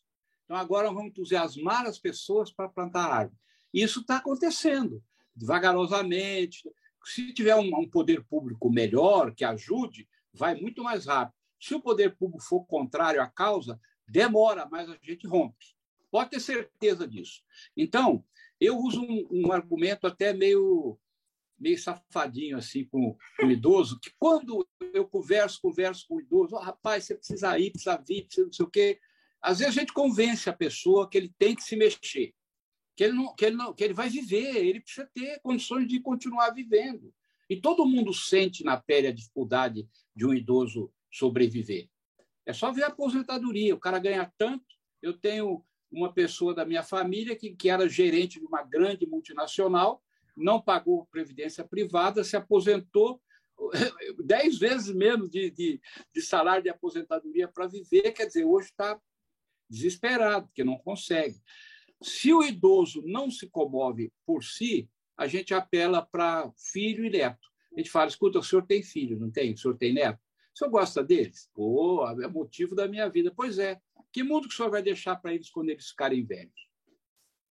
Então, 0.46 0.58
agora 0.58 0.90
vamos 0.90 1.08
entusiasmar 1.08 1.86
as 1.86 2.00
pessoas 2.00 2.52
para 2.52 2.70
plantar 2.70 3.12
árvores. 3.12 3.40
Isso 3.74 4.02
está 4.02 4.18
acontecendo, 4.18 5.02
devagarosamente. 5.36 6.70
Se 7.06 7.34
tiver 7.34 7.56
um, 7.56 7.74
um 7.74 7.90
poder 7.90 8.24
público 8.24 8.70
melhor, 8.70 9.34
que 9.34 9.46
ajude, 9.46 10.08
vai 10.34 10.56
muito 10.56 10.84
mais 10.84 11.06
rápido. 11.06 11.36
Se 11.60 11.74
o 11.76 11.82
poder 11.82 12.16
público 12.18 12.44
for 12.44 12.66
contrário 12.66 13.22
à 13.22 13.28
causa, 13.28 13.80
demora, 14.08 14.68
mas 14.70 14.90
a 14.90 14.98
gente 15.02 15.28
rompe. 15.28 15.66
Pode 16.10 16.32
ter 16.32 16.40
certeza 16.40 17.08
disso. 17.08 17.42
Então, 17.78 18.26
eu 18.60 18.78
uso 18.78 19.02
um, 19.02 19.28
um 19.32 19.52
argumento 19.52 20.06
até 20.06 20.34
meio 20.34 21.00
meio 21.62 21.80
safadinho 21.80 22.58
assim 22.58 22.86
com, 22.86 23.16
o 23.42 23.52
idoso, 23.52 24.00
que 24.00 24.12
quando 24.18 24.68
eu 24.94 25.08
converso, 25.08 25.62
converso 25.62 26.06
com 26.08 26.16
o 26.16 26.22
idoso, 26.22 26.56
oh, 26.56 26.60
rapaz, 26.60 27.06
você 27.06 27.16
precisa 27.16 27.58
ir, 27.60 27.72
precisa 27.72 27.98
vir, 27.98 28.24
precisa 28.24 28.46
não 28.46 28.54
sei 28.54 28.66
o 28.66 28.70
quê. 28.70 29.00
Às 29.42 29.60
vezes 29.60 29.78
a 29.78 29.80
gente 29.80 29.94
convence 29.94 30.50
a 30.50 30.54
pessoa 30.54 31.10
que 31.10 31.18
ele 31.18 31.34
tem 31.38 31.56
que 31.56 31.64
se 31.64 31.76
mexer, 31.76 32.34
que 32.96 33.04
ele, 33.04 33.14
não, 33.14 33.36
que 33.36 33.46
ele, 33.46 33.56
não, 33.56 33.74
que 33.74 33.84
ele 33.84 33.94
vai 33.94 34.10
viver, 34.10 34.58
ele 34.58 34.82
precisa 34.82 35.10
ter 35.14 35.40
condições 35.42 35.88
de 35.88 36.00
continuar 36.00 36.50
vivendo. 36.52 37.14
E 37.50 37.56
todo 37.56 37.86
mundo 37.86 38.14
sente 38.14 38.64
na 38.64 38.78
pele 38.78 39.08
a 39.08 39.12
dificuldade 39.12 39.88
de 40.16 40.26
um 40.26 40.34
idoso 40.34 40.92
sobreviver. 41.12 41.90
É 42.46 42.54
só 42.54 42.72
ver 42.72 42.84
a 42.84 42.88
aposentadoria, 42.88 43.76
o 43.76 43.80
cara 43.80 44.00
ganha 44.00 44.32
tanto. 44.38 44.66
Eu 45.02 45.14
tenho 45.14 45.64
uma 45.92 46.14
pessoa 46.14 46.54
da 46.54 46.66
minha 46.66 46.84
família 46.84 47.36
que, 47.36 47.54
que 47.54 47.70
era 47.70 47.90
gerente 47.90 48.40
de 48.40 48.46
uma 48.46 48.64
grande 48.64 49.06
multinacional, 49.06 50.02
não 50.36 50.62
pagou 50.62 51.08
previdência 51.12 51.64
privada, 51.64 52.24
se 52.24 52.36
aposentou 52.36 53.22
dez 54.26 54.58
vezes 54.58 54.94
menos 54.94 55.30
de, 55.30 55.52
de, 55.52 55.82
de 56.14 56.22
salário 56.22 56.64
de 56.64 56.70
aposentadoria 56.70 57.48
para 57.48 57.68
viver, 57.68 58.12
quer 58.12 58.26
dizer, 58.26 58.46
hoje 58.46 58.68
está 58.68 59.00
desesperado, 59.70 60.48
porque 60.48 60.64
não 60.64 60.78
consegue. 60.78 61.40
Se 62.02 62.34
o 62.34 62.44
idoso 62.44 63.04
não 63.06 63.30
se 63.30 63.48
comove 63.48 64.12
por 64.26 64.44
si, 64.44 64.90
a 65.16 65.28
gente 65.28 65.54
apela 65.54 66.02
para 66.02 66.52
filho 66.58 67.06
e 67.06 67.10
neto. 67.10 67.48
A 67.76 67.80
gente 67.80 67.92
fala, 67.92 68.08
escuta, 68.08 68.40
o 68.40 68.44
senhor 68.44 68.66
tem 68.66 68.82
filho, 68.82 69.20
não 69.20 69.32
tem? 69.32 69.54
O 69.54 69.58
senhor 69.58 69.78
tem 69.78 69.94
neto? 69.94 70.20
O 70.54 70.58
senhor 70.58 70.72
gosta 70.72 71.04
deles? 71.04 71.50
Pô, 71.54 72.06
é 72.10 72.28
motivo 72.28 72.76
da 72.76 72.88
minha 72.88 73.08
vida. 73.08 73.32
Pois 73.34 73.60
é. 73.60 73.80
Que 74.12 74.24
mundo 74.24 74.48
que 74.48 74.54
o 74.54 74.58
senhor 74.58 74.70
vai 74.70 74.82
deixar 74.82 75.16
para 75.16 75.34
eles 75.34 75.50
quando 75.50 75.70
eles 75.70 75.90
ficarem 75.90 76.26
velhos? 76.26 76.71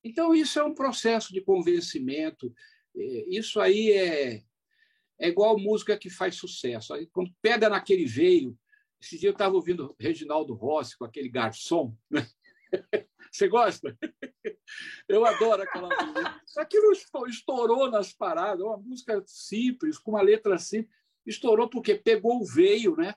Então, 0.03 0.35
isso 0.35 0.59
é 0.59 0.65
um 0.65 0.75
processo 0.75 1.33
de 1.33 1.41
convencimento. 1.41 2.53
É, 2.97 3.25
isso 3.29 3.61
aí 3.61 3.93
é, 3.93 4.43
é 5.19 5.29
igual 5.29 5.59
música 5.59 5.99
que 5.99 6.11
faz 6.11 6.37
sucesso. 6.37 6.95
Aí, 6.95 7.07
quando 7.07 7.35
pega 7.43 7.69
naquele 7.69 8.05
veio, 8.05 8.59
esse 9.01 9.19
dia 9.19 9.31
eu 9.31 9.33
estava 9.33 9.55
ouvindo 9.55 9.95
Reginaldo 9.99 10.55
Rossi 10.55 10.97
com 10.97 11.05
aquele 11.05 11.29
garçom. 11.29 11.97
Né? 12.11 12.27
Você 13.33 13.49
gosta? 13.49 13.97
Eu 15.09 15.25
adoro 15.25 15.63
aquela 15.63 15.89
música. 15.89 16.41
Aquilo 16.57 16.93
estourou 17.29 17.91
nas 17.91 18.13
paradas, 18.13 18.65
uma 18.65 18.77
música 18.77 19.23
simples, 19.27 19.99
com 19.99 20.13
uma 20.13 20.23
letra 20.23 20.59
simples. 20.59 20.95
Estourou 21.27 21.69
porque 21.69 21.95
pegou 21.95 22.41
o 22.41 22.45
veio, 22.45 22.97
né? 22.97 23.15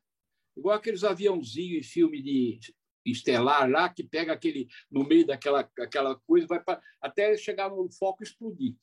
Igual 0.56 0.76
aqueles 0.76 1.04
aviãozinhos 1.04 1.86
em 1.86 1.90
filme 1.90 2.22
de 2.22 2.60
estelar 3.06 3.70
lá, 3.70 3.89
que 3.89 4.04
pega 4.04 4.34
aquele 4.34 4.68
no 4.89 5.04
meio 5.04 5.26
daquela 5.26 5.70
aquela 5.80 6.16
coisa, 6.28 6.47
vai 6.47 6.64
pra, 6.64 6.82
até 7.01 7.36
chegar 7.38 7.70
no 7.70 7.89
foco 7.91 8.24
explodir. 8.24 8.76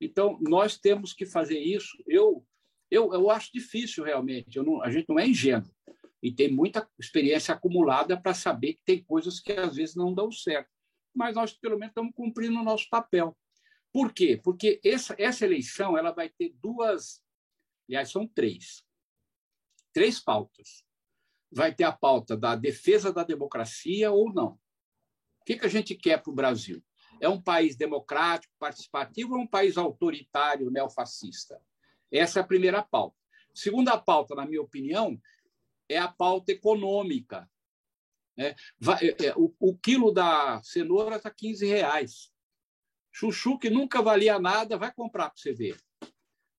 Então, 0.00 0.38
nós 0.40 0.78
temos 0.78 1.12
que 1.12 1.24
fazer 1.24 1.58
isso. 1.58 1.96
Eu, 2.06 2.46
eu, 2.90 3.12
eu 3.12 3.30
acho 3.30 3.52
difícil, 3.52 4.04
realmente. 4.04 4.58
Não, 4.58 4.82
a 4.82 4.90
gente 4.90 5.08
não 5.08 5.18
é 5.18 5.26
ingênuo. 5.26 5.70
E 6.22 6.32
tem 6.32 6.50
muita 6.50 6.88
experiência 6.98 7.54
acumulada 7.54 8.20
para 8.20 8.34
saber 8.34 8.74
que 8.74 8.82
tem 8.84 9.02
coisas 9.02 9.40
que 9.40 9.52
às 9.52 9.76
vezes 9.76 9.94
não 9.94 10.14
dão 10.14 10.30
certo. 10.30 10.70
Mas 11.14 11.34
nós, 11.34 11.52
pelo 11.52 11.78
menos, 11.78 11.90
estamos 11.90 12.14
cumprindo 12.14 12.58
o 12.58 12.64
nosso 12.64 12.88
papel. 12.88 13.36
Por 13.92 14.12
quê? 14.12 14.40
Porque 14.42 14.80
essa, 14.84 15.14
essa 15.18 15.44
eleição 15.44 15.96
ela 15.96 16.12
vai 16.12 16.28
ter 16.28 16.54
duas. 16.60 17.22
Aliás, 17.88 18.10
são 18.10 18.26
três. 18.26 18.84
Três 19.92 20.18
pautas. 20.18 20.84
Vai 21.54 21.74
ter 21.74 21.84
a 21.84 21.92
pauta 21.92 22.36
da 22.36 22.56
defesa 22.56 23.12
da 23.12 23.22
democracia 23.22 24.10
ou 24.10 24.32
não. 24.32 24.58
O 25.40 25.44
que, 25.44 25.56
que 25.56 25.66
a 25.66 25.68
gente 25.68 25.94
quer 25.94 26.22
para 26.22 26.32
o 26.32 26.34
Brasil? 26.34 26.82
É 27.20 27.28
um 27.28 27.40
país 27.40 27.76
democrático, 27.76 28.52
participativo 28.58 29.34
ou 29.34 29.40
um 29.40 29.46
país 29.46 29.76
autoritário, 29.76 30.70
neofascista? 30.70 31.60
Essa 32.10 32.40
é 32.40 32.42
a 32.42 32.46
primeira 32.46 32.82
pauta. 32.82 33.16
Segunda 33.54 33.96
pauta, 33.96 34.34
na 34.34 34.46
minha 34.46 34.62
opinião, 34.62 35.20
é 35.88 35.98
a 35.98 36.08
pauta 36.08 36.50
econômica. 36.50 37.48
É, 38.36 38.56
vai, 38.78 38.98
é, 39.10 39.26
é 39.26 39.34
o, 39.36 39.54
o, 39.60 39.76
quilo 39.76 40.10
da 40.10 40.60
cenoura 40.62 41.16
está 41.16 41.30
15 41.30 41.66
reais. 41.66 42.32
Chuchu, 43.12 43.58
que 43.58 43.70
nunca 43.70 44.02
valia 44.02 44.40
nada, 44.40 44.76
vai 44.76 44.92
comprar 44.92 45.30
para 45.30 45.38
você 45.38 45.52
ver. 45.52 45.76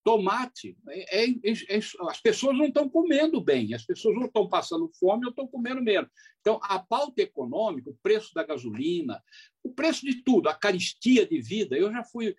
Tomate, 0.06 0.78
é, 0.88 1.24
é, 1.24 1.30
é, 1.50 1.78
as 2.08 2.20
pessoas 2.20 2.56
não 2.56 2.66
estão 2.66 2.88
comendo 2.88 3.40
bem, 3.40 3.74
as 3.74 3.84
pessoas 3.84 4.14
não 4.14 4.26
estão 4.26 4.48
passando 4.48 4.88
fome 5.00 5.24
ou 5.24 5.30
estão 5.30 5.48
comendo 5.48 5.82
menos. 5.82 6.08
Então, 6.40 6.60
a 6.62 6.78
pauta 6.78 7.22
econômica, 7.22 7.90
o 7.90 7.98
preço 8.00 8.32
da 8.32 8.44
gasolina, 8.44 9.20
o 9.64 9.74
preço 9.74 10.06
de 10.06 10.22
tudo, 10.22 10.48
a 10.48 10.54
caristia 10.54 11.26
de 11.26 11.40
vida. 11.40 11.76
Eu 11.76 11.90
já 11.90 12.04
fui 12.04 12.36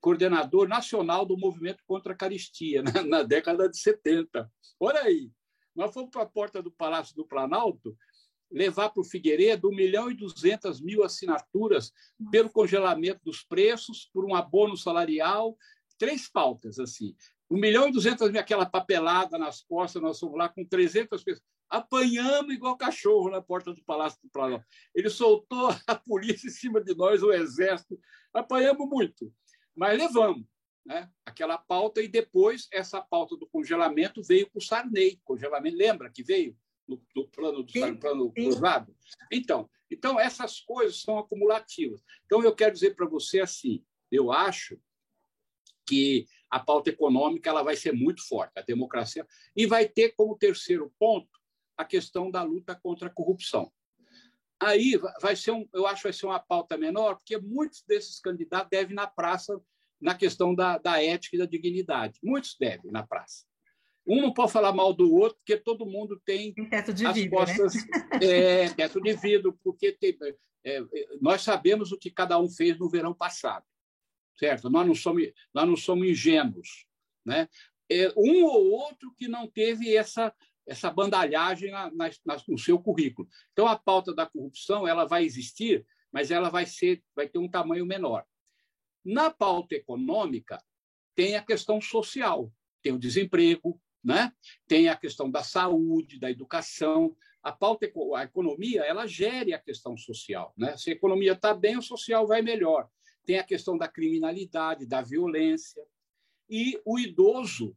coordenador 0.00 0.66
nacional 0.66 1.24
do 1.24 1.38
movimento 1.38 1.84
contra 1.86 2.14
a 2.14 2.16
caristia 2.16 2.82
na, 2.82 3.04
na 3.04 3.22
década 3.22 3.68
de 3.68 3.78
70. 3.78 4.50
Olha 4.80 5.02
aí, 5.02 5.30
nós 5.72 5.94
fomos 5.94 6.10
para 6.10 6.22
a 6.22 6.26
porta 6.26 6.60
do 6.60 6.72
Palácio 6.72 7.14
do 7.14 7.24
Planalto 7.24 7.96
levar 8.50 8.90
para 8.90 9.00
o 9.00 9.04
Figueiredo 9.04 9.68
1 9.68 9.70
milhão 9.72 10.10
e 10.10 10.14
200 10.14 10.80
mil 10.80 11.04
assinaturas 11.04 11.92
pelo 12.32 12.50
congelamento 12.50 13.20
dos 13.24 13.44
preços, 13.44 14.10
por 14.12 14.24
um 14.24 14.34
abono 14.34 14.76
salarial 14.76 15.56
três 15.98 16.28
pautas 16.28 16.78
assim. 16.78 17.14
Um 17.50 17.58
milhão 17.58 17.88
e 17.88 17.92
duzentas 17.92 18.30
mil, 18.30 18.40
aquela 18.40 18.66
papelada 18.66 19.38
nas 19.38 19.60
costas, 19.60 20.02
nós 20.02 20.18
fomos 20.18 20.38
lá 20.38 20.48
com 20.48 20.64
300 20.64 21.22
pessoas. 21.22 21.44
Apanhamos 21.68 22.54
igual 22.54 22.76
cachorro 22.76 23.30
na 23.30 23.40
porta 23.42 23.72
do 23.72 23.84
Palácio 23.84 24.18
do 24.22 24.30
Planalto. 24.30 24.64
Ele 24.94 25.10
soltou 25.10 25.68
a 25.86 25.94
polícia 25.94 26.46
em 26.46 26.50
cima 26.50 26.82
de 26.82 26.94
nós, 26.94 27.22
o 27.22 27.32
exército. 27.32 27.98
Apanhamos 28.32 28.88
muito, 28.88 29.32
mas 29.74 29.98
levamos 29.98 30.46
né? 30.84 31.10
aquela 31.24 31.56
pauta 31.56 32.02
e 32.02 32.08
depois 32.08 32.68
essa 32.72 33.00
pauta 33.00 33.36
do 33.36 33.46
congelamento 33.46 34.22
veio 34.22 34.48
com 34.50 34.58
o 34.58 34.62
Sarney. 34.62 35.20
Congelamento, 35.24 35.76
lembra 35.76 36.10
que 36.10 36.22
veio 36.22 36.56
no, 36.86 37.00
no 37.14 37.28
plano 37.28 37.62
do 37.62 37.72
sim, 37.72 37.94
plano 37.96 38.26
sim. 38.26 38.32
cruzado? 38.32 38.94
Então, 39.32 39.68
então, 39.90 40.18
essas 40.18 40.60
coisas 40.60 41.00
são 41.00 41.18
acumulativas. 41.18 42.02
Então, 42.26 42.42
eu 42.42 42.54
quero 42.54 42.72
dizer 42.72 42.94
para 42.96 43.06
você 43.06 43.40
assim, 43.40 43.84
eu 44.10 44.32
acho 44.32 44.78
que 45.86 46.26
a 46.50 46.60
pauta 46.60 46.90
econômica 46.90 47.50
ela 47.50 47.62
vai 47.62 47.76
ser 47.76 47.92
muito 47.92 48.26
forte, 48.26 48.52
a 48.56 48.62
democracia, 48.62 49.26
e 49.56 49.66
vai 49.66 49.88
ter 49.88 50.10
como 50.10 50.38
terceiro 50.38 50.92
ponto 50.98 51.28
a 51.76 51.84
questão 51.84 52.30
da 52.30 52.42
luta 52.42 52.74
contra 52.74 53.08
a 53.08 53.10
corrupção. 53.10 53.72
Aí 54.60 54.98
vai 55.20 55.34
ser 55.34 55.50
um, 55.50 55.68
eu 55.72 55.86
acho 55.86 56.02
que 56.02 56.08
vai 56.08 56.12
ser 56.12 56.26
uma 56.26 56.38
pauta 56.38 56.78
menor, 56.78 57.16
porque 57.16 57.36
muitos 57.38 57.82
desses 57.82 58.20
candidatos 58.20 58.70
devem 58.70 58.94
na 58.94 59.06
praça 59.06 59.60
na 60.00 60.14
questão 60.14 60.54
da, 60.54 60.78
da 60.78 61.02
ética 61.02 61.36
e 61.36 61.38
da 61.38 61.46
dignidade. 61.46 62.18
Muitos 62.22 62.56
devem 62.58 62.90
na 62.90 63.04
praça. 63.04 63.44
Um 64.06 64.20
não 64.20 64.32
pode 64.32 64.52
falar 64.52 64.72
mal 64.72 64.92
do 64.92 65.12
outro, 65.12 65.38
porque 65.38 65.56
todo 65.56 65.86
mundo 65.86 66.20
tem, 66.24 66.52
tem 66.52 66.68
teto 66.68 66.92
de 66.92 67.06
as 67.06 67.14
vidro, 67.14 67.30
costas, 67.30 67.74
né? 67.74 67.84
é, 68.22 68.68
teto 68.68 69.00
de 69.00 69.14
vidro, 69.14 69.58
porque 69.64 69.92
tem, 69.92 70.16
é, 70.62 70.82
nós 71.20 71.42
sabemos 71.42 71.90
o 71.90 71.98
que 71.98 72.10
cada 72.10 72.38
um 72.38 72.48
fez 72.48 72.78
no 72.78 72.88
verão 72.88 73.14
passado 73.14 73.64
certo? 74.36 74.70
Nós 74.70 74.86
não 74.86 74.94
somos, 74.94 75.32
nós 75.52 75.68
não 75.68 75.76
somos 75.76 76.08
ingênuos, 76.08 76.86
né? 77.24 77.48
É 77.90 78.12
um 78.16 78.44
ou 78.44 78.70
outro 78.70 79.12
que 79.14 79.28
não 79.28 79.46
teve 79.46 79.94
essa 79.94 80.34
essa 80.66 80.90
bandalhagem 80.90 81.70
na, 81.70 81.90
na, 81.90 82.10
no 82.48 82.58
seu 82.58 82.78
currículo. 82.78 83.28
Então 83.52 83.66
a 83.66 83.78
pauta 83.78 84.14
da 84.14 84.24
corrupção 84.24 84.88
ela 84.88 85.04
vai 85.04 85.22
existir, 85.22 85.86
mas 86.10 86.30
ela 86.30 86.48
vai 86.48 86.64
ser 86.64 87.02
vai 87.14 87.28
ter 87.28 87.38
um 87.38 87.48
tamanho 87.48 87.84
menor. 87.84 88.24
Na 89.04 89.30
pauta 89.30 89.74
econômica 89.74 90.62
tem 91.14 91.36
a 91.36 91.42
questão 91.42 91.80
social, 91.80 92.50
tem 92.82 92.92
o 92.92 92.98
desemprego, 92.98 93.78
né? 94.02 94.32
Tem 94.66 94.88
a 94.88 94.96
questão 94.96 95.30
da 95.30 95.42
saúde, 95.42 96.18
da 96.18 96.30
educação. 96.30 97.14
A 97.42 97.52
pauta 97.52 97.86
a 98.16 98.24
economia 98.24 98.82
ela 98.84 99.06
gere 99.06 99.52
a 99.52 99.58
questão 99.58 99.96
social, 99.98 100.54
né? 100.56 100.76
Se 100.78 100.90
a 100.90 100.94
economia 100.94 101.32
está 101.32 101.52
bem, 101.52 101.76
o 101.76 101.82
social 101.82 102.26
vai 102.26 102.40
melhor 102.40 102.88
tem 103.24 103.38
a 103.38 103.44
questão 103.44 103.76
da 103.76 103.88
criminalidade, 103.88 104.86
da 104.86 105.00
violência. 105.02 105.82
E 106.48 106.80
o 106.84 106.98
idoso 106.98 107.76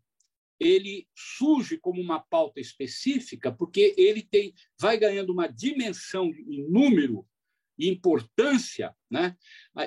ele 0.60 1.08
surge 1.16 1.78
como 1.78 2.02
uma 2.02 2.20
pauta 2.20 2.60
específica 2.60 3.52
porque 3.52 3.94
ele 3.96 4.24
tem 4.24 4.54
vai 4.80 4.98
ganhando 4.98 5.32
uma 5.32 5.48
dimensão 5.48 6.32
em 6.32 6.68
número 6.68 7.26
e 7.78 7.90
importância, 7.90 8.96
né? 9.10 9.38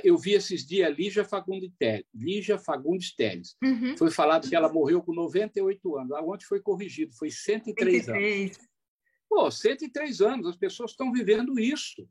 Eu 0.05 0.17
vi 0.17 0.33
esses 0.35 0.65
dias 0.65 0.97
Lígia 0.97 1.25
Fagundes 1.25 1.73
Teles, 1.77 2.07
Lígia 2.15 2.57
Fagundes 2.57 3.13
Teles. 3.17 3.57
Uhum. 3.61 3.97
Foi 3.97 4.13
falado 4.13 4.49
que 4.49 4.55
ela 4.55 4.73
morreu 4.73 5.03
com 5.03 5.13
98 5.13 5.97
anos. 5.97 6.13
Ontem 6.23 6.47
foi 6.47 6.61
corrigido, 6.61 7.13
foi 7.13 7.33
103 7.33 8.05
103. 8.05 8.57
anos. 8.57 8.71
Pô, 9.29 9.51
103 9.51 10.21
anos, 10.21 10.47
as 10.47 10.57
pessoas 10.57 10.93
estão 10.93 11.13
vivendo 11.13 11.59
isso 11.59 12.09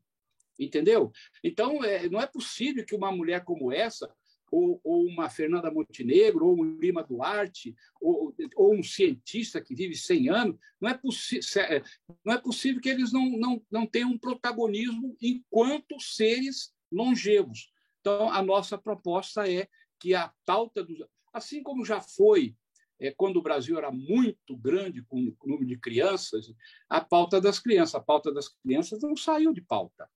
entendeu? 0.60 1.10
Então, 1.42 1.82
é, 1.82 2.08
não 2.08 2.20
é 2.20 2.26
possível 2.26 2.84
que 2.84 2.94
uma 2.94 3.10
mulher 3.10 3.44
como 3.44 3.72
essa, 3.72 4.12
ou, 4.50 4.80
ou, 4.82 5.06
uma 5.06 5.30
Fernanda 5.30 5.70
Montenegro, 5.70 6.46
ou 6.46 6.60
um 6.60 6.78
Lima 6.78 7.02
Duarte, 7.04 7.74
ou, 8.00 8.34
ou 8.56 8.74
um 8.74 8.82
cientista 8.82 9.60
que 9.60 9.74
vive 9.74 9.94
100 9.94 10.28
anos, 10.28 10.56
não 10.80 10.90
é, 10.90 11.00
é, 11.58 11.82
não 12.24 12.34
é 12.34 12.38
possível 12.38 12.80
que 12.80 12.88
eles 12.88 13.12
não, 13.12 13.30
não, 13.30 13.62
não 13.70 13.86
tenham 13.86 14.10
um 14.10 14.18
protagonismo 14.18 15.16
enquanto 15.22 16.00
seres 16.00 16.74
longevos. 16.90 17.70
Então, 18.00 18.30
a 18.30 18.42
nossa 18.42 18.76
proposta 18.76 19.48
é 19.48 19.68
que 19.98 20.14
a 20.14 20.32
pauta 20.44 20.82
dos. 20.82 20.98
Assim 21.32 21.62
como 21.62 21.84
já 21.84 22.00
foi 22.00 22.56
é, 22.98 23.12
quando 23.12 23.36
o 23.36 23.42
Brasil 23.42 23.78
era 23.78 23.90
muito 23.90 24.56
grande 24.56 25.02
com 25.02 25.18
o 25.18 25.48
número 25.48 25.66
de 25.66 25.78
crianças, 25.78 26.52
a 26.88 27.00
pauta 27.00 27.40
das 27.40 27.58
crianças. 27.58 27.94
A 27.94 28.00
pauta 28.00 28.32
das 28.32 28.48
crianças 28.48 29.00
não 29.00 29.16
saiu 29.16 29.52
de 29.52 29.62
pauta. 29.62 30.08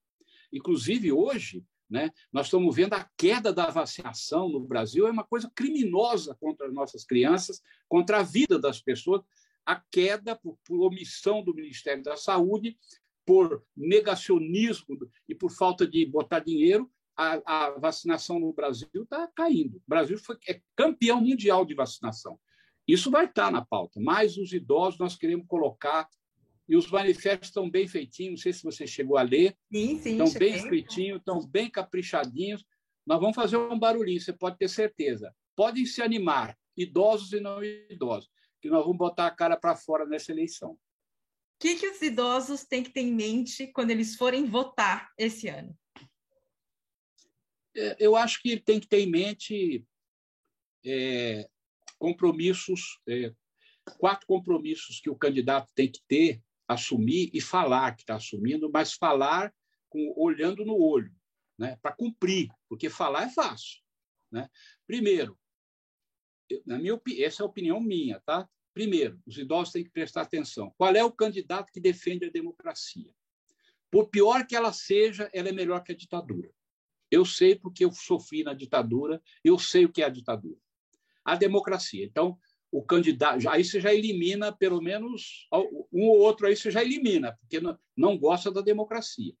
Inclusive, 0.51 1.11
hoje, 1.11 1.65
né, 1.89 2.11
nós 2.31 2.47
estamos 2.47 2.75
vendo 2.75 2.93
a 2.93 3.09
queda 3.17 3.53
da 3.53 3.69
vacinação 3.69 4.49
no 4.49 4.59
Brasil, 4.59 5.07
é 5.07 5.11
uma 5.11 5.23
coisa 5.23 5.51
criminosa 5.53 6.35
contra 6.39 6.67
as 6.67 6.73
nossas 6.73 7.03
crianças, 7.03 7.61
contra 7.87 8.19
a 8.19 8.23
vida 8.23 8.59
das 8.59 8.81
pessoas, 8.81 9.21
a 9.65 9.81
queda 9.91 10.35
por, 10.35 10.57
por 10.63 10.81
omissão 10.81 11.43
do 11.43 11.53
Ministério 11.53 12.03
da 12.03 12.15
Saúde, 12.15 12.77
por 13.25 13.63
negacionismo 13.75 14.97
e 15.27 15.33
por 15.33 15.49
falta 15.49 15.87
de 15.87 16.05
botar 16.05 16.39
dinheiro, 16.39 16.89
a, 17.17 17.65
a 17.67 17.79
vacinação 17.79 18.39
no 18.39 18.53
Brasil 18.53 18.87
está 18.93 19.27
caindo. 19.35 19.77
O 19.77 19.83
Brasil 19.87 20.17
foi, 20.17 20.37
é 20.47 20.61
campeão 20.75 21.21
mundial 21.21 21.65
de 21.65 21.73
vacinação. 21.73 22.37
Isso 22.87 23.09
vai 23.09 23.25
estar 23.25 23.51
na 23.51 23.65
pauta, 23.65 23.99
mas 23.99 24.37
os 24.37 24.53
idosos 24.53 24.99
nós 24.99 25.15
queremos 25.15 25.47
colocar 25.47 26.07
e 26.67 26.75
os 26.75 26.89
manifestos 26.89 27.49
estão 27.49 27.69
bem 27.69 27.87
feitinhos, 27.87 28.31
não 28.31 28.37
sei 28.37 28.53
se 28.53 28.63
você 28.63 28.87
chegou 28.87 29.17
a 29.17 29.21
ler. 29.21 29.55
Sim, 29.71 29.99
sim. 29.99 30.11
Estão 30.11 30.39
bem 30.39 30.55
escritinhos, 30.55 31.19
estão 31.19 31.45
bem 31.45 31.69
caprichadinhos. 31.69 32.65
Nós 33.05 33.19
vamos 33.19 33.35
fazer 33.35 33.57
um 33.57 33.77
barulhinho, 33.77 34.19
você 34.19 34.33
pode 34.33 34.57
ter 34.57 34.67
certeza. 34.67 35.33
Podem 35.55 35.85
se 35.85 36.01
animar, 36.01 36.57
idosos 36.75 37.31
e 37.33 37.39
não 37.39 37.63
idosos, 37.63 38.29
que 38.61 38.69
nós 38.69 38.83
vamos 38.83 38.97
botar 38.97 39.27
a 39.27 39.31
cara 39.31 39.55
para 39.55 39.75
fora 39.75 40.05
nessa 40.05 40.31
eleição. 40.31 40.71
O 40.71 40.79
que, 41.59 41.75
que 41.75 41.87
os 41.87 42.01
idosos 42.01 42.63
têm 42.63 42.83
que 42.83 42.91
ter 42.91 43.01
em 43.01 43.13
mente 43.13 43.67
quando 43.67 43.91
eles 43.91 44.15
forem 44.15 44.45
votar 44.45 45.09
esse 45.17 45.47
ano? 45.47 45.77
É, 47.75 47.95
eu 47.99 48.15
acho 48.15 48.41
que 48.41 48.59
tem 48.59 48.79
que 48.79 48.87
ter 48.87 48.99
em 48.99 49.09
mente 49.09 49.85
é, 50.83 51.47
compromissos, 51.97 52.99
é, 53.07 53.33
quatro 53.99 54.25
compromissos 54.27 54.99
que 54.99 55.09
o 55.09 55.15
candidato 55.15 55.71
tem 55.73 55.91
que 55.91 56.01
ter, 56.07 56.41
assumir 56.67 57.29
e 57.33 57.41
falar 57.41 57.95
que 57.95 58.03
está 58.03 58.15
assumindo, 58.15 58.69
mas 58.71 58.93
falar 58.93 59.53
com, 59.89 60.13
olhando 60.17 60.65
no 60.65 60.77
olho, 60.77 61.13
né, 61.57 61.77
para 61.81 61.95
cumprir, 61.95 62.49
porque 62.67 62.89
falar 62.89 63.23
é 63.23 63.29
fácil. 63.29 63.81
Né? 64.31 64.49
Primeiro, 64.87 65.37
na 66.65 66.77
minha, 66.77 66.99
essa 67.19 67.41
é 67.41 67.43
a 67.43 67.47
opinião 67.47 67.79
minha, 67.79 68.19
tá? 68.21 68.47
Primeiro, 68.73 69.19
os 69.25 69.37
idosos 69.37 69.71
têm 69.71 69.83
que 69.83 69.89
prestar 69.89 70.21
atenção. 70.21 70.73
Qual 70.77 70.93
é 70.93 71.03
o 71.03 71.11
candidato 71.11 71.71
que 71.71 71.79
defende 71.79 72.25
a 72.25 72.29
democracia? 72.29 73.13
Por 73.89 74.09
pior 74.09 74.45
que 74.45 74.55
ela 74.55 74.73
seja, 74.73 75.29
ela 75.33 75.49
é 75.49 75.53
melhor 75.53 75.81
que 75.81 75.93
a 75.93 75.95
ditadura. 75.95 76.51
Eu 77.09 77.23
sei 77.23 77.55
porque 77.55 77.85
eu 77.85 77.91
sofri 77.93 78.43
na 78.43 78.53
ditadura, 78.53 79.21
eu 79.43 79.57
sei 79.57 79.85
o 79.85 79.91
que 79.91 80.01
é 80.01 80.05
a 80.05 80.09
ditadura. 80.09 80.59
A 81.23 81.35
democracia. 81.35 82.03
Então, 82.03 82.37
o 82.77 82.83
candidato, 82.83 83.47
aí 83.47 83.63
você 83.63 83.79
já 83.79 83.93
elimina 83.93 84.51
pelo 84.51 84.81
menos 84.81 85.47
um 85.93 86.09
ou 86.09 86.19
outro 86.19 86.45
aí 86.45 86.57
você 86.57 86.69
já 86.69 86.83
elimina, 86.83 87.37
porque 87.39 87.61
não, 87.95 88.17
gosta 88.17 88.51
da 88.51 88.59
democracia. 88.59 89.33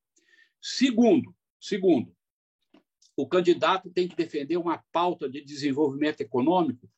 Segundo, 0.61 1.35
segundo, 1.59 2.15
o 3.13 3.27
candidato 3.27 3.89
tem 3.89 4.07
que 4.07 4.15
defender 4.15 4.55
uma 4.55 4.81
pauta 4.89 5.29
de 5.29 5.43
desenvolvimento 5.43 6.21
econômico 6.21 6.89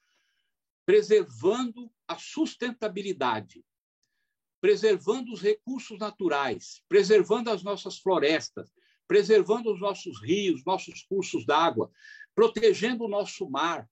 preservando 0.86 1.92
a 2.08 2.20
sustentabilidade, 2.20 3.66
preservando 4.62 5.34
os 5.34 5.42
recursos 5.42 5.98
naturais, 5.98 6.84
preservando 6.88 7.50
as 7.50 7.64
nossas 7.64 7.98
florestas, 7.98 8.72
preservando 9.08 9.74
os 9.74 9.82
nossos 9.82 10.22
rios, 10.22 10.64
nossos 10.64 11.02
cursos 11.02 11.48
d'água, 11.48 11.92
protegendo 12.36 13.06
o 13.06 13.10
nosso 13.10 13.50
mar, 13.50 13.90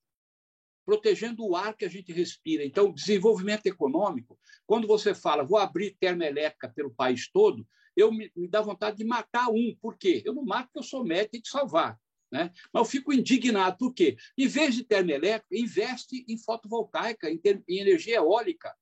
protegendo 0.85 1.45
o 1.45 1.55
ar 1.55 1.75
que 1.75 1.83
a 1.83 1.89
gente 1.89 2.13
respira. 2.13 2.63
Então, 2.63 2.91
desenvolvimento 2.91 3.65
econômico, 3.65 4.39
quando 4.65 4.87
você 4.87 5.15
fala, 5.15 5.43
vou 5.43 5.57
abrir 5.57 5.97
termoelétrica 5.99 6.69
pelo 6.69 6.93
país 6.93 7.29
todo, 7.29 7.67
eu 7.95 8.11
me, 8.11 8.31
me 8.35 8.47
dá 8.47 8.61
vontade 8.61 8.97
de 8.97 9.03
matar 9.03 9.49
um. 9.49 9.75
Por 9.81 9.97
quê? 9.97 10.21
Eu 10.25 10.33
não 10.33 10.45
mato 10.45 10.65
porque 10.65 10.79
eu 10.79 10.83
sou 10.83 11.03
médico, 11.03 11.31
tem 11.31 11.41
que 11.41 11.49
salvar. 11.49 11.99
Né? 12.31 12.51
Mas 12.73 12.81
eu 12.81 12.85
fico 12.85 13.13
indignado, 13.13 13.77
por 13.77 13.93
quê? 13.93 14.17
Em 14.37 14.47
vez 14.47 14.75
de 14.75 14.83
termoelétrica, 14.83 15.57
investe 15.57 16.25
em 16.27 16.37
fotovoltaica, 16.37 17.29
em, 17.29 17.37
ter, 17.37 17.63
em 17.67 17.79
energia 17.79 18.17
eólica. 18.17 18.75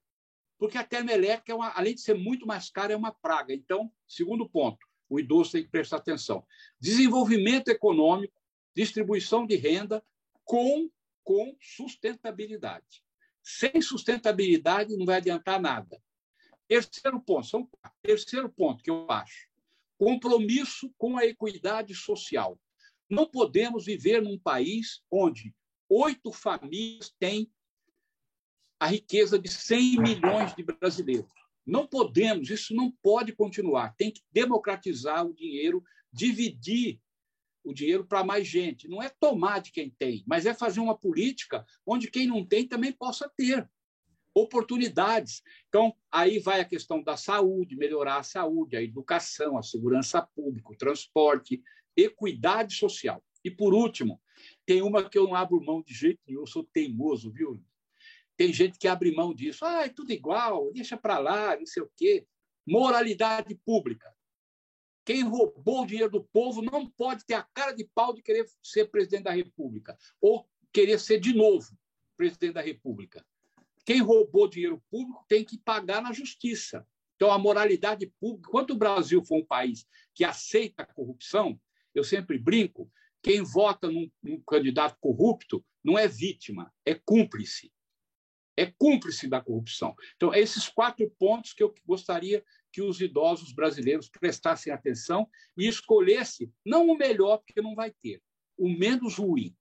Porque 0.57 0.77
a 0.77 0.83
termoelétrica, 0.83 1.51
é 1.51 1.55
uma, 1.55 1.69
além 1.71 1.93
de 1.93 2.01
ser 2.01 2.15
muito 2.15 2.47
mais 2.47 2.69
cara, 2.69 2.93
é 2.93 2.97
uma 2.97 3.11
praga. 3.11 3.53
Então, 3.53 3.91
segundo 4.07 4.49
ponto, 4.49 4.79
o 5.09 5.19
idoso 5.19 5.51
tem 5.51 5.63
que 5.63 5.69
prestar 5.69 5.97
atenção. 5.97 6.45
Desenvolvimento 6.79 7.69
econômico, 7.69 8.33
distribuição 8.75 9.45
de 9.45 9.55
renda 9.55 10.03
com, 10.43 10.89
com 11.23 11.55
sustentabilidade. 11.59 13.03
Sem 13.41 13.81
sustentabilidade 13.81 14.95
não 14.95 15.05
vai 15.05 15.17
adiantar 15.17 15.59
nada. 15.59 16.01
Terceiro 16.67 17.19
ponto, 17.21 17.47
são 17.47 17.69
terceiro 18.01 18.49
ponto 18.49 18.83
que 18.83 18.89
eu 18.89 19.09
acho, 19.11 19.47
compromisso 19.97 20.93
com 20.97 21.17
a 21.17 21.25
equidade 21.25 21.93
social. 21.93 22.59
Não 23.09 23.29
podemos 23.29 23.85
viver 23.85 24.21
num 24.21 24.39
país 24.39 25.01
onde 25.11 25.53
oito 25.89 26.31
famílias 26.31 27.13
têm 27.19 27.51
a 28.79 28.87
riqueza 28.87 29.37
de 29.37 29.49
100 29.49 30.01
milhões 30.01 30.55
de 30.55 30.63
brasileiros. 30.63 31.31
Não 31.65 31.87
podemos, 31.87 32.49
isso 32.49 32.73
não 32.73 32.91
pode 33.01 33.33
continuar. 33.33 33.95
Tem 33.95 34.11
que 34.11 34.21
democratizar 34.31 35.25
o 35.25 35.33
dinheiro, 35.33 35.83
dividir 36.11 36.99
o 37.63 37.73
dinheiro 37.73 38.05
para 38.05 38.23
mais 38.23 38.47
gente. 38.47 38.87
Não 38.87 39.01
é 39.01 39.09
tomar 39.09 39.59
de 39.59 39.71
quem 39.71 39.89
tem, 39.89 40.23
mas 40.27 40.45
é 40.45 40.53
fazer 40.53 40.79
uma 40.79 40.97
política 40.97 41.65
onde 41.85 42.09
quem 42.09 42.27
não 42.27 42.45
tem 42.45 42.67
também 42.67 42.91
possa 42.91 43.31
ter 43.35 43.69
oportunidades. 44.35 45.43
Então, 45.69 45.95
aí 46.11 46.39
vai 46.39 46.59
a 46.59 46.65
questão 46.65 47.01
da 47.01 47.15
saúde, 47.15 47.75
melhorar 47.75 48.17
a 48.17 48.23
saúde, 48.23 48.75
a 48.75 48.81
educação, 48.81 49.57
a 49.57 49.63
segurança 49.63 50.21
pública, 50.35 50.71
o 50.71 50.77
transporte, 50.77 51.61
equidade 51.95 52.75
social. 52.75 53.23
E, 53.43 53.51
por 53.51 53.73
último, 53.73 54.19
tem 54.65 54.81
uma 54.81 55.07
que 55.07 55.17
eu 55.17 55.25
não 55.25 55.35
abro 55.35 55.63
mão 55.63 55.83
de 55.83 55.93
jeito 55.93 56.19
nenhum, 56.25 56.41
eu 56.41 56.47
sou 56.47 56.67
teimoso, 56.73 57.31
viu? 57.31 57.63
Tem 58.35 58.51
gente 58.51 58.79
que 58.79 58.87
abre 58.87 59.13
mão 59.13 59.33
disso. 59.33 59.63
Ah, 59.63 59.85
é 59.85 59.89
tudo 59.89 60.11
igual, 60.11 60.71
deixa 60.73 60.97
para 60.97 61.19
lá, 61.19 61.55
não 61.55 61.65
sei 61.65 61.83
o 61.83 61.91
quê. 61.95 62.25
Moralidade 62.65 63.53
pública. 63.63 64.12
Quem 65.05 65.23
roubou 65.23 65.83
o 65.83 65.85
dinheiro 65.85 66.11
do 66.11 66.23
povo 66.23 66.61
não 66.61 66.89
pode 66.89 67.25
ter 67.25 67.33
a 67.33 67.43
cara 67.43 67.73
de 67.73 67.85
pau 67.93 68.13
de 68.13 68.21
querer 68.21 68.47
ser 68.61 68.89
presidente 68.89 69.23
da 69.23 69.31
República 69.31 69.97
ou 70.21 70.47
querer 70.71 70.99
ser 70.99 71.19
de 71.19 71.33
novo 71.33 71.77
presidente 72.15 72.53
da 72.53 72.61
República. 72.61 73.25
Quem 73.85 74.01
roubou 74.01 74.47
dinheiro 74.47 74.81
público 74.89 75.25
tem 75.27 75.43
que 75.43 75.57
pagar 75.57 76.01
na 76.01 76.13
justiça. 76.13 76.87
Então, 77.15 77.31
a 77.31 77.37
moralidade 77.37 78.07
pública, 78.19 78.47
enquanto 78.49 78.71
o 78.71 78.77
Brasil 78.77 79.23
for 79.23 79.37
um 79.37 79.45
país 79.45 79.85
que 80.15 80.23
aceita 80.23 80.83
a 80.83 80.85
corrupção, 80.85 81.59
eu 81.93 82.03
sempre 82.03 82.37
brinco, 82.37 82.89
quem 83.21 83.43
vota 83.43 83.89
num, 83.89 84.09
num 84.21 84.41
candidato 84.41 84.97
corrupto 84.99 85.63
não 85.83 85.97
é 85.97 86.07
vítima, 86.07 86.73
é 86.85 86.95
cúmplice 86.95 87.71
é 88.55 88.71
cúmplice 88.77 89.27
da 89.27 89.41
corrupção. 89.41 89.95
Então, 90.15 90.33
esses 90.33 90.67
quatro 90.67 91.09
pontos 91.17 91.53
que 91.53 91.63
eu 91.63 91.73
gostaria 91.85 92.43
que 92.73 92.81
os 92.81 92.99
idosos 92.99 93.53
brasileiros 93.53 94.09
prestassem 94.09 94.73
atenção 94.73 95.29
e 95.55 95.67
escolhessem 95.67 96.51
não 96.65 96.87
o 96.87 96.97
melhor, 96.97 97.37
porque 97.37 97.61
não 97.61 97.75
vai 97.75 97.91
ter, 97.91 98.19
o 98.57 98.67
menos 98.67 99.15
ruim. 99.15 99.55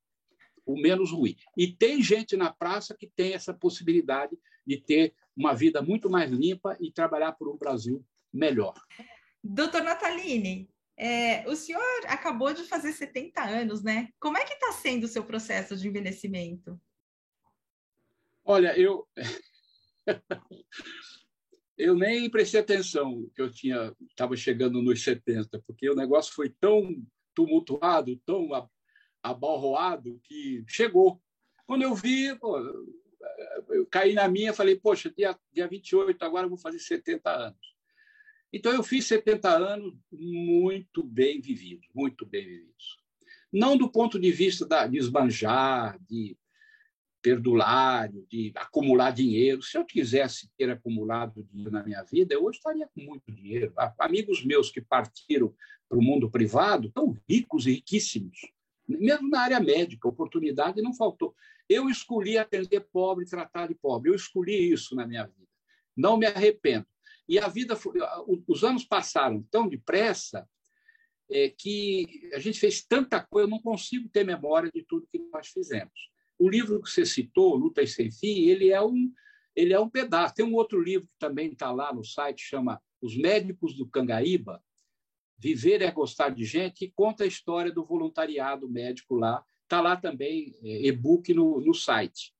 O 0.65 0.81
menos 0.81 1.11
ruim. 1.11 1.37
E 1.57 1.67
tem 1.67 2.03
gente 2.03 2.37
na 2.37 2.51
praça 2.53 2.97
que 2.97 3.07
tem 3.07 3.35
essa 3.35 3.53
possibilidade 3.53 4.39
de 4.67 4.81
ter 4.81 5.15
uma 5.37 5.55
vida 5.55 5.83
muito 5.83 6.09
mais 6.09 6.31
limpa 6.31 6.77
e 6.81 6.91
trabalhar 6.91 7.33
por 7.33 7.49
um 7.49 7.59
Brasil 7.59 8.03
melhor. 8.33 8.75
Doutor 9.43 9.83
Nataline, 9.83 10.71
é, 10.97 11.47
o 11.49 11.57
senhor 11.57 11.83
acabou 12.07 12.55
de 12.55 12.63
fazer 12.63 12.93
70 12.93 13.43
anos, 13.43 13.83
né? 13.83 14.09
Como 14.21 14.39
é 14.39 14.45
que 14.45 14.55
está 14.55 14.73
sendo 14.73 15.05
o 15.05 15.09
seu 15.09 15.25
processo 15.25 15.77
de 15.77 15.89
envelhecimento? 15.89 16.81
Olha, 18.45 18.79
eu 18.79 19.07
eu 21.83 21.95
nem 21.97 22.31
prestei 22.31 22.61
atenção 22.61 23.29
que 23.35 23.43
eu 23.43 23.51
tinha 23.51 23.95
estava 24.09 24.37
chegando 24.37 24.81
nos 24.81 25.03
70, 25.03 25.63
porque 25.67 25.91
o 25.91 25.97
negócio 25.97 26.33
foi 26.33 26.49
tão 26.49 27.05
tumultuado, 27.35 28.17
tão 28.25 28.49
abalroado 29.23 30.21
que 30.23 30.65
chegou. 30.69 31.21
Quando 31.67 31.83
eu 31.83 31.95
vi, 31.95 32.35
pô, 32.39 32.59
eu 33.71 33.87
caí 33.87 34.15
na 34.15 34.29
minha, 34.29 34.53
falei, 34.53 34.77
poxa, 34.77 35.11
dia, 35.11 35.37
dia 35.53 35.67
28, 35.67 36.23
agora 36.23 36.47
eu 36.47 36.51
vou 36.51 36.59
fazer 36.59 36.79
70 36.79 37.31
anos. 37.31 37.73
Então 38.53 38.73
eu 38.73 38.83
fiz 38.83 39.07
70 39.07 39.49
anos 39.49 39.95
muito 40.13 41.03
bem 41.03 41.41
vividos, 41.41 41.89
muito 41.95 42.25
bem 42.25 42.45
vividos. 42.45 42.99
Não 43.53 43.77
do 43.77 43.91
ponto 43.91 44.21
de 44.21 44.31
vista 44.31 44.65
da, 44.67 44.87
de 44.87 44.99
esbanjar, 44.99 45.99
de 46.09 46.37
perdulário, 47.23 48.27
de 48.29 48.53
acumular 48.57 49.13
dinheiro. 49.13 49.63
Se 49.63 49.79
eu 49.79 49.85
quisesse 49.85 50.51
ter 50.59 50.69
acumulado 50.69 51.47
dinheiro 51.51 51.71
na 51.71 51.83
minha 51.83 52.03
vida, 52.03 52.35
eu 52.35 52.45
hoje 52.45 52.59
estaria 52.59 52.89
com 52.93 53.01
muito 53.01 53.31
dinheiro. 53.31 53.73
Amigos 53.99 54.45
meus 54.45 54.71
que 54.71 54.81
partiram 54.81 55.55
para 55.89 55.99
o 55.99 56.03
mundo 56.03 56.29
privado 56.29 56.89
estão 56.89 57.17
ricos 57.29 57.67
e 57.67 57.75
riquíssimos. 57.75 58.53
Mesmo 58.87 59.31
na 59.31 59.41
área 59.41 59.61
médica, 59.61 60.09
oportunidade 60.09 60.83
não 60.83 60.93
faltou. 60.93 61.35
Eu 61.69 61.89
escolhi 61.89 62.37
atender 62.37 62.81
pobre, 62.93 63.25
tratar 63.25 63.69
de 63.69 63.75
pobre. 63.75 64.11
Eu 64.11 64.15
escolhi 64.15 64.73
isso 64.73 64.97
na 64.97 65.07
minha 65.07 65.25
vida. 65.25 65.49
Não 65.97 66.17
me 66.17 66.27
arrependo. 66.27 66.87
E 67.29 67.39
a 67.39 67.47
vida, 67.47 67.79
os 68.49 68.65
anos 68.65 68.85
passaram 68.85 69.43
tão 69.51 69.69
depressa 69.69 70.47
é, 71.31 71.49
que 71.49 72.31
a 72.35 72.39
gente 72.39 72.59
fez 72.59 72.85
tanta 72.85 73.21
coisa, 73.21 73.47
eu 73.47 73.51
não 73.51 73.61
consigo 73.61 74.09
ter 74.09 74.25
memória 74.25 74.71
de 74.71 74.83
tudo 74.83 75.09
que 75.11 75.19
nós 75.33 75.49
fizemos. 75.49 76.12
O 76.43 76.51
livro 76.51 76.83
que 76.83 76.91
você 76.91 77.07
citou, 77.07 77.55
Lutas 77.55 77.93
Sem 77.93 78.11
Fim, 78.11 78.49
ele 78.49 78.71
é 78.71 78.83
um, 78.83 79.13
ele 79.55 79.73
é 79.73 79.79
um 79.79 79.89
pedaço. 79.89 80.35
Tem 80.35 80.45
um 80.45 80.55
outro 80.55 80.83
livro 80.83 81.07
que 81.07 81.17
também 81.17 81.53
está 81.53 81.71
lá 81.71 81.95
no 81.95 82.03
site, 82.03 82.43
chama 82.43 82.83
Os 83.01 83.17
Médicos 83.17 83.77
do 83.77 83.87
Cangaíba, 83.87 84.61
Viver 85.39 85.83
é 85.83 85.91
Gostar 85.93 86.31
de 86.31 86.45
Gente, 86.45 86.75
que 86.75 86.93
conta 86.97 87.23
a 87.23 87.29
história 87.29 87.71
do 87.71 87.85
voluntariado 87.85 88.69
médico 88.69 89.15
lá. 89.15 89.45
Está 89.63 89.81
lá 89.81 89.97
também, 89.97 90.53
é, 90.65 90.89
e-book 90.89 91.33
no, 91.33 91.61
no 91.61 91.73
site, 91.73 92.35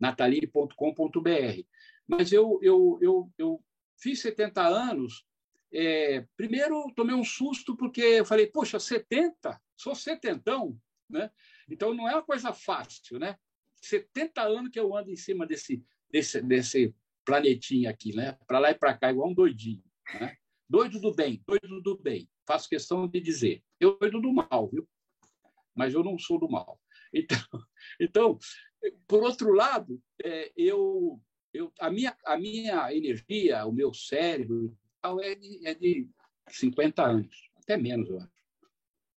natalie.com.br. 0.00 1.62
Mas 2.04 2.32
eu, 2.32 2.58
eu, 2.60 2.98
eu, 3.00 3.32
eu 3.38 3.64
fiz 3.96 4.22
70 4.22 4.60
anos, 4.66 5.24
é, 5.72 6.26
primeiro 6.36 6.92
tomei 6.96 7.14
um 7.14 7.22
susto 7.22 7.76
porque 7.76 8.00
eu 8.00 8.24
falei, 8.24 8.48
poxa, 8.48 8.80
70? 8.80 9.56
Sou 9.76 9.94
setentão, 9.94 10.76
né? 11.08 11.30
Então, 11.68 11.94
não 11.94 12.08
é 12.08 12.14
uma 12.14 12.22
coisa 12.22 12.52
fácil, 12.52 13.18
né? 13.18 13.38
70 13.82 14.42
anos 14.42 14.70
que 14.70 14.78
eu 14.78 14.96
ando 14.96 15.10
em 15.10 15.16
cima 15.16 15.46
desse, 15.46 15.84
desse, 16.10 16.40
desse 16.40 16.94
planetinha 17.24 17.90
aqui, 17.90 18.14
né? 18.14 18.38
Para 18.46 18.58
lá 18.58 18.70
e 18.70 18.74
para 18.74 18.96
cá, 18.96 19.10
igual 19.10 19.28
um 19.28 19.34
doidinho. 19.34 19.82
Né? 20.20 20.36
Doido 20.68 21.00
do 21.00 21.14
bem, 21.14 21.42
doido 21.46 21.80
do 21.82 21.96
bem. 21.98 22.28
Faço 22.46 22.68
questão 22.68 23.06
de 23.06 23.20
dizer. 23.20 23.62
Eu 23.78 23.98
doido 23.98 24.20
do 24.20 24.32
mal, 24.32 24.68
viu? 24.68 24.88
Mas 25.74 25.92
eu 25.94 26.02
não 26.02 26.18
sou 26.18 26.38
do 26.38 26.48
mal. 26.48 26.80
Então, 27.12 27.38
então 28.00 28.38
por 29.06 29.22
outro 29.22 29.52
lado, 29.52 30.00
é, 30.22 30.52
eu, 30.56 31.20
eu, 31.52 31.72
a, 31.80 31.90
minha, 31.90 32.16
a 32.24 32.36
minha 32.36 32.92
energia, 32.94 33.64
o 33.66 33.72
meu 33.72 33.92
cérebro 33.92 34.76
é 35.22 35.34
de, 35.34 35.66
é 35.66 35.74
de 35.74 36.08
50 36.48 37.02
anos, 37.04 37.50
até 37.56 37.76
menos, 37.76 38.08
eu 38.08 38.18
acho. 38.18 38.36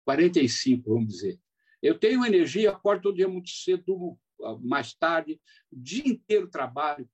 45, 0.06 0.90
vamos 0.90 1.14
dizer. 1.14 1.40
Eu 1.82 1.98
tenho 1.98 2.26
energia, 2.26 2.72
acordo 2.72 3.04
todo 3.04 3.16
dia 3.16 3.28
muito 3.28 3.50
cedo, 3.50 4.18
mais 4.62 4.94
tarde, 4.94 5.40
o 5.72 5.80
dia 5.80 6.08
inteiro 6.08 6.50
trabalho, 6.50 7.10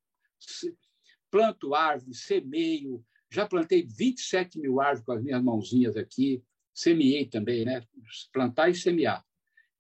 planto 1.30 1.74
árvore, 1.76 2.14
semeio, 2.14 3.04
já 3.30 3.48
plantei 3.48 3.86
27 3.86 4.60
mil 4.60 4.80
árvores 4.80 5.06
com 5.06 5.12
as 5.12 5.24
minhas 5.24 5.44
mãozinhas 5.44 5.98
aqui, 5.98 6.44
semeei 6.74 7.26
também, 7.26 7.66
né? 7.66 7.84
Plantar 8.32 8.70
e 8.70 8.76
semear. 8.76 9.26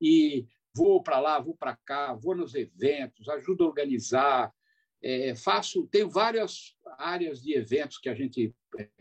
E 0.01 0.45
vou 0.75 1.01
para 1.01 1.19
lá, 1.19 1.39
vou 1.39 1.55
para 1.55 1.75
cá, 1.77 2.13
vou 2.13 2.35
nos 2.35 2.53
eventos, 2.53 3.29
ajudo 3.29 3.63
a 3.63 3.67
organizar, 3.67 4.53
é, 5.01 5.35
faço, 5.35 5.87
tenho 5.87 6.09
várias 6.09 6.75
áreas 6.97 7.41
de 7.41 7.53
eventos 7.53 7.97
que 7.97 8.09
a 8.09 8.15
gente, 8.15 8.53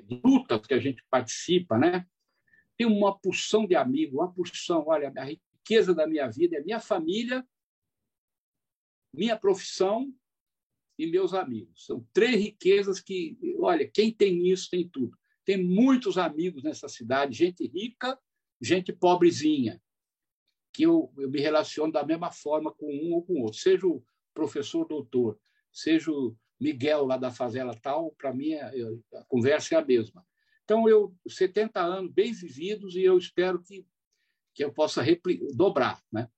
de 0.05 0.21
lutas 0.25 0.67
que 0.67 0.75
a 0.75 0.79
gente 0.79 1.03
participa, 1.11 1.79
né? 1.79 2.07
Tenho 2.77 2.91
uma 2.91 3.19
porção 3.19 3.67
de 3.67 3.75
amigos, 3.75 4.15
uma 4.15 4.33
porção, 4.33 4.85
olha, 4.87 5.13
riqueza 5.65 5.95
da 5.95 6.07
minha 6.07 6.29
vida 6.29 6.59
é 6.59 6.63
minha 6.63 6.79
família, 6.79 7.47
minha 9.15 9.37
profissão 9.37 10.15
e 10.99 11.07
meus 11.07 11.33
amigos. 11.33 11.87
São 11.87 12.07
três 12.13 12.37
riquezas 12.37 13.01
que, 13.01 13.39
olha, 13.59 13.89
quem 13.89 14.13
tem 14.13 14.47
isso 14.49 14.69
tem 14.71 14.87
tudo. 14.87 15.17
Tem 15.45 15.63
muitos 15.63 16.19
amigos 16.19 16.63
nessa 16.63 16.89
cidade, 16.89 17.37
gente 17.37 17.67
rica, 17.67 18.19
gente 18.61 18.93
pobrezinha, 18.93 19.83
que 20.73 20.83
eu, 20.83 21.13
eu 21.17 21.31
me 21.31 21.41
relaciono 21.41 21.93
da 21.93 22.05
mesma 22.05 22.31
forma 22.31 22.73
com 22.73 22.87
um 22.87 23.15
ou 23.15 23.23
com 23.23 23.41
outro, 23.41 23.59
seja 23.59 23.87
o 23.87 24.05
professor 24.35 24.87
doutor, 24.87 25.39
seja 25.73 26.11
o 26.11 26.37
Miguel 26.61 27.07
lá 27.07 27.17
da 27.17 27.31
favela 27.31 27.75
tal, 27.81 28.13
para 28.13 28.35
mim 28.35 28.55
a, 28.55 28.75
é, 28.75 29.19
a 29.19 29.25
conversa 29.25 29.75
é 29.75 29.79
a 29.79 29.85
mesma. 29.85 30.25
Então, 30.65 30.89
eu 30.89 31.15
70 31.29 31.81
anos 31.81 32.13
bem 32.13 32.33
vividos 32.33 32.97
e 32.97 33.03
eu 33.03 33.19
espero 33.19 33.63
que, 33.63 33.87
que 34.55 34.65
eu 34.65 34.73
possa 34.73 35.05
dobrar, 35.55 36.01
né? 36.13 36.29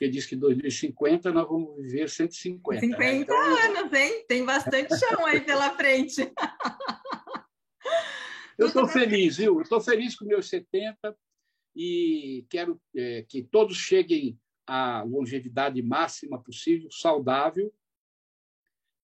porque 0.00 0.08
diz 0.08 0.24
que 0.24 0.34
em 0.34 0.38
2050 0.38 1.30
nós 1.30 1.46
vamos 1.46 1.76
viver 1.76 2.08
150. 2.08 2.80
50 2.80 2.98
né? 2.98 3.16
então, 3.16 3.36
anos, 3.36 3.92
hein? 3.92 4.24
Tem 4.26 4.42
bastante 4.46 4.98
chão 4.98 5.26
aí 5.26 5.42
pela 5.42 5.76
frente. 5.76 6.22
eu 8.56 8.68
estou 8.68 8.88
feliz, 8.88 9.36
viu? 9.36 9.60
Estou 9.60 9.78
feliz 9.78 10.16
com 10.16 10.24
meus 10.24 10.48
70 10.48 11.14
e 11.76 12.46
quero 12.48 12.80
é, 12.96 13.26
que 13.28 13.42
todos 13.42 13.76
cheguem 13.76 14.40
à 14.66 15.02
longevidade 15.02 15.82
máxima 15.82 16.42
possível, 16.42 16.90
saudável. 16.90 17.70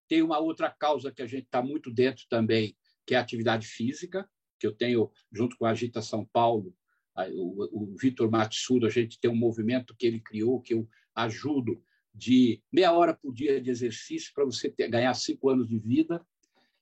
Tem 0.08 0.22
uma 0.22 0.38
outra 0.38 0.70
causa 0.70 1.12
que 1.12 1.20
a 1.20 1.26
gente 1.26 1.44
está 1.44 1.60
muito 1.60 1.92
dentro 1.92 2.24
também, 2.26 2.74
que 3.06 3.14
é 3.14 3.18
a 3.18 3.20
atividade 3.20 3.66
física, 3.66 4.26
que 4.58 4.66
eu 4.66 4.74
tenho 4.74 5.12
junto 5.30 5.58
com 5.58 5.66
a 5.66 5.72
Agita 5.72 6.00
São 6.00 6.24
Paulo, 6.24 6.74
o, 7.32 7.68
o 7.72 7.96
Vitor 7.96 8.30
Matsuda, 8.30 8.86
a 8.86 8.90
gente 8.90 9.18
tem 9.18 9.30
um 9.30 9.36
movimento 9.36 9.94
que 9.96 10.06
ele 10.06 10.20
criou, 10.20 10.60
que 10.60 10.74
eu 10.74 10.88
ajudo, 11.14 11.82
de 12.14 12.62
meia 12.72 12.92
hora 12.92 13.14
por 13.14 13.32
dia 13.32 13.60
de 13.60 13.70
exercício 13.70 14.32
para 14.34 14.44
você 14.44 14.70
ter, 14.70 14.88
ganhar 14.88 15.12
cinco 15.14 15.50
anos 15.50 15.68
de 15.68 15.78
vida 15.78 16.24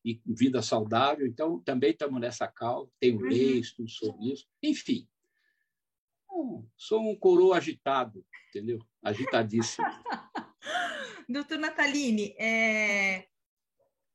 e 0.04 0.20
vida 0.26 0.62
saudável. 0.62 1.26
Então, 1.26 1.60
também 1.60 1.90
estamos 1.90 2.20
nessa 2.20 2.46
causa, 2.46 2.90
tenho 3.00 3.16
uhum. 3.16 3.28
leis, 3.28 3.72
tudo 3.72 3.88
sobre 3.88 4.32
isso. 4.32 4.46
Enfim, 4.62 5.08
sou 6.76 7.00
um 7.00 7.16
coroa 7.16 7.56
agitado, 7.56 8.24
entendeu? 8.48 8.78
Agitadíssimo. 9.02 9.86
Doutor 11.28 11.58
Nataline, 11.58 12.34
é, 12.38 13.26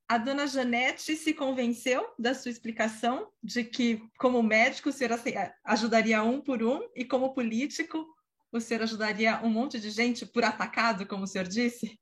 a 0.09 0.17
dona 0.17 0.47
Janete 0.47 1.15
se 1.15 1.35
convenceu 1.35 2.03
da 2.17 2.33
sua 2.33 2.49
explicação 2.49 3.31
de 3.43 3.63
que, 3.63 4.01
como 4.17 4.41
médico, 4.41 4.89
o 4.89 4.91
senhor 4.91 5.13
assim, 5.13 5.33
ajudaria 5.63 6.23
um 6.23 6.41
por 6.41 6.63
um, 6.63 6.81
e 6.95 7.05
como 7.05 7.31
político, 7.31 8.07
o 8.51 8.59
senhor 8.59 8.81
ajudaria 8.81 9.39
um 9.43 9.49
monte 9.49 9.79
de 9.79 9.91
gente 9.91 10.25
por 10.25 10.43
atacado, 10.43 11.05
como 11.05 11.25
o 11.25 11.27
senhor 11.27 11.47
disse? 11.47 11.99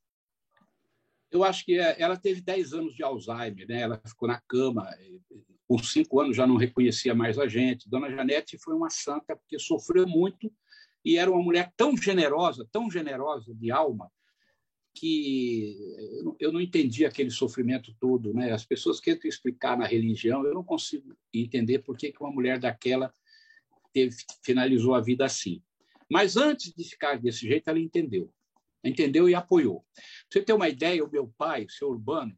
Eu 1.30 1.44
acho 1.44 1.66
que 1.66 1.78
é, 1.78 2.02
ela 2.02 2.16
teve 2.16 2.40
10 2.40 2.72
anos 2.72 2.96
de 2.96 3.04
Alzheimer, 3.04 3.68
né? 3.68 3.82
ela 3.82 4.02
ficou 4.08 4.30
na 4.30 4.40
cama, 4.48 4.90
com 5.68 5.78
cinco 5.80 6.22
anos 6.22 6.38
já 6.38 6.48
não 6.48 6.56
reconhecia 6.56 7.14
mais 7.14 7.38
a 7.38 7.46
gente. 7.46 7.90
Dona 7.90 8.10
Janete 8.10 8.58
foi 8.58 8.74
uma 8.74 8.90
santa, 8.90 9.36
porque 9.36 9.60
sofreu 9.60 10.08
muito 10.08 10.50
e 11.04 11.18
era 11.18 11.30
uma 11.30 11.44
mulher 11.44 11.74
tão 11.76 11.98
generosa, 11.98 12.66
tão 12.72 12.90
generosa 12.90 13.54
de 13.54 13.70
alma, 13.70 14.10
que 15.00 15.78
eu 16.40 16.52
não 16.52 16.60
entendi 16.60 17.06
aquele 17.06 17.30
sofrimento 17.30 17.96
todo, 18.00 18.34
né? 18.34 18.52
As 18.52 18.66
pessoas 18.66 19.00
tentam 19.00 19.30
explicar 19.30 19.78
na 19.78 19.86
religião, 19.86 20.44
eu 20.44 20.54
não 20.54 20.64
consigo 20.64 21.16
entender 21.34 21.80
por 21.80 21.96
que 21.96 22.14
uma 22.20 22.32
mulher 22.32 22.60
daquela 22.60 23.14
teve, 23.94 24.16
finalizou 24.44 24.96
a 24.96 25.02
vida 25.02 25.24
assim. 25.24 25.62
Mas 26.10 26.36
antes 26.36 26.74
de 26.74 26.84
ficar 26.84 27.20
desse 27.20 27.48
jeito, 27.48 27.70
ela 27.70 27.80
entendeu, 27.80 28.34
entendeu 28.84 29.30
e 29.30 29.36
apoiou. 29.36 29.86
Pra 29.94 30.04
você 30.32 30.42
ter 30.42 30.54
uma 30.54 30.70
ideia, 30.70 31.04
o 31.04 31.12
meu 31.12 31.32
pai, 31.38 31.66
o 31.66 31.70
seu 31.70 31.90
Urbano, 31.90 32.36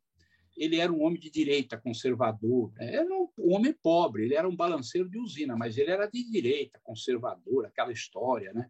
ele 0.58 0.76
era 0.76 0.92
um 0.92 1.02
homem 1.02 1.20
de 1.20 1.30
direita, 1.30 1.78
conservador, 1.78 2.74
né? 2.74 2.96
era 2.96 3.08
um 3.08 3.30
homem 3.38 3.74
pobre, 3.82 4.24
ele 4.24 4.36
era 4.36 4.50
um 4.50 4.56
balanceiro 4.56 5.10
de 5.10 5.18
usina, 5.18 5.56
mas 5.56 5.78
ele 5.78 5.92
era 5.92 6.08
de 6.08 6.30
direita, 6.30 6.82
conservador, 6.84 7.66
aquela 7.66 7.94
história, 7.94 8.52
né? 8.52 8.70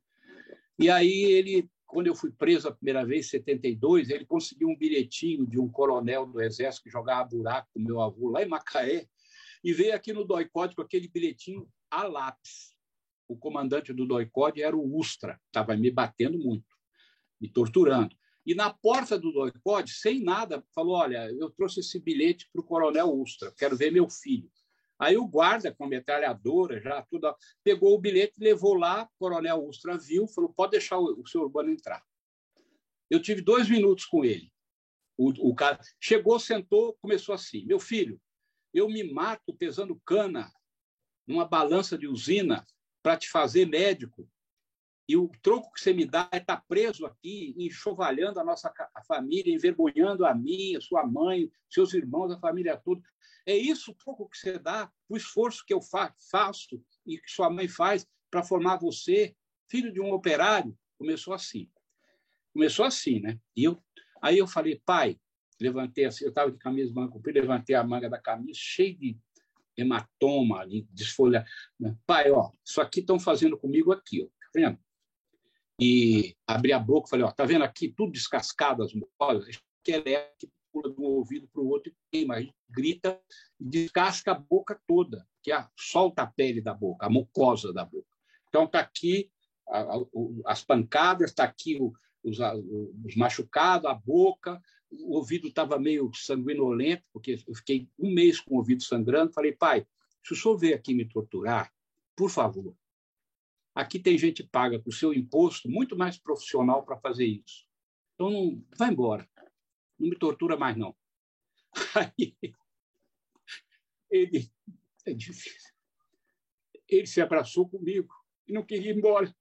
E 0.78 0.90
aí 0.90 1.24
ele 1.24 1.68
quando 1.90 2.06
eu 2.06 2.16
fui 2.16 2.32
preso 2.32 2.68
a 2.68 2.72
primeira 2.72 3.04
vez, 3.04 3.26
em 3.26 3.30
72, 3.30 4.10
ele 4.12 4.24
conseguiu 4.24 4.70
um 4.70 4.78
bilhetinho 4.78 5.46
de 5.46 5.60
um 5.60 5.68
coronel 5.68 6.26
do 6.26 6.40
Exército 6.40 6.84
que 6.84 6.90
jogava 6.90 7.28
buraco 7.28 7.68
com 7.74 7.80
meu 7.80 8.00
avô 8.00 8.30
lá 8.30 8.44
em 8.44 8.48
Macaé 8.48 9.08
e 9.64 9.74
veio 9.74 9.96
aqui 9.96 10.14
no 10.14 10.24
Doicode 10.24 10.76
com 10.76 10.84
aquele 10.84 11.08
bilhetinho 11.08 11.68
a 11.90 12.04
lápis. 12.04 12.76
O 13.28 13.36
comandante 13.36 13.92
do 13.92 14.06
Doicode 14.06 14.62
era 14.62 14.78
o 14.78 14.98
Ustra, 14.98 15.42
estava 15.48 15.76
me 15.76 15.90
batendo 15.90 16.38
muito, 16.38 16.76
me 17.42 17.50
torturando. 17.50 18.16
E 18.46 18.54
na 18.54 18.72
porta 18.72 19.18
do 19.18 19.32
Doicode, 19.32 19.92
sem 19.94 20.24
nada, 20.24 20.64
falou: 20.74 20.96
Olha, 20.96 21.32
eu 21.32 21.50
trouxe 21.50 21.80
esse 21.80 22.00
bilhete 22.00 22.48
para 22.54 22.62
o 22.62 22.66
coronel 22.66 23.12
Ustra, 23.12 23.52
quero 23.58 23.76
ver 23.76 23.92
meu 23.92 24.08
filho. 24.10 24.50
Aí 25.00 25.18
o 25.18 25.26
guarda, 25.26 25.74
com 25.74 25.86
a 25.86 25.88
metralhadora, 25.88 26.82
já 26.82 27.02
tudo, 27.04 27.34
pegou 27.64 27.96
o 27.96 28.00
bilhete, 28.00 28.34
levou 28.38 28.74
lá, 28.74 29.04
o 29.04 29.10
coronel 29.18 29.66
Ustra 29.66 29.98
viu, 29.98 30.28
falou: 30.28 30.52
pode 30.54 30.72
deixar 30.72 31.00
o, 31.00 31.22
o 31.22 31.26
senhor 31.26 31.46
Urbano 31.46 31.72
entrar. 31.72 32.04
Eu 33.10 33.22
tive 33.22 33.42
dois 33.42 33.70
minutos 33.70 34.06
com 34.06 34.26
ele. 34.26 34.52
O, 35.18 35.50
o 35.50 35.56
cara 35.56 35.80
chegou, 36.02 36.38
sentou, 36.38 36.98
começou 37.02 37.34
assim: 37.34 37.66
meu 37.66 37.80
filho, 37.80 38.22
eu 38.74 38.90
me 38.90 39.10
mato 39.10 39.54
pesando 39.54 40.00
cana 40.06 40.52
numa 41.26 41.46
balança 41.46 41.98
de 41.98 42.08
usina 42.08 42.66
para 43.02 43.16
te 43.16 43.30
fazer 43.30 43.66
médico 43.66 44.30
e 45.10 45.18
o 45.18 45.28
troco 45.42 45.74
que 45.74 45.82
você 45.82 45.92
me 45.92 46.06
dá 46.06 46.30
é 46.32 46.38
estar 46.38 46.58
tá 46.58 46.64
preso 46.68 47.04
aqui, 47.04 47.56
enxovalhando 47.58 48.40
a 48.40 48.44
nossa 48.44 48.72
a 48.94 49.04
família, 49.04 49.52
envergonhando 49.52 50.24
a 50.24 50.36
mim, 50.36 50.76
a 50.76 50.82
sua 50.82 51.04
mãe, 51.04 51.52
seus 51.68 51.96
irmãos, 51.96 52.32
a 52.32 52.40
família 52.40 52.78
toda. 52.78 53.02
É 53.44 53.58
isso 53.58 53.90
o 53.90 53.96
troco 53.96 54.30
que 54.30 54.38
você 54.38 54.60
dá, 54.60 54.88
o 55.10 55.18
esforço 55.18 55.66
que 55.66 55.74
eu 55.74 55.82
fa 55.82 56.14
faço 56.30 56.80
e 57.08 57.18
que 57.18 57.32
sua 57.32 57.50
mãe 57.50 57.68
faz 57.68 58.06
para 58.30 58.44
formar 58.44 58.78
você, 58.78 59.36
filho 59.68 59.92
de 59.92 60.00
um 60.00 60.14
operário. 60.14 60.78
Começou 60.96 61.34
assim. 61.34 61.68
Começou 62.54 62.86
assim, 62.86 63.20
né? 63.20 63.40
E 63.56 63.64
eu, 63.64 63.84
aí 64.22 64.38
eu 64.38 64.46
falei, 64.46 64.80
pai, 64.86 65.20
levantei 65.60 66.06
assim, 66.06 66.26
eu 66.26 66.30
estava 66.30 66.52
de 66.52 66.60
camisa 66.60 66.94
manga 66.94 67.12
comprida, 67.12 67.42
levantei 67.42 67.76
a 67.76 67.84
manga 67.84 68.12
da 68.12 68.22
camisa, 68.22 68.60
cheio 68.62 68.96
de 68.96 69.18
hematoma, 69.76 70.68
de 70.68 70.84
desfolha. 70.92 71.44
Né? 71.80 71.98
Pai, 72.06 72.30
ó, 72.30 72.52
isso 72.64 72.80
aqui 72.80 73.00
estão 73.00 73.20
fazendo 73.20 73.58
comigo 73.58 73.92
aqui, 73.92 74.22
ó, 74.22 74.26
tá 74.28 74.50
vendo? 74.54 74.78
E 75.80 76.36
abri 76.46 76.74
a 76.74 76.80
boca 76.80 77.08
e 77.08 77.10
falei, 77.10 77.26
ó, 77.26 77.32
tá 77.32 77.46
vendo 77.46 77.64
aqui 77.64 77.88
tudo 77.90 78.12
descascado 78.12 78.84
as 78.84 78.94
mucosas? 78.94 79.62
Que 79.84 79.94
é 79.94 80.34
que 80.38 80.50
pula 80.72 80.94
de 80.94 81.00
um 81.00 81.06
ouvido 81.06 81.48
para 81.48 81.62
o 81.62 81.68
outro 81.68 81.92
e 81.92 81.96
queima, 82.12 82.36
grita 82.70 83.20
e 83.60 83.66
descasca 83.66 84.32
a 84.32 84.36
boca 84.36 84.80
toda, 84.88 85.28
que 85.42 85.52
é, 85.52 85.68
solta 85.76 86.24
a 86.24 86.28
pele 86.28 86.62
da 86.62 86.74
boca, 86.74 87.06
a 87.06 87.10
mucosa 87.10 87.74
da 87.74 87.86
boca. 87.86 88.08
Então, 88.50 88.66
está 88.66 88.80
aqui 88.80 89.32
a, 89.68 89.80
a, 89.80 90.06
as 90.46 90.64
pancadas, 90.64 91.30
está 91.30 91.44
aqui 91.44 91.78
o, 91.80 91.94
os, 92.24 92.38
os 93.06 93.16
machucados, 93.16 93.90
a 93.90 93.94
boca, 93.94 94.62
o 94.92 95.16
ouvido 95.16 95.48
estava 95.48 95.80
meio 95.80 96.12
sanguinolento, 96.14 97.04
porque 97.14 97.40
eu 97.48 97.56
fiquei 97.56 97.88
um 97.98 98.12
mês 98.14 98.40
com 98.40 98.56
o 98.56 98.58
ouvido 98.58 98.84
sangrando. 98.84 99.34
Falei, 99.34 99.52
pai, 99.52 99.86
se 100.26 100.34
o 100.34 100.36
senhor 100.36 100.58
veio 100.58 100.76
aqui 100.76 100.94
me 100.94 101.08
torturar, 101.08 101.72
por 102.16 102.30
favor, 102.30 102.76
aqui 103.74 104.00
tem 104.00 104.18
gente 104.18 104.44
paga 104.44 104.80
com 104.80 104.92
seu 104.92 105.14
imposto 105.14 105.70
muito 105.70 105.98
mais 105.98 106.18
profissional 106.18 106.86
para 106.86 106.98
fazer 106.98 107.26
isso. 107.26 107.68
Então, 108.16 108.30
não, 108.30 108.66
vai 108.78 108.90
embora. 108.90 109.30
Não 109.98 110.10
me 110.10 110.16
tortura 110.18 110.58
mais, 110.58 110.76
não. 110.76 110.96
Aí, 112.18 112.36
ele, 114.10 114.52
é 115.06 115.14
difícil. 115.14 115.74
Ele 116.88 117.06
se 117.06 117.22
abraçou 117.22 117.70
comigo 117.70 118.14
e 118.48 118.54
não 118.54 118.66
queria 118.66 118.92
ir 118.92 118.98
embora. 118.98 119.34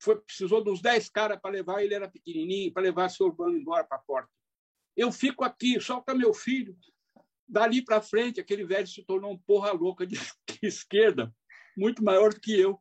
Foi, 0.00 0.20
precisou 0.20 0.62
dos 0.62 0.80
dez 0.80 1.08
caras 1.08 1.40
para 1.40 1.50
levar, 1.50 1.82
ele 1.82 1.94
era 1.94 2.08
pequenininho, 2.08 2.72
para 2.72 2.82
levar 2.82 3.08
seu 3.08 3.26
urbano 3.26 3.56
embora 3.56 3.84
para 3.84 3.96
a 3.96 4.02
porta. 4.02 4.30
Eu 4.96 5.10
fico 5.10 5.44
aqui, 5.44 5.80
solta 5.80 6.14
meu 6.14 6.32
filho. 6.34 6.76
Dali 7.48 7.82
para 7.82 8.02
frente, 8.02 8.40
aquele 8.40 8.64
velho 8.64 8.86
se 8.86 9.02
tornou 9.04 9.32
um 9.32 9.38
porra 9.38 9.72
louca 9.72 10.06
de 10.06 10.16
esquerda, 10.62 11.34
muito 11.78 12.02
maior 12.02 12.34
do 12.34 12.40
que 12.40 12.58
eu. 12.58 12.80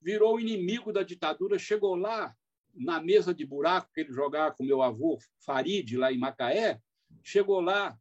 Virou 0.00 0.40
inimigo 0.40 0.92
da 0.92 1.02
ditadura, 1.02 1.58
chegou 1.58 1.94
lá 1.94 2.34
na 2.74 3.00
mesa 3.00 3.34
de 3.34 3.44
buraco 3.44 3.90
que 3.92 4.00
ele 4.00 4.12
jogava 4.12 4.54
com 4.54 4.64
meu 4.64 4.80
avô 4.80 5.18
Farid, 5.44 5.96
lá 5.96 6.10
em 6.10 6.18
Macaé, 6.18 6.80
chegou 7.22 7.60
lá 7.60 7.96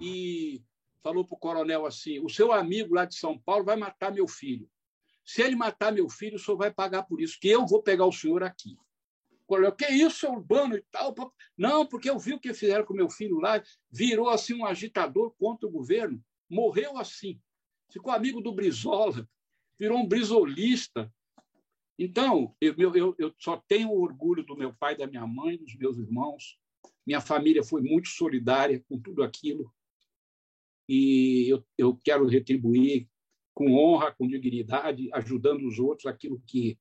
e 0.00 0.60
falou 1.02 1.24
para 1.24 1.36
o 1.36 1.38
coronel 1.38 1.86
assim: 1.86 2.18
o 2.18 2.28
seu 2.28 2.52
amigo 2.52 2.94
lá 2.94 3.04
de 3.04 3.14
São 3.14 3.38
Paulo 3.38 3.64
vai 3.64 3.76
matar 3.76 4.12
meu 4.12 4.26
filho. 4.26 4.68
Se 5.24 5.40
ele 5.40 5.54
matar 5.54 5.92
meu 5.92 6.08
filho, 6.08 6.34
o 6.34 6.38
senhor 6.38 6.56
vai 6.56 6.72
pagar 6.72 7.04
por 7.04 7.20
isso, 7.20 7.38
que 7.40 7.48
eu 7.48 7.64
vou 7.64 7.80
pegar 7.80 8.06
o 8.06 8.12
senhor 8.12 8.42
aqui. 8.42 8.76
O 9.30 9.46
coronel, 9.46 9.72
que 9.72 9.86
isso, 9.86 10.18
seu 10.18 10.32
urbano 10.32 10.74
e 10.76 10.84
tal? 10.90 11.14
Não, 11.56 11.86
porque 11.86 12.10
eu 12.10 12.18
vi 12.18 12.34
o 12.34 12.40
que 12.40 12.52
fizeram 12.52 12.84
com 12.84 12.92
meu 12.92 13.08
filho 13.08 13.38
lá, 13.38 13.62
virou 13.88 14.28
assim 14.28 14.54
um 14.54 14.66
agitador 14.66 15.32
contra 15.38 15.68
o 15.68 15.70
governo, 15.70 16.20
morreu 16.50 16.98
assim. 16.98 17.40
Ficou 17.92 18.12
amigo 18.12 18.40
do 18.40 18.52
Brizola, 18.52 19.28
virou 19.78 19.98
um 19.98 20.06
brizolista. 20.06 21.12
Então, 21.98 22.56
eu, 22.60 22.74
eu, 22.78 23.14
eu 23.18 23.34
só 23.38 23.56
tenho 23.68 23.92
orgulho 23.92 24.44
do 24.44 24.56
meu 24.56 24.72
pai, 24.74 24.96
da 24.96 25.06
minha 25.06 25.26
mãe, 25.26 25.58
dos 25.58 25.76
meus 25.76 25.98
irmãos. 25.98 26.58
Minha 27.06 27.20
família 27.20 27.62
foi 27.62 27.82
muito 27.82 28.08
solidária 28.08 28.82
com 28.88 28.98
tudo 28.98 29.22
aquilo 29.22 29.72
e 30.88 31.48
eu, 31.48 31.64
eu 31.78 31.96
quero 31.96 32.26
retribuir 32.26 33.08
com 33.54 33.72
honra, 33.74 34.12
com 34.12 34.26
dignidade, 34.26 35.10
ajudando 35.12 35.66
os 35.66 35.78
outros 35.78 36.06
aquilo 36.06 36.42
que 36.46 36.78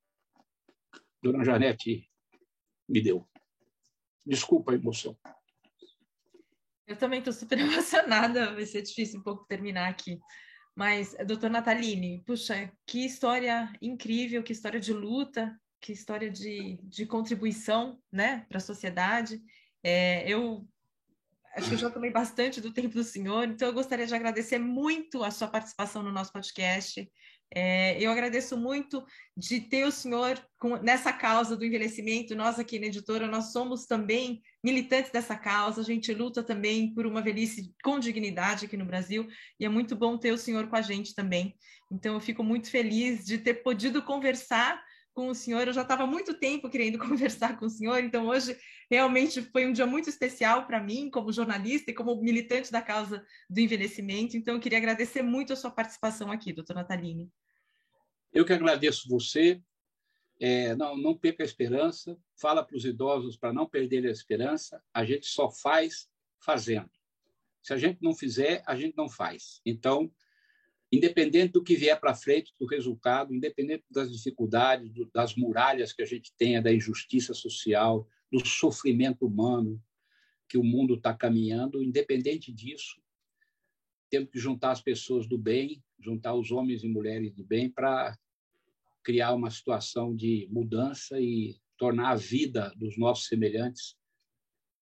Dona 1.21 1.43
Janete 1.43 2.09
me 2.87 3.01
deu. 3.01 3.27
Desculpa 4.25 4.71
a 4.71 4.75
emoção. 4.75 5.17
Eu 6.87 6.97
também 6.97 7.19
estou 7.19 7.33
super 7.33 7.57
emocionada, 7.59 8.53
vai 8.53 8.65
ser 8.65 8.81
difícil 8.81 9.19
um 9.19 9.23
pouco 9.23 9.45
terminar 9.45 9.89
aqui. 9.89 10.19
Mas, 10.75 11.15
doutor 11.25 11.49
Nataline, 11.49 12.23
puxa, 12.25 12.71
que 12.85 13.05
história 13.05 13.71
incrível, 13.81 14.41
que 14.41 14.53
história 14.53 14.79
de 14.79 14.93
luta, 14.93 15.59
que 15.81 15.91
história 15.91 16.29
de, 16.29 16.79
de 16.83 17.05
contribuição 17.05 17.99
né, 18.11 18.45
para 18.47 18.57
a 18.57 18.61
sociedade. 18.61 19.41
É, 19.83 20.29
eu 20.31 20.67
acho 21.55 21.67
que 21.67 21.75
eu 21.75 21.79
já 21.79 21.89
tomei 21.89 22.11
bastante 22.11 22.61
do 22.61 22.71
tempo 22.71 22.93
do 22.93 23.03
senhor, 23.03 23.47
então 23.49 23.67
eu 23.67 23.73
gostaria 23.73 24.07
de 24.07 24.15
agradecer 24.15 24.59
muito 24.59 25.23
a 25.23 25.31
sua 25.31 25.47
participação 25.47 26.01
no 26.03 26.11
nosso 26.11 26.31
podcast. 26.31 27.11
É, 27.53 28.01
eu 28.01 28.09
agradeço 28.09 28.55
muito 28.55 29.05
de 29.35 29.59
ter 29.59 29.85
o 29.85 29.91
senhor 29.91 30.39
com, 30.57 30.77
nessa 30.77 31.11
causa 31.11 31.57
do 31.57 31.65
envelhecimento. 31.65 32.35
Nós 32.35 32.57
aqui 32.57 32.79
na 32.79 32.85
editora, 32.85 33.27
nós 33.27 33.51
somos 33.51 33.85
também 33.85 34.41
militantes 34.63 35.11
dessa 35.11 35.35
causa, 35.35 35.81
a 35.81 35.83
gente 35.83 36.13
luta 36.13 36.41
também 36.41 36.93
por 36.93 37.05
uma 37.05 37.21
velhice 37.21 37.73
com 37.83 37.99
dignidade 37.99 38.65
aqui 38.65 38.77
no 38.77 38.85
Brasil, 38.85 39.27
e 39.59 39.65
é 39.65 39.69
muito 39.69 39.95
bom 39.95 40.17
ter 40.17 40.31
o 40.31 40.37
senhor 40.37 40.67
com 40.67 40.75
a 40.75 40.81
gente 40.81 41.13
também. 41.13 41.55
Então, 41.91 42.13
eu 42.13 42.21
fico 42.21 42.43
muito 42.43 42.69
feliz 42.69 43.25
de 43.25 43.37
ter 43.37 43.55
podido 43.55 44.01
conversar 44.01 44.81
com 45.13 45.27
o 45.27 45.35
senhor. 45.35 45.67
Eu 45.67 45.73
já 45.73 45.81
estava 45.81 46.05
muito 46.05 46.33
tempo 46.33 46.69
querendo 46.69 46.97
conversar 46.99 47.57
com 47.57 47.65
o 47.65 47.69
senhor, 47.69 48.03
então 48.03 48.27
hoje 48.27 48.57
realmente 48.89 49.41
foi 49.41 49.65
um 49.65 49.71
dia 49.71 49.85
muito 49.85 50.09
especial 50.09 50.65
para 50.67 50.81
mim, 50.81 51.09
como 51.09 51.31
jornalista 51.31 51.91
e 51.91 51.93
como 51.93 52.21
militante 52.21 52.71
da 52.71 52.81
causa 52.81 53.25
do 53.49 53.59
envelhecimento. 53.59 54.35
Então, 54.35 54.55
eu 54.55 54.59
queria 54.59 54.77
agradecer 54.77 55.21
muito 55.21 55.53
a 55.53 55.55
sua 55.55 55.71
participação 55.71 56.31
aqui, 56.31 56.51
doutor 56.51 56.75
Nataline. 56.75 57.31
Eu 58.33 58.45
que 58.45 58.53
agradeço 58.53 59.07
você. 59.07 59.61
É, 60.39 60.75
não, 60.75 60.97
não 60.97 61.17
perca 61.17 61.43
a 61.43 61.45
esperança. 61.45 62.17
Fala 62.35 62.65
para 62.65 62.75
os 62.75 62.83
idosos 62.83 63.37
para 63.37 63.53
não 63.53 63.67
perderem 63.67 64.09
a 64.09 64.13
esperança. 64.13 64.81
A 64.93 65.05
gente 65.05 65.27
só 65.27 65.49
faz 65.51 66.09
fazendo. 66.39 66.89
Se 67.61 67.73
a 67.73 67.77
gente 67.77 67.99
não 68.01 68.15
fizer, 68.15 68.63
a 68.65 68.75
gente 68.75 68.97
não 68.97 69.07
faz. 69.07 69.61
Então, 69.65 70.11
independente 70.91 71.53
do 71.53 71.63
que 71.63 71.75
vier 71.75 71.99
para 71.99 72.13
frente, 72.13 72.53
do 72.59 72.65
resultado, 72.65 73.33
independente 73.33 73.85
das 73.89 74.11
dificuldades, 74.11 74.91
do, 74.91 75.09
das 75.13 75.35
muralhas 75.35 75.93
que 75.93 76.01
a 76.01 76.05
gente 76.05 76.33
tenha, 76.37 76.61
da 76.61 76.73
injustiça 76.73 77.33
social, 77.33 78.07
do 78.31 78.45
sofrimento 78.45 79.25
humano 79.25 79.81
que 80.49 80.57
o 80.57 80.63
mundo 80.63 80.95
está 80.95 81.13
caminhando, 81.13 81.81
independente 81.81 82.51
disso, 82.51 83.01
temos 84.09 84.29
que 84.29 84.37
juntar 84.37 84.71
as 84.71 84.81
pessoas 84.81 85.25
do 85.25 85.37
bem, 85.37 85.81
juntar 85.97 86.33
os 86.33 86.51
homens 86.51 86.83
e 86.83 86.89
mulheres 86.89 87.33
de 87.33 87.41
bem 87.41 87.69
para 87.69 88.17
criar 89.01 89.33
uma 89.33 89.49
situação 89.49 90.13
de 90.13 90.47
mudança 90.51 91.19
e 91.21 91.55
tornar 91.77 92.09
a 92.09 92.15
vida 92.15 92.73
dos 92.75 92.97
nossos 92.97 93.27
semelhantes 93.27 93.95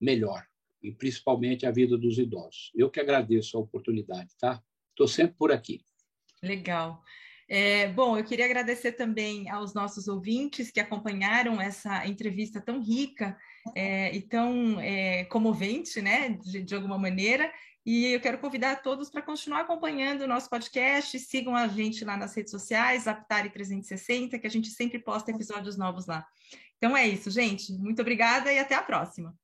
melhor, 0.01 0.47
e 0.83 0.91
principalmente 0.91 1.67
a 1.67 1.71
vida 1.71 1.99
dos 1.99 2.19
idosos. 2.19 2.73
Eu 2.75 2.91
que 2.91 2.99
agradeço 2.99 3.57
a 3.57 3.61
oportunidade, 3.61 4.35
tá? 4.39 4.63
Estou 4.91 5.07
sempre 5.07 5.37
por 5.37 5.53
aqui. 5.53 5.85
Legal. 6.43 7.03
É, 7.51 7.89
bom, 7.89 8.19
eu 8.19 8.25
queria 8.25 8.45
agradecer 8.45 8.93
também 8.93 9.49
aos 9.49 9.73
nossos 9.73 10.07
ouvintes 10.07 10.71
que 10.71 10.81
acompanharam 10.81 11.59
essa 11.59 12.07
entrevista 12.07 12.61
tão 12.61 12.83
rica 12.83 13.39
é, 13.75 14.15
e 14.15 14.21
tão 14.21 14.79
é, 14.81 15.25
comovente, 15.25 16.03
né, 16.03 16.31
de, 16.31 16.63
de, 16.63 16.75
alguma 16.75 16.99
maneira. 16.99 17.51
E 17.87 18.13
eu 18.13 18.21
quero 18.21 18.39
convidar 18.39 18.83
todos 18.83 19.09
para 19.09 19.23
continuar 19.23 19.61
acompanhando 19.61 20.23
o 20.23 20.27
nosso 20.27 20.51
podcast. 20.51 21.19
Sigam 21.19 21.57
a 21.57 21.67
gente 21.67 22.05
lá 22.05 22.19
nas 22.19 22.35
redes 22.35 22.51
sociais, 22.51 23.09
Aptari 23.09 23.49
360, 23.49 24.39
que 24.39 24.47
a 24.47 24.51
gente 24.51 24.69
sempre 24.69 24.99
posta 24.99 25.31
episódios 25.31 25.79
novos 25.79 26.07
lá. 26.07 26.27
Então 26.77 26.95
é 26.95 27.09
isso, 27.09 27.31
gente. 27.31 27.73
Muito 27.73 28.03
obrigada 28.03 28.53
e 28.53 28.59
até 28.59 28.75
a 28.75 28.83
próxima. 28.83 29.35